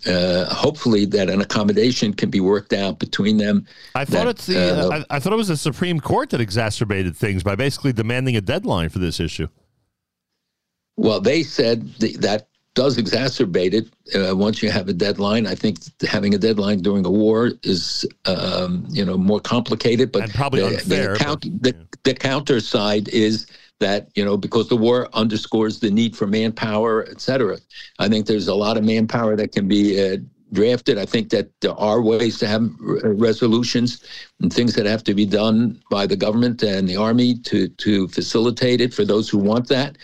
[0.06, 3.66] uh, hopefully that an accommodation can be worked out between them.
[3.94, 4.86] I thought that, it's the.
[4.86, 8.36] uh, I, I thought it was the Supreme Court that exacerbated things by basically demanding
[8.36, 9.48] a deadline for this issue.
[10.96, 15.46] Well, they said th- that does exacerbate it uh, once you have a deadline.
[15.46, 20.10] I think having a deadline during a war is, um, you know, more complicated.
[20.10, 23.46] But probably the, unfair, The, count, the, the counter side is
[23.86, 27.58] that you know because the war underscores the need for manpower, et cetera.
[27.98, 29.84] I think there's a lot of manpower that can be.
[30.04, 30.16] Uh,
[30.62, 34.04] drafted i think that there are ways to have r- resolutions
[34.40, 38.06] and things that have to be done by the government and the army to to
[38.08, 39.96] facilitate it for those who want that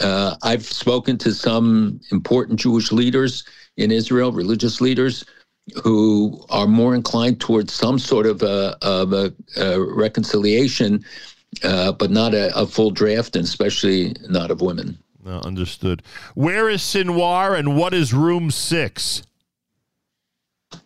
[0.00, 3.44] uh, I've spoken to some important Jewish leaders
[3.76, 5.24] in Israel, religious leaders,
[5.82, 11.04] who are more inclined towards some sort of a, of a, a reconciliation,
[11.62, 14.98] uh, but not a, a full draft, and especially not of women.
[15.24, 16.02] No, understood.
[16.34, 19.22] Where is Sinwar and what is Room Six?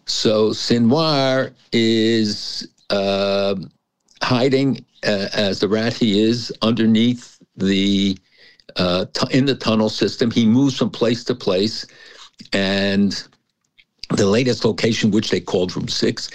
[0.06, 3.54] So Sinwar is uh,
[4.22, 8.18] hiding uh, as the rat he is underneath the
[8.76, 10.30] uh, t- in the tunnel system.
[10.30, 11.86] He moves from place to place,
[12.52, 13.22] and
[14.10, 16.30] the latest location, which they called Room Six,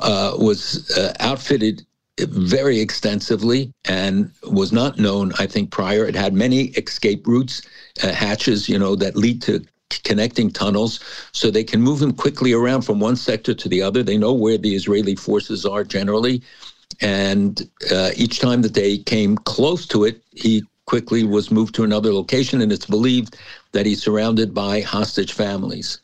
[0.00, 1.84] uh, was uh, outfitted
[2.20, 6.06] very extensively and was not known, I think, prior.
[6.06, 7.62] It had many escape routes,
[8.02, 9.64] uh, hatches, you know, that lead to
[10.04, 11.00] connecting tunnels,
[11.32, 14.02] so they can move him quickly around from one sector to the other.
[14.02, 16.42] They know where the Israeli forces are generally,
[17.00, 21.84] and uh, each time that they came close to it, he quickly was moved to
[21.84, 23.36] another location, and it's believed
[23.72, 26.00] that he's surrounded by hostage families.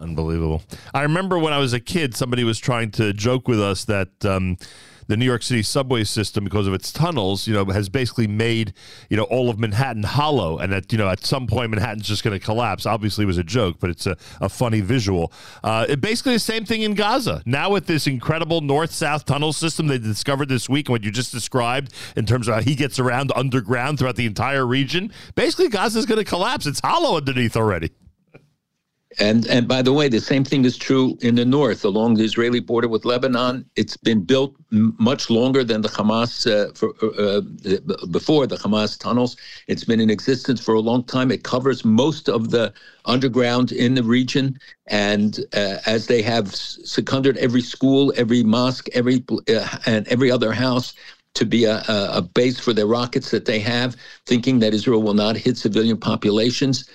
[0.00, 0.62] Unbelievable.
[0.94, 4.24] I remember when I was a kid, somebody was trying to joke with us that
[4.24, 4.56] um,
[5.08, 8.72] the New York City subway system, because of its tunnels, you know, has basically made
[9.10, 12.22] you know all of Manhattan hollow, and that you know at some point Manhattan's just
[12.22, 12.86] going to collapse.
[12.86, 15.32] Obviously, it was a joke, but it's a, a funny visual.
[15.64, 19.88] Uh, it basically the same thing in Gaza now with this incredible north-south tunnel system
[19.88, 22.98] they discovered this week, and what you just described in terms of how he gets
[22.98, 25.12] around underground throughout the entire region.
[25.34, 26.66] Basically, Gaza's going to collapse.
[26.66, 27.90] It's hollow underneath already.
[29.20, 32.24] And and by the way, the same thing is true in the north, along the
[32.24, 33.64] Israeli border with Lebanon.
[33.76, 37.42] It's been built m- much longer than the Hamas uh, for, uh,
[38.02, 39.36] uh, before the Hamas tunnels.
[39.68, 41.30] It's been in existence for a long time.
[41.32, 42.74] It covers most of the
[43.06, 48.88] underground in the region, and uh, as they have s- seconded every school, every mosque,
[48.94, 50.94] every uh, and every other house
[51.34, 55.14] to be a, a base for their rockets that they have, thinking that Israel will
[55.14, 56.88] not hit civilian populations.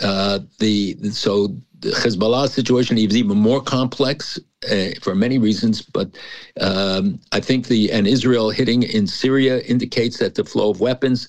[0.00, 1.48] Uh, the so
[1.80, 4.38] the Hezbollah situation is even more complex
[4.70, 6.16] uh, for many reasons, but
[6.60, 11.28] um, I think the and Israel hitting in Syria indicates that the flow of weapons,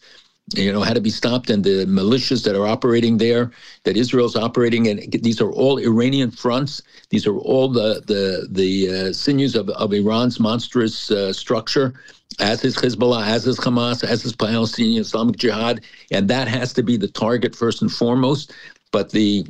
[0.53, 3.51] you know, had to be stopped, and the militias that are operating there,
[3.83, 6.82] that Israel's operating, and these are all Iranian fronts.
[7.09, 11.93] These are all the the the uh, sinews of, of Iran's monstrous uh, structure
[12.39, 16.83] as is Hezbollah, as is Hamas, as is Palestinian Islamic Jihad, and that has to
[16.83, 18.53] be the target first and foremost.
[18.91, 19.45] But the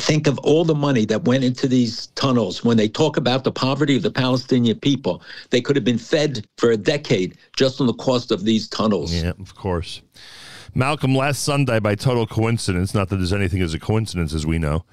[0.00, 3.52] think of all the money that went into these tunnels when they talk about the
[3.52, 5.22] poverty of the Palestinian people.
[5.50, 9.12] They could have been fed for a decade just on the cost of these tunnels.
[9.12, 10.00] Yeah, of course.
[10.74, 14.58] Malcolm, last Sunday, by total coincidence, not that there's anything as a coincidence as we
[14.58, 14.84] know,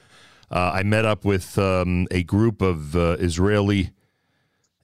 [0.50, 3.92] uh, I met up with um, a group of uh, Israeli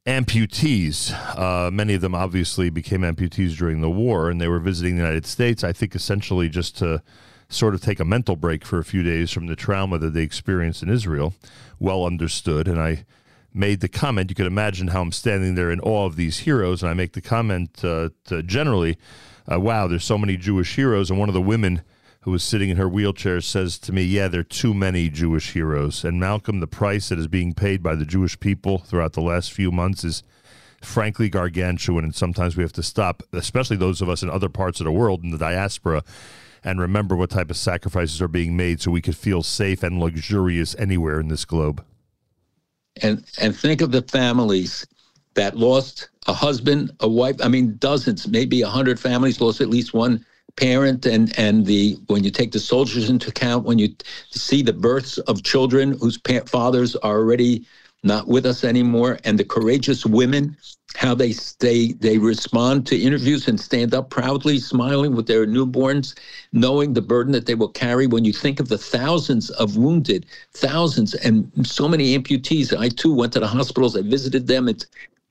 [0.05, 1.13] amputees.
[1.37, 5.01] Uh, many of them obviously became amputees during the war, and they were visiting the
[5.01, 7.01] United States, I think, essentially just to
[7.49, 10.23] sort of take a mental break for a few days from the trauma that they
[10.23, 11.33] experienced in Israel.
[11.79, 12.67] Well understood.
[12.67, 13.05] And I
[13.53, 14.29] made the comment.
[14.29, 17.13] You can imagine how I'm standing there in awe of these heroes, and I make
[17.13, 18.97] the comment uh, to generally,
[19.49, 21.81] uh, "Wow, there's so many Jewish heroes." And one of the women
[22.23, 25.51] who was sitting in her wheelchair says to me, "Yeah, there are too many Jewish
[25.51, 29.21] heroes." And Malcolm, the price that is being paid by the Jewish people throughout the
[29.21, 30.23] last few months is
[30.81, 34.79] frankly gargantuan, and sometimes we have to stop, especially those of us in other parts
[34.79, 36.03] of the world in the diaspora,
[36.63, 39.99] and remember what type of sacrifices are being made so we could feel safe and
[39.99, 41.83] luxurious anywhere in this globe.
[43.01, 44.85] and and think of the families
[45.33, 47.35] that lost a husband, a wife.
[47.41, 50.23] I mean, dozens, maybe a hundred families lost at least one
[50.57, 51.05] parent.
[51.05, 53.89] And and the when you take the soldiers into account, when you
[54.31, 57.65] see the births of children whose pa- fathers are already
[58.03, 60.57] not with us anymore, and the courageous women,
[60.95, 66.13] how they stay, they respond to interviews and stand up proudly, smiling with their newborns,
[66.51, 68.05] knowing the burden that they will carry.
[68.07, 73.13] When you think of the thousands of wounded, thousands, and so many amputees, I too
[73.13, 73.95] went to the hospitals.
[73.95, 74.67] I visited them.
[74.67, 74.85] It's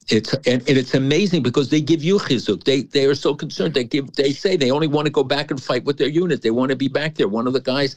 [0.08, 2.64] it's and, and it's amazing because they give you chizuk.
[2.64, 3.74] They they are so concerned.
[3.74, 6.42] They give they say they only want to go back and fight with their unit.
[6.42, 7.28] They want to be back there.
[7.28, 7.96] One of the guys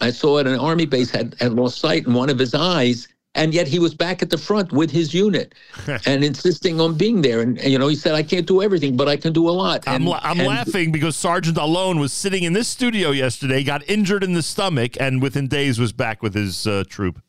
[0.00, 3.08] I saw at an army base had, had lost sight in one of his eyes,
[3.34, 5.54] and yet he was back at the front with his unit
[6.06, 7.40] and insisting on being there.
[7.40, 9.50] And, and, you know, he said, "I can't do everything, but I can do a
[9.50, 13.64] lot." I'm, la- I'm and- laughing because Sergeant Alone was sitting in this studio yesterday,
[13.64, 17.20] got injured in the stomach, and within days was back with his uh, troop.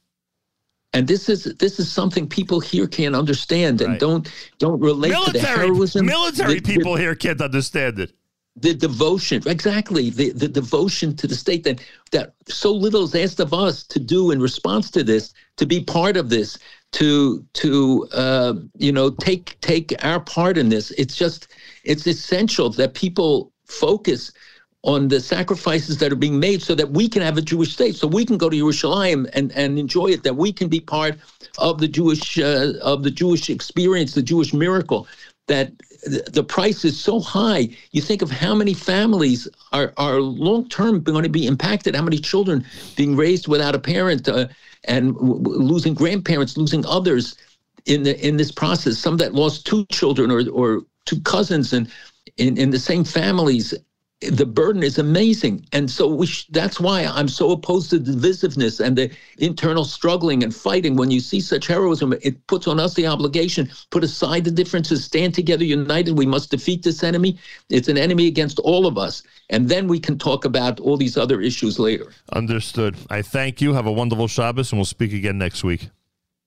[0.93, 4.29] And this is this is something people here can't understand and don't
[4.59, 6.05] don't relate to the Military, heroism.
[6.05, 8.11] military the- the- people here can't understand it.
[8.57, 11.79] the devotion exactly the, the devotion to the state that
[12.11, 15.79] that so little is asked of us to do in response to this to be
[15.81, 16.57] part of this
[16.91, 21.47] to to uh, you know take take our part in this it's just
[21.85, 24.33] it's essential that people focus
[24.83, 27.95] on the sacrifices that are being made so that we can have a Jewish state,
[27.95, 31.17] so we can go to Yerushalayim and, and enjoy it, that we can be part
[31.59, 35.07] of the Jewish uh, of the Jewish experience, the Jewish miracle.
[35.47, 35.73] That
[36.31, 37.69] the, price is so high.
[37.91, 41.95] You think of how many families are are long term going to be impacted.
[41.95, 44.47] How many children being raised without a parent uh,
[44.85, 47.35] and w- losing grandparents, losing others
[47.85, 48.97] in the in this process.
[48.97, 51.91] Some that lost two children or or two cousins and
[52.37, 53.73] in, in the same families
[54.29, 58.79] the burden is amazing and so we sh- that's why i'm so opposed to divisiveness
[58.79, 59.09] and the
[59.39, 63.69] internal struggling and fighting when you see such heroism it puts on us the obligation
[63.89, 67.37] put aside the differences stand together united we must defeat this enemy
[67.69, 71.17] it's an enemy against all of us and then we can talk about all these
[71.17, 72.95] other issues later Understood.
[73.09, 73.73] I thank you.
[73.73, 75.89] Have a wonderful Shabbos, and we'll speak again next week.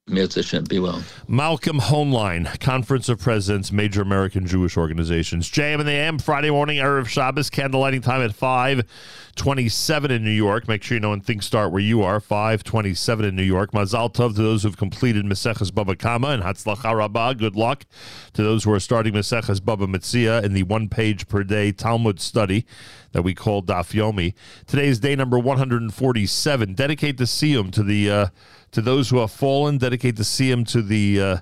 [0.06, 1.02] Hashem, be well.
[1.26, 5.50] Malcolm Hoenlein, Conference of Presidents, major American Jewish organizations.
[5.50, 10.68] JM in the AM, Friday morning, Erev Shabbos, candlelighting time at 527 in New York.
[10.68, 13.72] Make sure you know when things start where you are, 527 in New York.
[13.72, 17.32] Mazal Tov to those who've completed Maseches Baba Kama and Hatzlacha Rabbah.
[17.32, 17.86] Good luck
[18.34, 22.20] to those who are starting Maseches Baba Metzia in the one page per day Talmud
[22.20, 22.66] study
[23.12, 24.34] that we call Daf Yomi.
[24.66, 26.74] Today is day number 147.
[26.74, 28.26] Dedicate the Siyum to the uh,
[28.74, 29.78] to those who have fallen.
[29.78, 31.36] Dedicate the Siyum to the uh,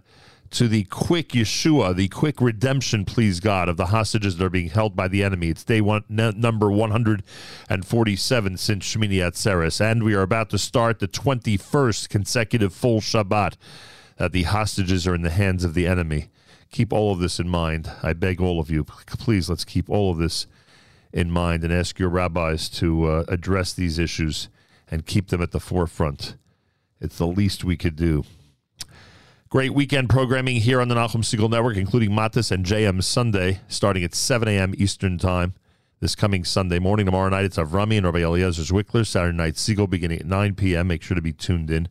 [0.50, 4.68] to the quick Yeshua, the quick redemption, please God, of the hostages that are being
[4.68, 5.48] held by the enemy.
[5.48, 10.98] It's day one, n- number 147 since Shemini Atzeres, and we are about to start
[10.98, 13.56] the 21st consecutive full Shabbat
[14.18, 16.28] that the hostages are in the hands of the enemy.
[16.70, 17.90] Keep all of this in mind.
[18.02, 20.46] I beg all of you, please, let's keep all of this
[21.14, 24.50] in mind and ask your rabbis to uh, address these issues
[24.90, 26.36] and keep them at the forefront.
[27.02, 28.24] It's the least we could do.
[29.48, 34.04] Great weekend programming here on the Nachum Segal Network, including Matis and JM Sunday, starting
[34.04, 34.72] at 7 a.m.
[34.78, 35.54] Eastern Time
[35.98, 37.04] this coming Sunday morning.
[37.04, 39.04] Tomorrow night, it's Avrami and Rabbi Eliezer Zwickler.
[39.04, 40.86] Saturday night, Siegel beginning at 9 p.m.
[40.86, 41.88] Make sure to be tuned in.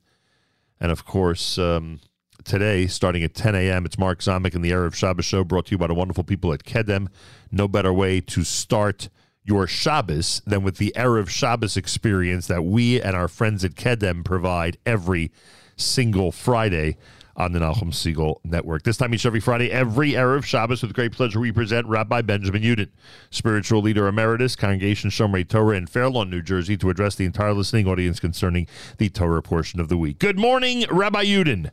[0.80, 2.00] And of course, um,
[2.46, 5.72] today, starting at 10 a.m., it's Mark Zamek and the Erev Shabbos Show, brought to
[5.72, 7.10] you by the wonderful people at Kedem.
[7.52, 9.10] No better way to start
[9.44, 14.24] your Shabbos than with the Erev Shabbos experience that we and our friends at Kedem
[14.24, 15.32] provide every
[15.76, 16.98] single Friday
[17.36, 18.84] on the Nachum Segal Network.
[18.84, 22.62] This time each every Friday, every Erev Shabbos, with great pleasure, we present Rabbi Benjamin
[22.62, 22.90] Yudin,
[23.30, 27.54] spiritual leader emeritus, Congregation Shomrei Torah in Fair Lawn, New Jersey, to address the entire
[27.54, 30.20] listening audience concerning the Torah portion of the week.
[30.20, 31.72] Good morning, Rabbi Yudin.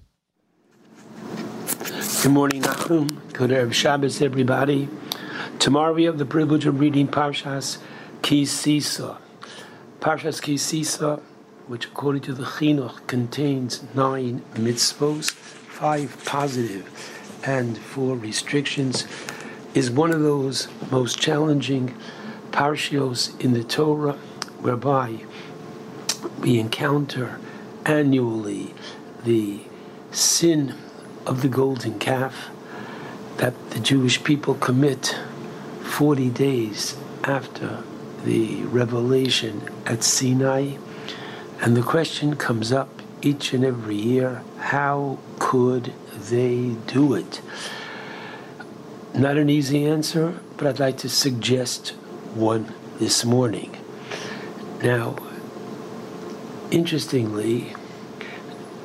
[2.23, 3.19] Good morning, Nachum.
[3.33, 4.89] Good Erev Shabbos, everybody.
[5.59, 7.79] Tomorrow we have the privilege of reading Parshas
[8.23, 9.19] Ki Sisa.
[10.01, 11.21] Parshas Ki Sisa,
[11.67, 16.89] which according to the Chinuch contains nine mitzvos, five positive
[17.45, 19.07] and four restrictions,
[19.75, 21.95] is one of those most challenging
[22.51, 24.19] parshios in the Torah
[24.61, 25.21] whereby
[26.41, 27.39] we encounter
[27.85, 28.75] annually
[29.25, 29.61] the
[30.11, 30.75] sin
[31.27, 32.51] of the golden calf
[33.39, 35.17] that the Jewish people commit
[35.83, 37.83] 40 days after
[38.25, 40.77] the revelation at Sinai.
[41.61, 42.89] And the question comes up
[43.23, 45.93] each and every year how could
[46.31, 47.41] they do it?
[49.15, 51.91] Not an easy answer, but I'd like to suggest
[52.35, 53.77] one this morning.
[54.83, 55.17] Now,
[56.71, 57.75] interestingly,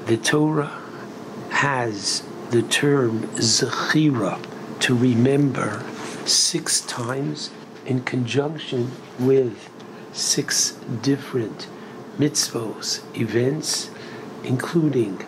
[0.05, 0.79] the Torah
[1.49, 2.23] has
[2.53, 4.39] the term zechira
[4.79, 5.83] to remember
[6.23, 7.49] six times
[7.83, 9.71] in conjunction with
[10.11, 11.65] six different
[12.19, 13.89] mitzvos, events,
[14.43, 15.25] including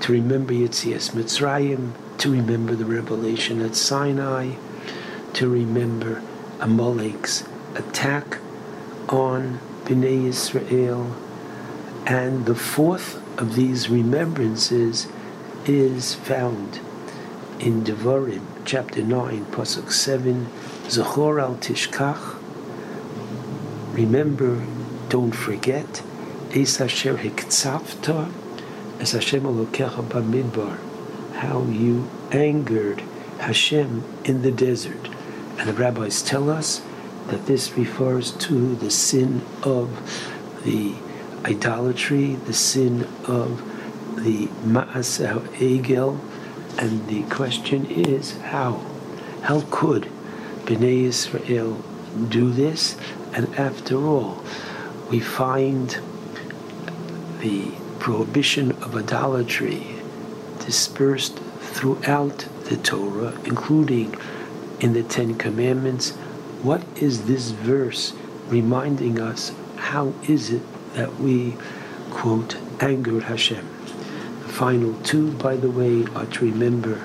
[0.00, 4.56] to remember Yetzias Mitzrayim, to remember the revelation at Sinai,
[5.32, 6.22] to remember
[6.60, 8.36] Amalek's attack
[9.08, 11.16] on Bnei Israel,
[12.06, 15.06] and the fourth of these remembrances
[15.68, 16.80] is found
[17.58, 20.46] in Devarim, chapter 9, pasuk 7,
[20.84, 22.36] Zachor al tishkach,
[23.92, 24.64] remember,
[25.08, 26.02] don't forget,
[26.52, 28.32] Es asher hiktzavta,
[29.00, 30.78] es Hashem Elokecha bamidbar,
[31.34, 33.00] how you angered
[33.38, 35.08] Hashem in the desert.
[35.58, 36.82] And the rabbis tell us
[37.28, 39.90] that this refers to the sin of
[40.64, 40.94] the
[41.44, 43.75] idolatry, the sin of
[44.16, 46.18] the Ma'aseh Egel,
[46.78, 48.80] and the question is how?
[49.42, 50.08] How could
[50.64, 51.82] Bnei Israel
[52.28, 52.96] do this?
[53.32, 54.42] And after all,
[55.10, 55.98] we find
[57.40, 59.86] the prohibition of idolatry
[60.64, 64.14] dispersed throughout the Torah, including
[64.80, 66.12] in the Ten Commandments.
[66.62, 68.12] What is this verse
[68.48, 69.52] reminding us?
[69.76, 70.62] How is it
[70.94, 71.56] that we,
[72.10, 73.75] quote, angered Hashem?
[74.56, 77.04] Final two, by the way, are to remember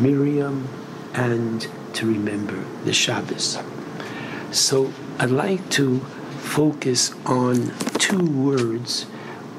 [0.00, 0.68] Miriam
[1.14, 3.56] and to remember the Shabbos.
[4.50, 6.00] So I'd like to
[6.40, 9.04] focus on two words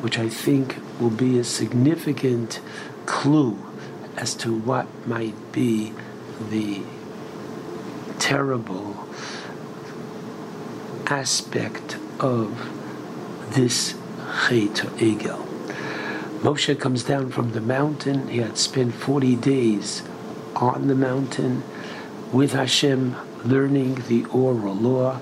[0.02, 2.60] which I think will be a significant
[3.06, 3.58] clue
[4.18, 5.94] as to what might be
[6.50, 6.82] the
[8.20, 9.08] terrible
[11.08, 12.52] aspect of
[13.56, 13.94] this
[14.50, 15.49] Chet Egel.
[16.42, 18.30] Moshe comes down from the mountain.
[18.30, 20.04] He had spent 40 days
[20.56, 21.64] on the mountain
[22.32, 25.20] with Hashem, learning the oral law,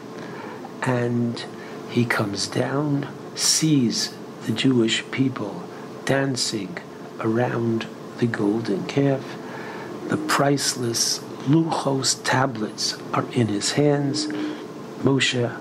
[0.84, 1.44] and
[1.90, 4.14] he comes down, sees
[4.46, 5.64] the Jewish people
[6.06, 6.78] dancing
[7.20, 7.88] around
[8.20, 9.38] the golden calf.
[10.10, 14.28] The priceless Luchos tablets are in his hands.
[15.02, 15.60] Moshe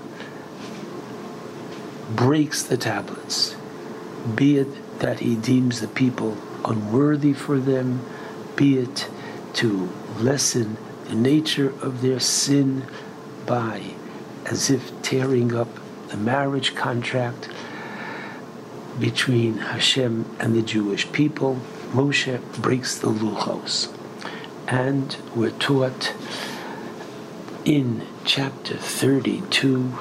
[2.11, 3.57] breaks the tablets,
[4.35, 4.69] be it
[5.01, 8.01] that he deems the people unworthy for them,
[8.57, 9.09] be it
[9.55, 10.77] to lessen
[11.09, 12.85] the nature of their sin
[13.47, 13.83] by
[14.47, 15.69] as if tearing up
[16.09, 17.49] the marriage contract
[18.99, 21.61] between Hashem and the Jewish people.
[21.93, 23.93] Moshe breaks the luchos.
[24.69, 26.15] And we're taught
[27.65, 29.93] in chapter 32,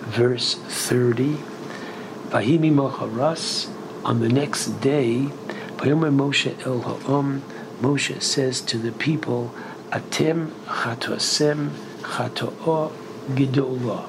[0.00, 1.36] verse 30,
[2.28, 3.68] Vayehi Mimocharas,
[4.06, 5.28] on the next day,
[5.78, 7.42] Moshe El Ha'om,
[7.82, 9.52] Moshe says to the people,
[9.90, 11.70] Atem chatosem
[12.02, 12.92] chato'o
[13.30, 14.08] gidolah.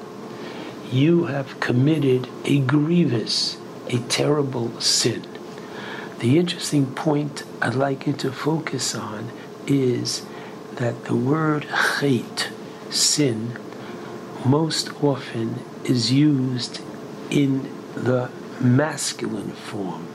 [0.92, 5.26] You have committed a grievous, a terrible sin.
[6.20, 9.32] The interesting point I'd like you to focus on
[9.66, 10.24] is
[10.76, 11.66] that the word
[11.98, 12.50] chet,
[12.88, 13.58] sin,
[14.46, 16.80] most often is used
[17.30, 18.30] in the
[18.60, 20.08] masculine form.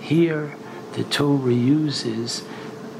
[0.00, 0.56] Here,
[0.94, 2.42] the Torah uses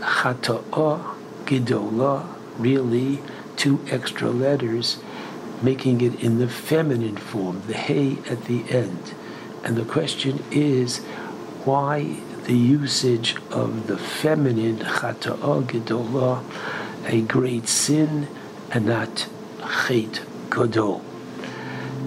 [0.00, 1.14] chata'ah,
[1.44, 2.26] gidolah,
[2.58, 3.20] really
[3.56, 4.98] two extra letters,
[5.62, 9.14] making it in the feminine form, the hey at the end.
[9.62, 10.98] And the question is,
[11.64, 16.42] why the usage of the feminine chata'ah gedolah,
[17.06, 18.28] a great sin,
[18.70, 19.28] and not
[19.86, 21.02] chet gadol?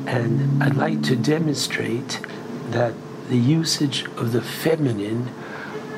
[0.05, 2.19] And I'd like to demonstrate
[2.69, 2.93] that
[3.29, 5.29] the usage of the feminine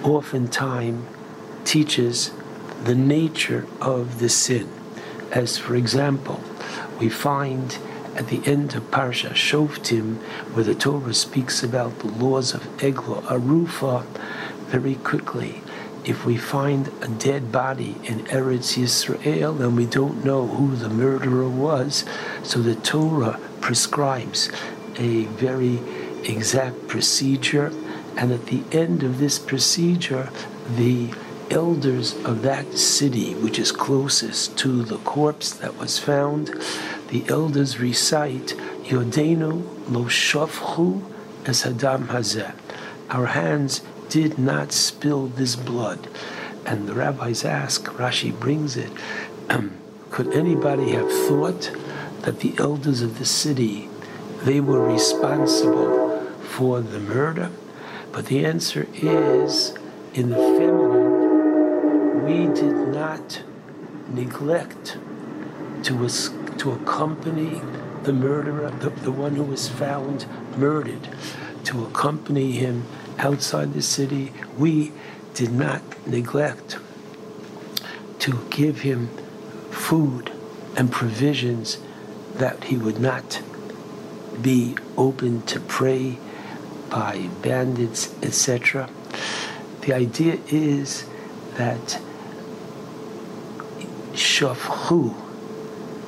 [0.03, 1.05] oftentimes
[1.65, 2.31] teaches
[2.83, 4.69] the nature of the sin.
[5.31, 6.39] As for example,
[6.99, 7.77] we find
[8.15, 10.17] at the end of Parsha Shoftim,
[10.53, 14.05] where the Torah speaks about the laws of Eglo Arufa,
[14.67, 15.61] very quickly,
[16.05, 20.89] if we find a dead body in Eretz Yisrael and we don't know who the
[20.89, 22.05] murderer was,
[22.43, 24.49] so the Torah prescribes
[24.97, 25.79] a very
[26.25, 27.71] exact procedure
[28.19, 30.29] And at the end of this procedure,
[30.75, 31.13] the
[31.49, 36.47] elders of that city, which is closest to the corpse that was found,
[37.07, 41.01] the elders recite Yodenu lo shofchu
[41.45, 42.53] es hadam hazeh.
[43.09, 46.09] Our hands did not spill this blood.
[46.65, 48.91] And the rabbis ask, Rashi brings it,
[49.49, 49.77] um,
[50.11, 51.71] could anybody have thought
[52.23, 53.87] that the elders of the city,
[54.43, 56.08] they were responsible
[56.59, 57.49] for the murder?
[58.11, 59.73] But the answer is,
[60.13, 63.41] in the feminine, we did not
[64.09, 64.97] neglect
[65.83, 66.09] to,
[66.57, 67.61] to accompany
[68.03, 70.25] the murderer, the, the one who was found
[70.57, 71.07] murdered,
[71.63, 72.83] to accompany him
[73.19, 74.33] outside the city.
[74.57, 74.91] We
[75.33, 76.77] did not neglect
[78.19, 79.07] to give him
[79.71, 80.33] food
[80.75, 81.77] and provisions
[82.35, 83.41] that he would not
[84.41, 86.17] be open to prey
[86.89, 88.89] by bandits, etc.
[89.81, 91.05] The idea is
[91.55, 91.99] that
[94.13, 95.13] shafhu,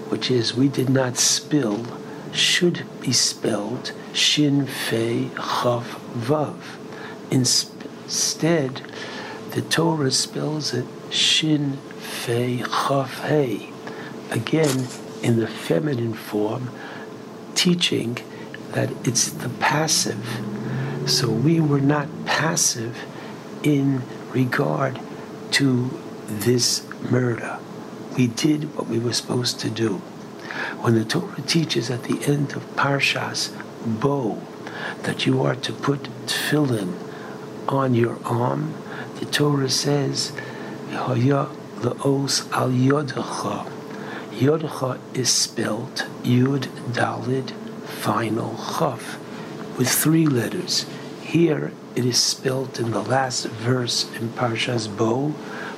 [0.09, 1.85] which is we did not spill,
[2.33, 6.57] should be spelled shin fei chav vav.
[7.29, 8.81] Instead,
[9.51, 13.69] the Torah spells it shin fei chav hey.
[14.31, 14.87] Again,
[15.21, 16.69] in the feminine form,
[17.55, 18.17] teaching
[18.71, 20.25] that it's the passive.
[21.05, 22.97] So we were not passive
[23.63, 24.99] in regard
[25.51, 25.89] to
[26.27, 27.59] this murder.
[28.15, 30.01] We did what we were supposed to do.
[30.81, 33.51] When the Torah teaches at the end of Parshas
[33.85, 34.41] Bo
[35.03, 36.93] that you are to put tefillin
[37.67, 38.73] on your arm,
[39.19, 40.31] the Torah says,
[40.91, 41.47] "Haya
[41.81, 43.67] le'os al yodecha."
[44.33, 47.51] Yodecha is spelled Yud Dalid
[47.85, 49.17] final Chaf
[49.77, 50.85] with three letters.
[51.21, 55.31] Here it is spelt in the last verse in Parshas Bo,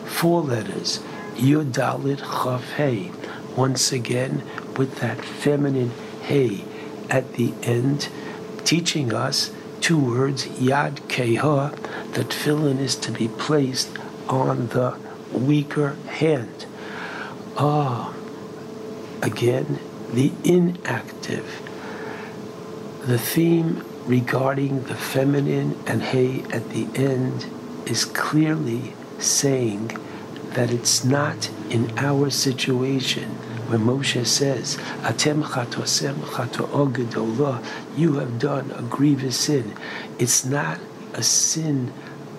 [0.05, 0.99] four letters.
[1.35, 3.11] Yud Dalid Chaf Hey.
[3.55, 4.43] Once again
[4.77, 5.91] with that feminine
[6.21, 6.63] Hey
[7.09, 8.09] at the end,
[8.63, 11.75] teaching us two words Yad Keha,
[12.13, 13.89] that tefillin is to be placed
[14.27, 14.97] on the
[15.31, 16.65] weaker hand.
[17.57, 18.13] Ah,
[19.21, 19.79] again,
[20.11, 21.62] the inactive.
[23.05, 27.45] The theme regarding the feminine and hay at the end
[27.85, 29.97] is clearly saying
[30.51, 33.31] that it's not in our situation
[33.67, 37.61] when Moshe says, Atem chatosem chato'o gedolah,
[37.97, 39.73] you have done a grievous sin.
[40.17, 40.79] It's not
[41.13, 41.91] a sin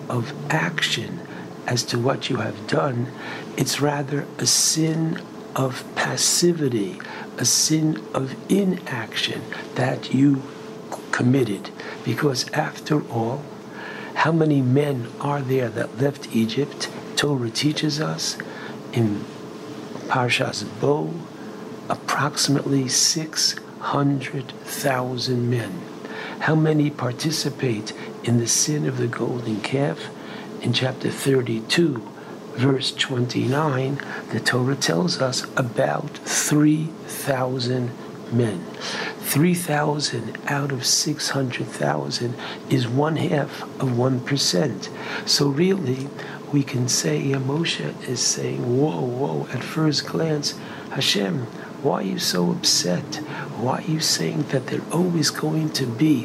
[0.09, 1.19] of action
[1.67, 3.11] as to what you have done.
[3.55, 5.21] It's rather a sin
[5.55, 6.99] of passivity,
[7.37, 9.43] a sin of inaction
[9.75, 10.41] that you
[11.15, 11.71] committed.
[12.03, 13.41] Because after all,
[14.15, 16.89] how many men are there that left Egypt?
[17.15, 18.37] Torah teaches us
[18.91, 19.23] in
[20.09, 21.13] Parshas Bo,
[21.87, 25.81] approximately 600,000 men.
[26.41, 27.93] How many participate
[28.25, 30.09] in the sin of the golden calf?
[30.61, 32.05] In chapter 32,
[32.55, 34.01] verse 29,
[34.33, 37.91] the Torah tells us about 3,000
[38.31, 38.63] men.
[39.25, 42.35] 3,000 out of 600,000
[42.69, 45.27] is one half of 1%.
[45.27, 46.07] So really,
[46.51, 50.57] we can say Moshe is saying, whoa, whoa, at first glance,
[50.91, 51.47] Hashem,
[51.83, 53.15] why are you so upset?
[53.59, 56.23] Why are you saying that they're always going to be,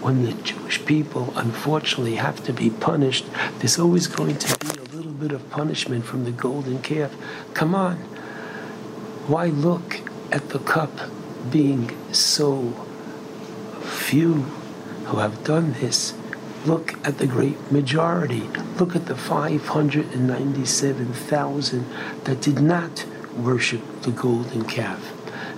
[0.00, 3.26] when the Jewish people unfortunately have to be punished,
[3.58, 7.14] there's always going to be a little bit of punishment from the golden calf?
[7.54, 7.96] Come on.
[9.26, 10.00] Why look
[10.32, 10.90] at the cup
[11.50, 12.70] being so
[13.82, 14.44] few
[15.06, 16.14] who have done this?
[16.66, 18.48] Look at the great majority.
[18.78, 21.86] Look at the 597,000
[22.24, 23.04] that did not
[23.36, 25.12] worship the golden calf.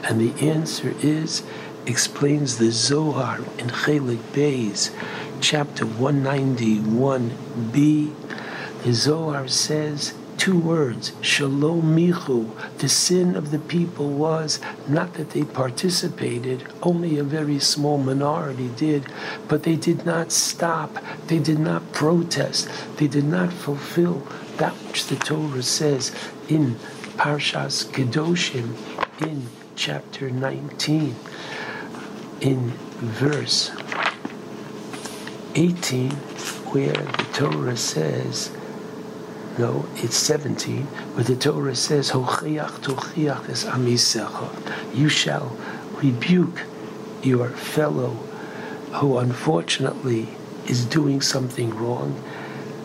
[0.05, 1.43] And the answer is,
[1.87, 4.91] explains the Zohar in Chelik Beis,
[5.41, 8.13] chapter 191b.
[8.85, 12.51] The Zohar says two words, Shalom Michu.
[12.79, 18.69] The sin of the people was not that they participated, only a very small minority
[18.75, 19.07] did,
[19.47, 20.99] but they did not stop,
[21.29, 26.11] they did not protest, they did not fulfill that which the Torah says
[26.49, 26.75] in
[27.17, 28.75] Parshas Kedoshim
[29.25, 29.47] in
[29.77, 31.15] chapter 19,
[32.41, 33.71] in verse
[35.55, 36.11] 18,
[36.75, 38.51] where the Torah says,
[39.59, 44.49] no, it's 17, where the Torah says, "Hochiach tochiach es amisecha."
[44.95, 45.57] You shall
[46.03, 46.63] rebuke
[47.23, 48.17] your fellow
[48.95, 50.29] who unfortunately
[50.67, 52.15] is doing something wrong.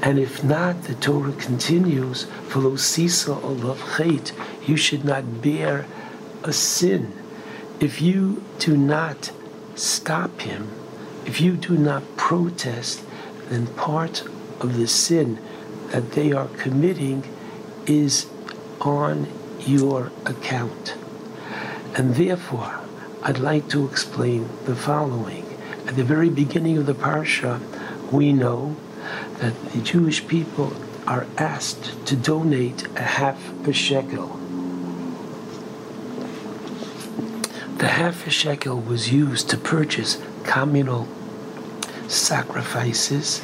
[0.02, 4.32] And if not, the Torah continues, "V'lo sisa olav chait,"
[4.66, 5.86] you should not bear
[6.44, 7.14] a sin.
[7.80, 9.32] If you do not
[9.76, 10.68] stop him,
[11.26, 13.02] if you do not protest,
[13.50, 14.24] then part
[14.60, 15.40] of the sin
[15.92, 17.24] that they are committing
[17.86, 18.28] is
[18.82, 19.28] on
[19.60, 20.96] your account.
[21.96, 22.80] And therefore,
[23.24, 25.46] I'd like to explain the following.
[25.88, 27.60] At the very beginning of the parsha,
[28.12, 28.76] we know
[29.40, 30.74] that the Jewish people
[31.08, 34.28] are asked to donate a half a shekel.
[37.78, 41.08] The half a shekel was used to purchase communal
[42.08, 43.42] sacrifices,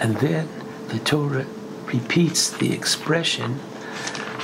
[0.00, 0.48] and then
[0.88, 1.46] the Torah
[1.92, 3.60] repeats the expression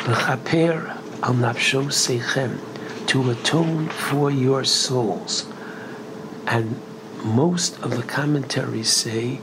[0.07, 2.59] "L'chaper al nafsho seichem,"
[3.07, 5.47] to atone for your souls.
[6.47, 6.81] And
[7.25, 9.37] most of the commentaries say,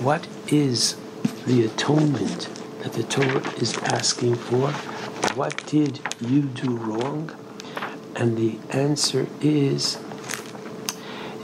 [0.00, 0.96] what is
[1.46, 2.48] the atonement
[2.82, 4.72] that the Torah is asking for?
[5.36, 7.30] What did you do wrong?
[8.16, 9.98] And the answer is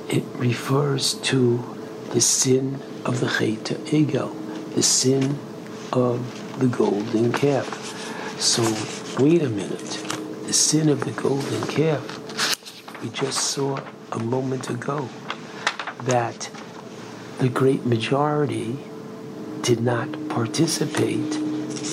[0.09, 1.77] it refers to
[2.13, 4.33] the sin of the Cheta Egel,
[4.75, 5.39] the sin
[5.93, 8.41] of the golden calf.
[8.41, 8.63] So,
[9.23, 10.05] wait a minute.
[10.47, 13.81] The sin of the golden calf, we just saw
[14.13, 15.09] a moment ago
[16.05, 16.51] that
[17.39, 18.79] the great majority
[19.63, 21.37] did not participate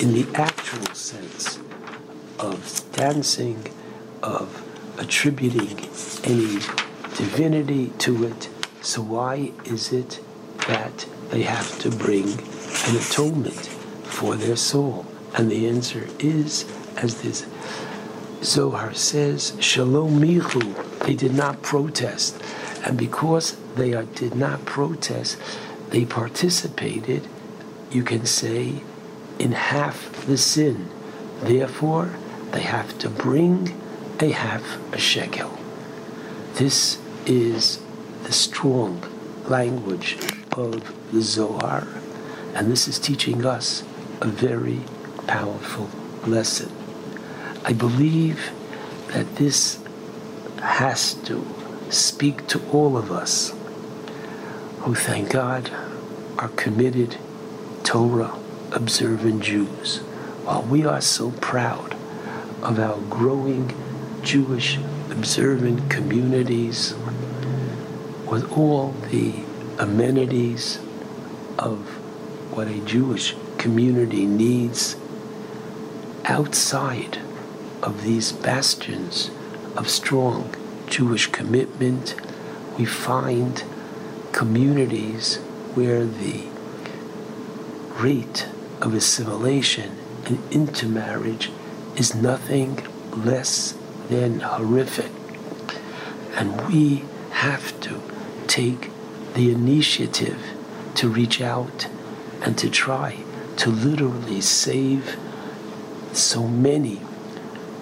[0.00, 1.58] in the actual sense
[2.38, 3.66] of dancing,
[4.22, 4.62] of
[4.98, 5.78] attributing
[6.24, 6.60] any
[7.16, 8.48] divinity to it.
[8.82, 10.20] So, why is it
[10.68, 13.75] that they have to bring an atonement
[14.16, 15.04] for their soul?
[15.34, 16.64] And the answer is,
[16.96, 17.46] as this
[18.42, 22.40] Zohar says, Shalom Mihu, they did not protest.
[22.84, 25.38] And because they are, did not protest,
[25.90, 27.28] they participated,
[27.90, 28.80] you can say,
[29.38, 30.88] in half the sin.
[31.42, 32.08] Therefore,
[32.52, 33.78] they have to bring
[34.20, 34.64] a half
[34.94, 35.58] a shekel.
[36.54, 37.82] This is
[38.22, 39.02] the strong
[39.46, 40.16] language
[40.52, 41.86] of the Zohar,
[42.54, 43.84] and this is teaching us
[44.20, 44.80] a very
[45.26, 45.88] powerful
[46.26, 46.72] lesson.
[47.64, 48.50] I believe
[49.08, 49.78] that this
[50.60, 51.46] has to
[51.90, 53.54] speak to all of us
[54.80, 55.70] who, thank God,
[56.38, 57.18] are committed
[57.82, 58.38] Torah
[58.72, 59.98] observant Jews.
[60.44, 61.94] While we are so proud
[62.62, 63.74] of our growing
[64.22, 64.78] Jewish
[65.10, 66.94] observant communities
[68.26, 69.34] with all the
[69.78, 70.78] amenities
[71.58, 71.78] of
[72.54, 73.34] what a Jewish
[73.66, 74.94] community needs
[76.24, 77.18] outside
[77.82, 79.28] of these bastions
[79.76, 80.54] of strong
[80.86, 82.14] Jewish commitment,
[82.78, 83.64] we find
[84.30, 85.38] communities
[85.74, 86.44] where the
[87.96, 88.46] rate
[88.80, 89.90] of assimilation
[90.26, 91.50] and intermarriage
[91.96, 92.86] is nothing
[93.16, 93.76] less
[94.08, 95.10] than horrific.
[96.36, 98.00] And we have to
[98.46, 98.92] take
[99.34, 100.40] the initiative
[100.94, 101.88] to reach out
[102.42, 103.25] and to try
[103.56, 105.16] to literally save
[106.12, 107.00] so many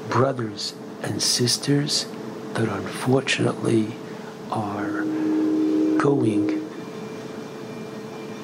[0.09, 2.07] brothers and sisters
[2.55, 3.89] that unfortunately
[4.51, 5.03] are
[5.99, 6.63] going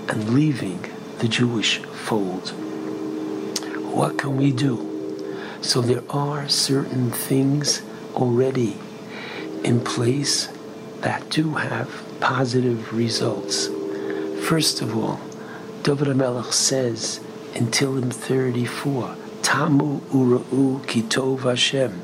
[0.08, 0.84] and leaving
[1.18, 2.48] the Jewish fold.
[3.94, 4.88] What can we do?
[5.62, 7.82] So there are certain things
[8.14, 8.78] already
[9.62, 10.48] in place
[11.00, 13.68] that do have positive results.
[14.48, 15.20] First of all,
[15.82, 17.20] David HaMelech says
[17.54, 22.02] in Tehillim 34, Tamu ura'u kitov Hashem.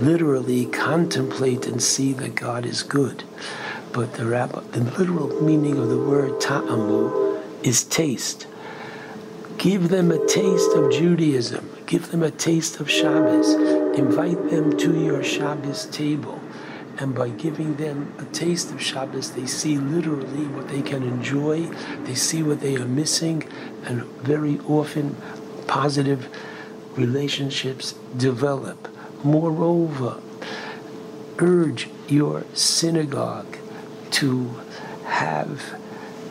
[0.00, 3.22] Literally contemplate and see that God is good.
[3.92, 8.46] But the, rabbi, the literal meaning of the word ta'amu is taste.
[9.58, 11.70] Give them a taste of Judaism.
[11.84, 13.52] Give them a taste of Shabbos.
[13.98, 16.40] Invite them to your Shabbos table.
[16.98, 21.66] And by giving them a taste of Shabbos, they see literally what they can enjoy.
[22.04, 23.48] They see what they are missing.
[23.84, 25.16] And very often,
[25.66, 26.28] positive
[26.96, 28.88] relationships develop.
[29.24, 30.20] Moreover,
[31.38, 33.56] urge your synagogue
[34.12, 34.60] to
[35.06, 35.74] have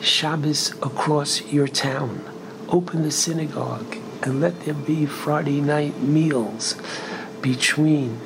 [0.01, 2.23] Shabbos across your town.
[2.69, 6.75] Open the synagogue and let there be Friday night meals
[7.41, 8.19] between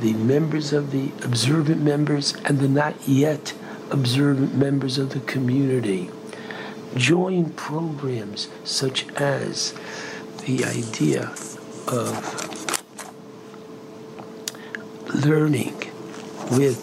[0.00, 3.54] the members of the observant members and the not yet
[3.90, 6.10] observant members of the community.
[6.94, 9.74] Join programs such as
[10.46, 11.34] the idea
[11.88, 12.48] of
[15.24, 15.74] learning
[16.52, 16.78] with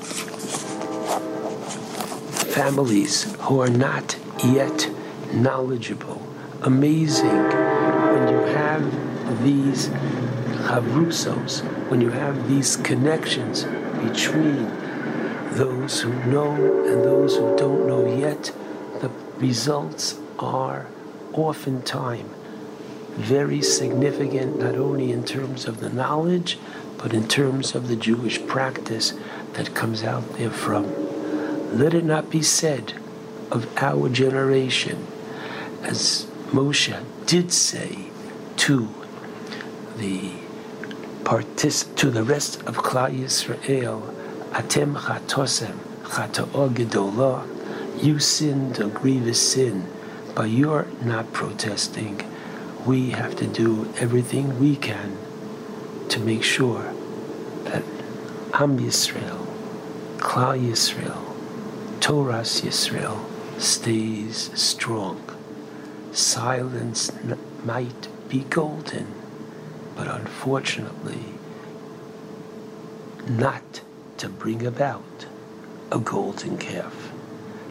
[2.54, 4.90] families who are not yet
[5.34, 6.22] knowledgeable.
[6.62, 9.90] Amazing when you have these
[10.66, 13.64] havrusos, when you have these connections
[14.04, 14.66] between
[15.52, 18.52] those who know and those who don't know yet,
[19.02, 20.88] the results are
[21.34, 22.32] oftentimes
[23.16, 26.58] very significant, not only in terms of the knowledge,
[26.98, 29.14] but in terms of the Jewish practice
[29.54, 31.78] that comes out therefrom.
[31.78, 32.94] Let it not be said
[33.52, 35.08] of our generation,
[35.84, 38.10] as Moshe did say
[38.58, 38.90] to
[39.98, 40.32] the
[41.26, 44.14] partic- to the rest of Klal Yisrael,
[44.52, 47.44] Atem chatosem chata'o gedolah,
[48.02, 49.88] you sinned a grievous sin,
[50.36, 52.22] but you're not protesting.
[52.86, 55.18] We have to do everything we can
[56.10, 56.94] to make sure
[57.64, 57.84] that
[58.54, 59.48] Am Yisrael,
[60.18, 61.26] Klal Yisrael,
[62.00, 63.20] Toras Yisrael
[63.60, 65.20] stays strong.
[66.12, 67.12] Silence
[67.64, 69.08] might be golden,
[69.96, 71.24] but unfortunately,
[73.30, 73.82] not
[74.18, 75.26] to bring about
[75.92, 77.12] a golden calf.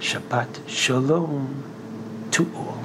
[0.01, 1.63] Shabbat Shalom
[2.31, 2.79] to all.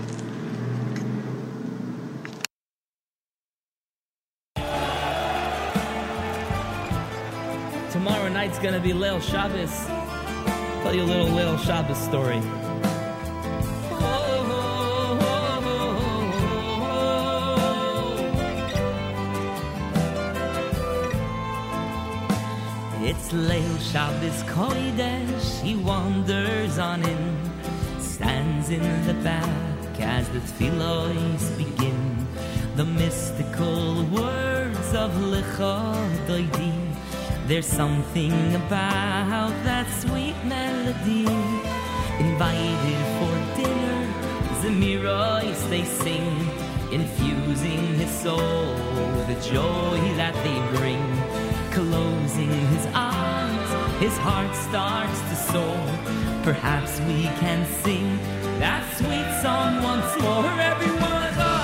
[7.92, 9.85] Tomorrow night's gonna be Leil Shabbos.
[10.84, 12.68] Tell you a little Leil Shabbos story.
[23.22, 31.57] It's Leil Shabbos Kodesh, he wanders on in, stands in the back as the tefillos
[31.57, 32.27] begin.
[32.77, 35.81] The mystical words of Lecha
[36.27, 36.73] Doidi,
[37.45, 41.27] there's something about that sweet melody.
[42.19, 44.14] Invited for dinner,
[44.61, 46.48] Zemiros they sing,
[46.89, 48.73] infusing his soul
[49.14, 51.18] with the joy that they bring.
[51.72, 56.43] Closing his eyes, his heart starts to soar.
[56.43, 58.17] Perhaps we can sing
[58.59, 60.45] that sweet song once more.
[60.59, 61.58] Everyone,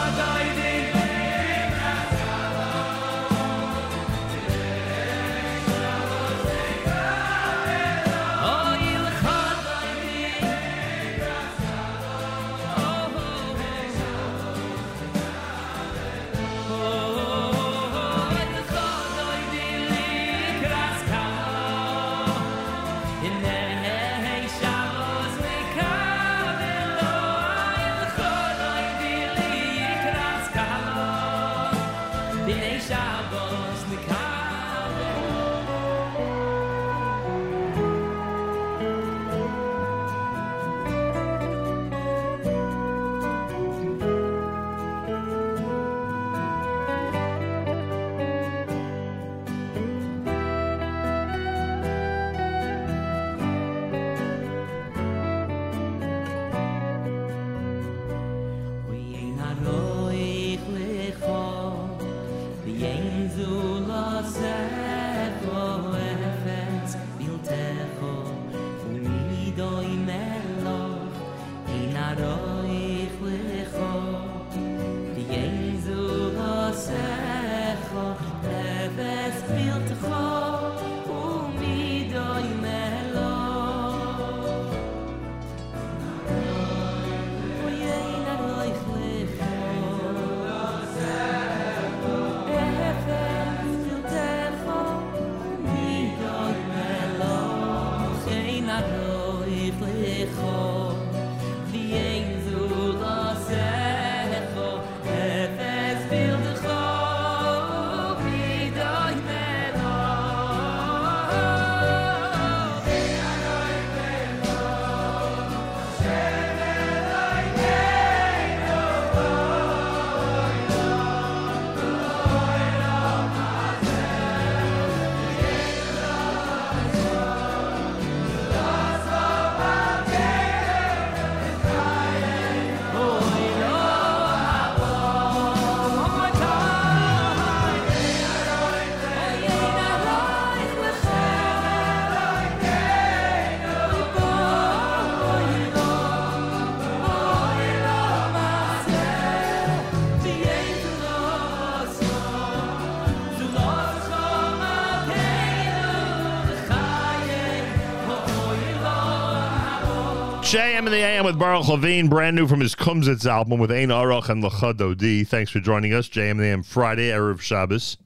[160.46, 163.88] JM in the AM with Baruch Levine, brand new from his Kumsitz album with Ein
[163.88, 165.28] Aroch and Lecha Dodi.
[165.28, 167.98] Thanks for joining us, JM in the AM Friday, Erev Shabbos.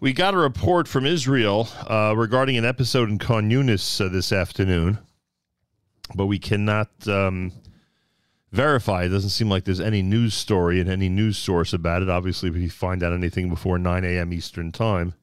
[0.00, 4.32] We got a report from Israel uh, regarding an episode in Khan Yunis uh, this
[4.32, 4.98] afternoon,
[6.14, 7.52] but we cannot um,
[8.52, 9.04] verify.
[9.04, 12.10] It doesn't seem like there's any news story and any news source about it.
[12.10, 14.30] Obviously, if we find out anything before 9 a.m.
[14.34, 15.14] Eastern Time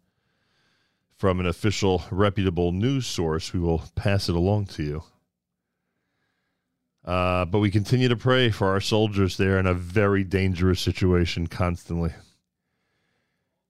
[1.15, 5.03] from an official, reputable news source, we will pass it along to you.
[7.05, 11.45] Uh, but we continue to pray for our soldiers there in a very dangerous situation
[11.45, 12.11] constantly.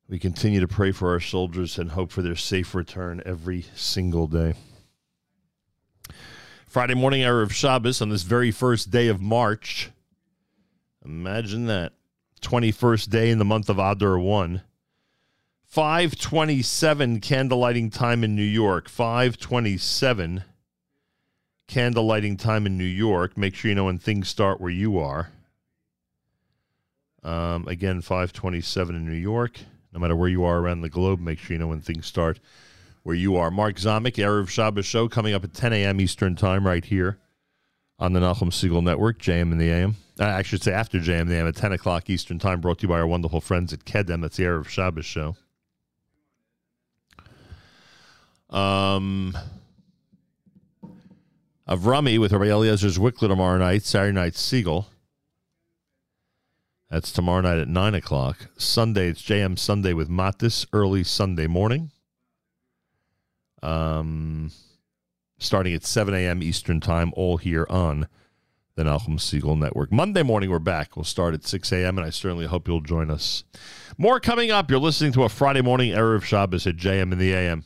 [0.08, 4.28] We continue to pray for our soldiers and hope for their safe return every single
[4.28, 4.54] day.
[6.66, 9.90] Friday morning, hour of Shabbos on this very first day of March.
[11.04, 11.94] Imagine that.
[12.42, 14.62] 21st day in the month of Adar 1.
[15.66, 18.88] 527 candlelighting time in New York.
[18.88, 20.44] 527
[21.68, 23.38] candlelighting time in New York.
[23.38, 25.30] Make sure you know when things start where you are.
[27.24, 29.60] Um, again, 527 in New York.
[29.92, 32.40] No matter where you are around the globe, make sure you know when things start
[33.04, 33.50] where you are.
[33.50, 36.02] Mark Zamek, Erev Shabbos show coming up at 10 a.m.
[36.02, 37.20] Eastern Time right here
[37.98, 39.96] on the Nachum Segal Network, JM in the AM.
[40.20, 42.80] Uh, I should say after JM in the AM at 10 o'clock Eastern Time, brought
[42.80, 44.22] to you by our wonderful friends at Kedem.
[44.22, 45.36] That's the Erev Shabbos show.
[48.50, 49.38] Um,
[51.68, 54.86] Avrami with Rabbi Eliezer Wickler tomorrow night, Saturday night Segal.
[56.92, 58.50] That's tomorrow night at 9 o'clock.
[58.56, 61.90] Sunday, it's JM Sunday with Matis, early Sunday morning.
[63.64, 64.52] Um,
[65.40, 66.44] starting at 7 a.m.
[66.44, 68.08] Eastern Time, all here on
[68.76, 69.92] the Nachum Segal Network.
[69.92, 70.96] Monday morning, we're back.
[70.96, 73.44] We'll start at 6 a.m., and I certainly hope you'll join us.
[73.98, 74.70] More coming up.
[74.70, 77.66] You're listening to a Friday morning Erev Shabbos at JM in the AM.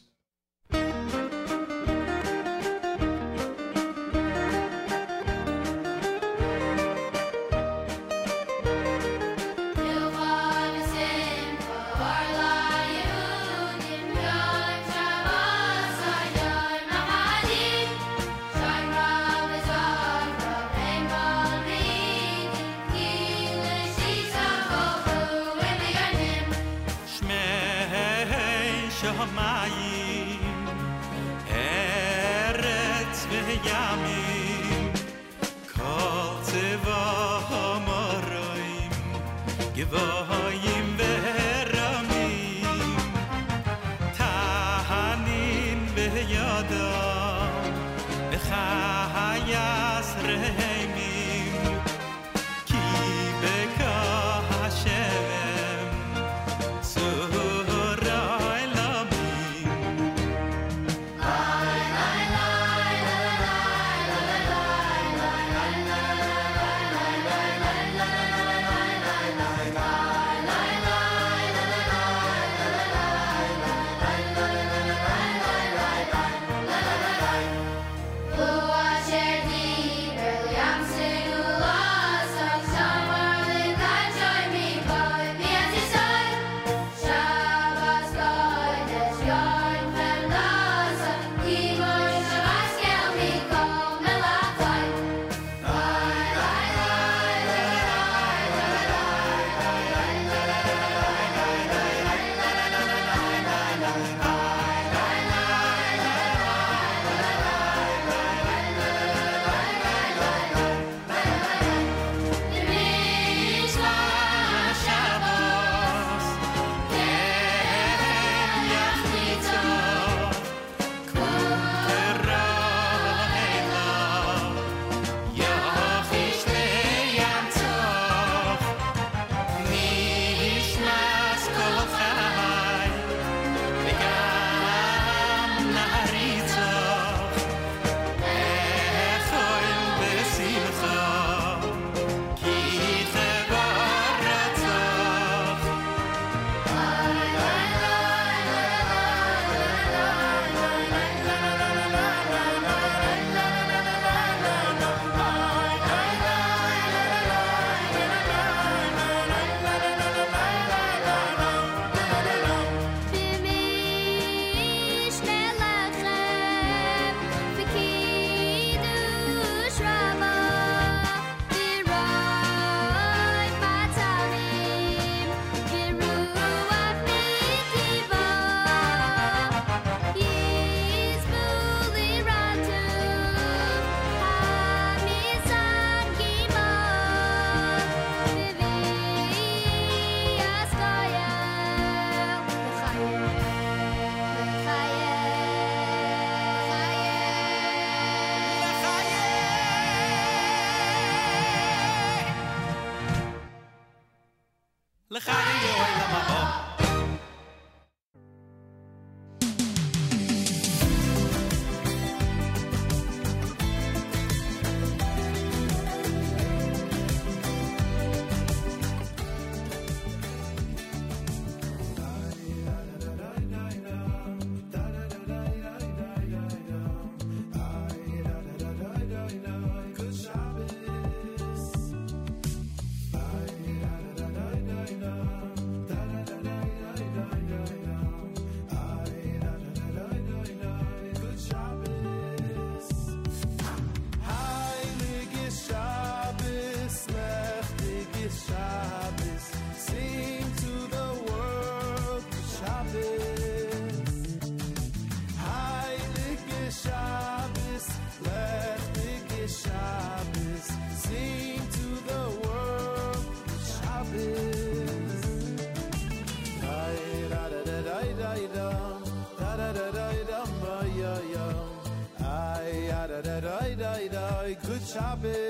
[274.96, 275.49] Da.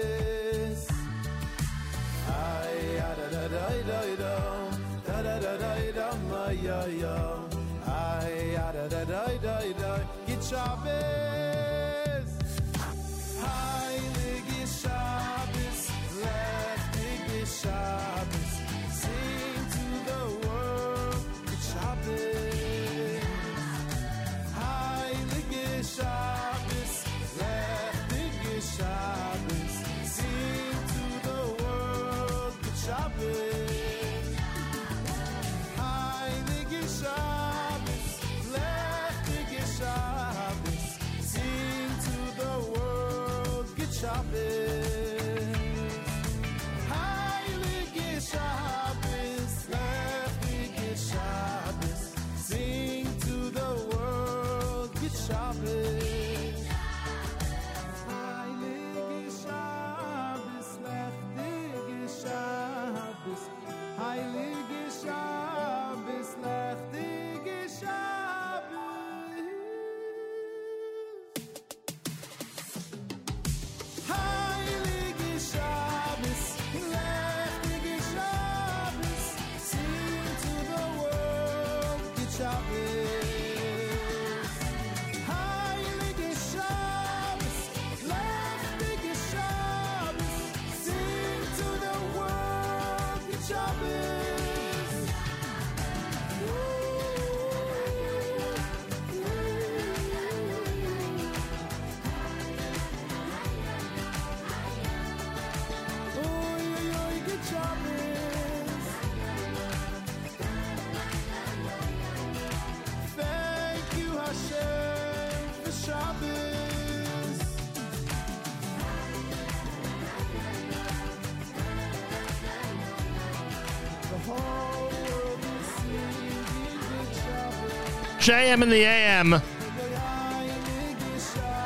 [128.19, 129.41] JM in the AM.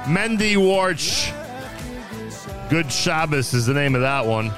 [0.05, 1.31] Mendy Worch.
[2.69, 4.51] Good Shabbos is the name of that one.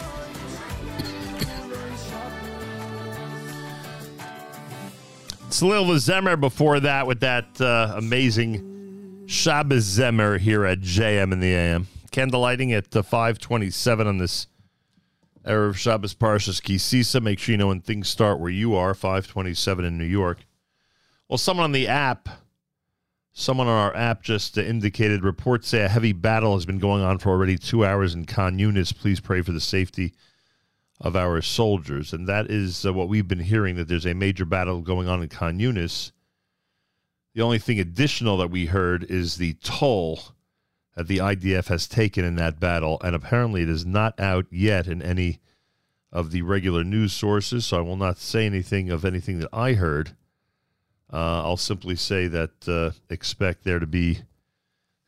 [5.49, 11.53] Salil Zemer before that with that uh, amazing Shabbos Zemer here at JM in the
[11.53, 11.87] AM.
[12.11, 14.47] Candlelighting at uh, 527 on this
[15.45, 17.21] Erev Shabbos Parshas Ki Sisa.
[17.21, 20.45] Make sure you know when things start where you are, 527 in New York.
[21.27, 22.29] Well, someone on the app,
[23.33, 27.17] someone on our app just indicated reports say a heavy battle has been going on
[27.17, 28.95] for already two hours in Khan Yunis.
[28.95, 30.13] Please pray for the safety
[31.01, 32.13] of our soldiers.
[32.13, 35.23] And that is uh, what we've been hearing that there's a major battle going on
[35.23, 36.11] in Khan Yunis.
[37.33, 40.19] The only thing additional that we heard is the toll
[40.95, 43.01] that the IDF has taken in that battle.
[43.03, 45.39] And apparently it is not out yet in any
[46.11, 47.65] of the regular news sources.
[47.65, 50.15] So I will not say anything of anything that I heard.
[51.11, 54.19] Uh, I'll simply say that uh, expect there to be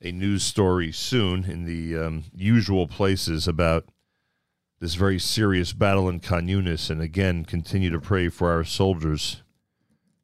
[0.02, 3.86] a news story soon in the um, usual places about
[4.80, 9.42] this very serious battle in Khan And again, continue to pray for our soldiers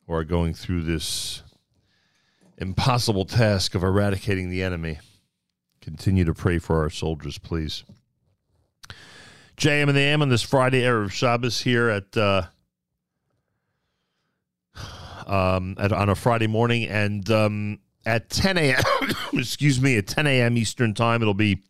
[0.06, 1.42] who are going through this
[2.58, 5.00] impossible task of eradicating the enemy.
[5.82, 7.84] Continue to pray for our soldiers, please.
[9.58, 12.16] JM in the AM on this Friday, Erev Shabbos here at.
[12.16, 12.44] Uh,
[15.28, 18.84] um, at, on a Friday morning, and um, at 10 a.m.
[19.34, 20.58] excuse me, at 10 a.m.
[20.58, 21.64] Eastern time, it'll be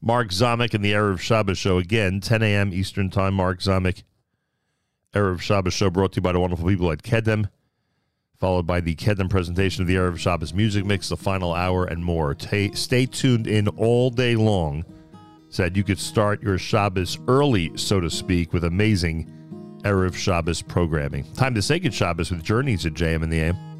[0.00, 2.72] Mark Zamek and the Erev Shabbos show again, 10 a.m.
[2.72, 3.34] Eastern time.
[3.34, 4.02] Mark Zamek
[5.14, 7.48] Erev Shabbos show brought to you by the wonderful people at Kedem,
[8.36, 12.04] followed by the Kedem presentation of the Erev Shabbos music mix, the final hour, and
[12.04, 12.34] more.
[12.34, 14.84] Ta stay tuned in all day long
[15.56, 19.30] that you could start your Shabbos early, so to speak, with amazing
[19.86, 21.22] Erev Shabbos programming.
[21.34, 23.75] Time to say good Shabbos with Journeys at JM in the AM.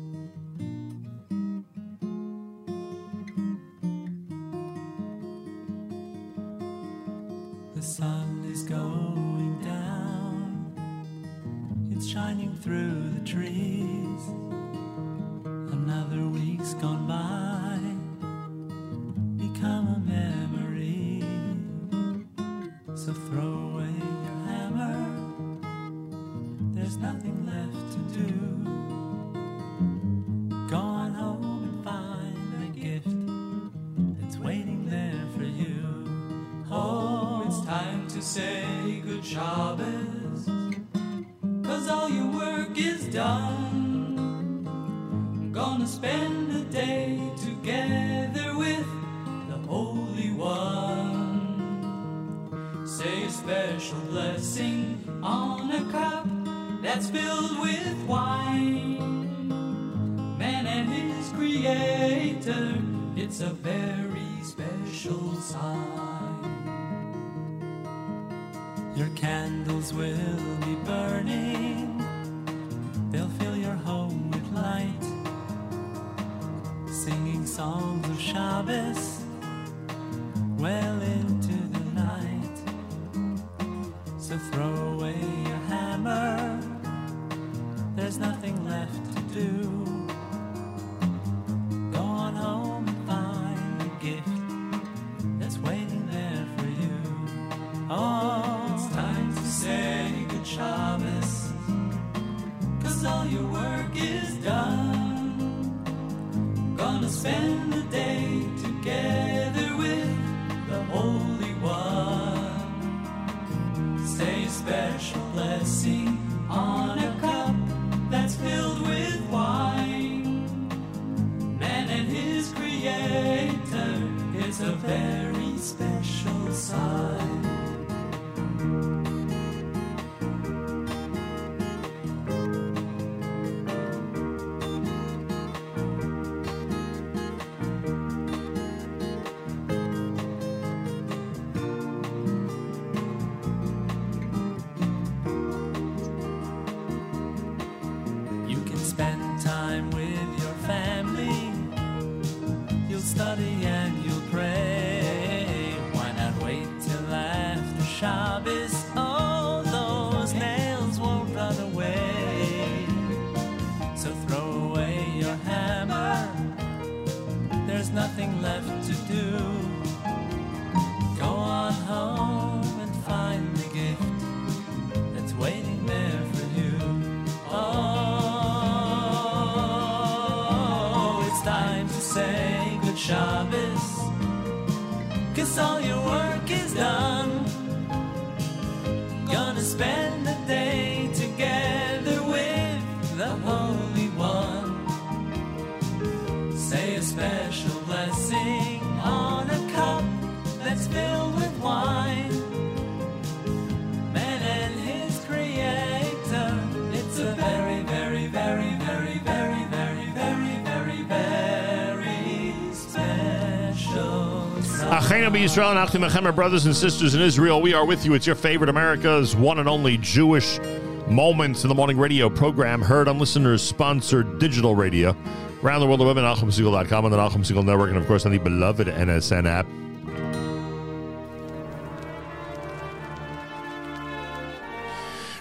[215.46, 217.62] Achenu B'Yisrael and Achim Echem, our brothers and sisters in Israel.
[217.62, 218.14] We are with you.
[218.14, 220.58] It's your favorite America's one and only Jewish
[221.06, 225.16] Moments in the Morning radio program, heard on listeners sponsored digital radio.
[225.62, 228.26] Around the world, the web at NachumSegal.com on the Nachum Segal Network, and of course
[228.26, 229.66] on the beloved NSN app.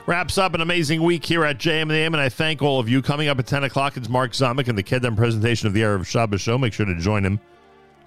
[0.05, 3.01] Wraps up an amazing week here at JM and and I thank all of you.
[3.01, 6.05] Coming up at 10 o'clock, it's Mark Zamek and the Kedem presentation of the Erev
[6.05, 6.59] Shabbos show.
[6.59, 7.39] Make sure to join him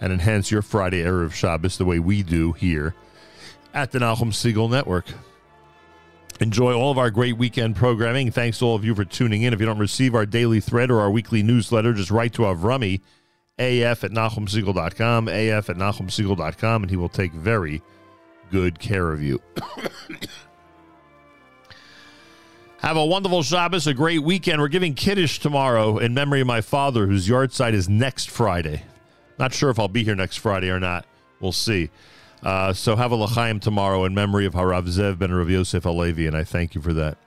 [0.01, 2.95] and enhance your Friday Erev Shabbos the way we do here
[3.75, 5.07] at the Nachum Segal Network.
[6.41, 8.31] Enjoy all of our great weekend programming.
[8.31, 9.53] Thanks to all of you for tuning in.
[9.53, 13.01] If you don't receive our daily thread or our weekly newsletter, just write to Avrami,
[13.59, 17.83] af at NachumSegal.com, af at NachumSegal.com, and he will take very
[18.53, 19.43] good care of you.
[22.79, 24.61] Have a wonderful Shabbos, a great weekend.
[24.61, 28.85] We're giving Kiddush tomorrow in memory of my father, whose yahrzeit is next Friday.
[29.39, 31.07] Not sure if I'll be here next Friday or not.
[31.41, 31.91] We'll see.
[32.43, 36.27] Uh, so have a L'chaim tomorrow in memory of Harav Zev ben Rav Yosef HaLevi,
[36.27, 37.19] and I thank you for that.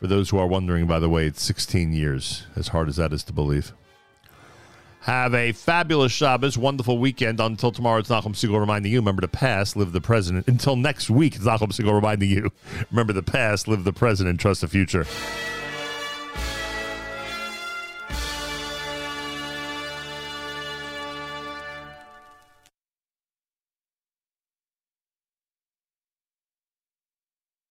[0.00, 3.12] For those who are wondering, by the way, it's 16 years, as hard as that
[3.12, 3.72] is to believe.
[5.00, 7.40] Have a fabulous Shabbos, wonderful weekend.
[7.40, 10.46] Until tomorrow, it's Nachum Segal reminding you, remember the past, live the present.
[10.46, 12.50] Until next week, it's Nachum Segal reminding you,
[12.90, 15.06] remember the past, live the present, and trust the future.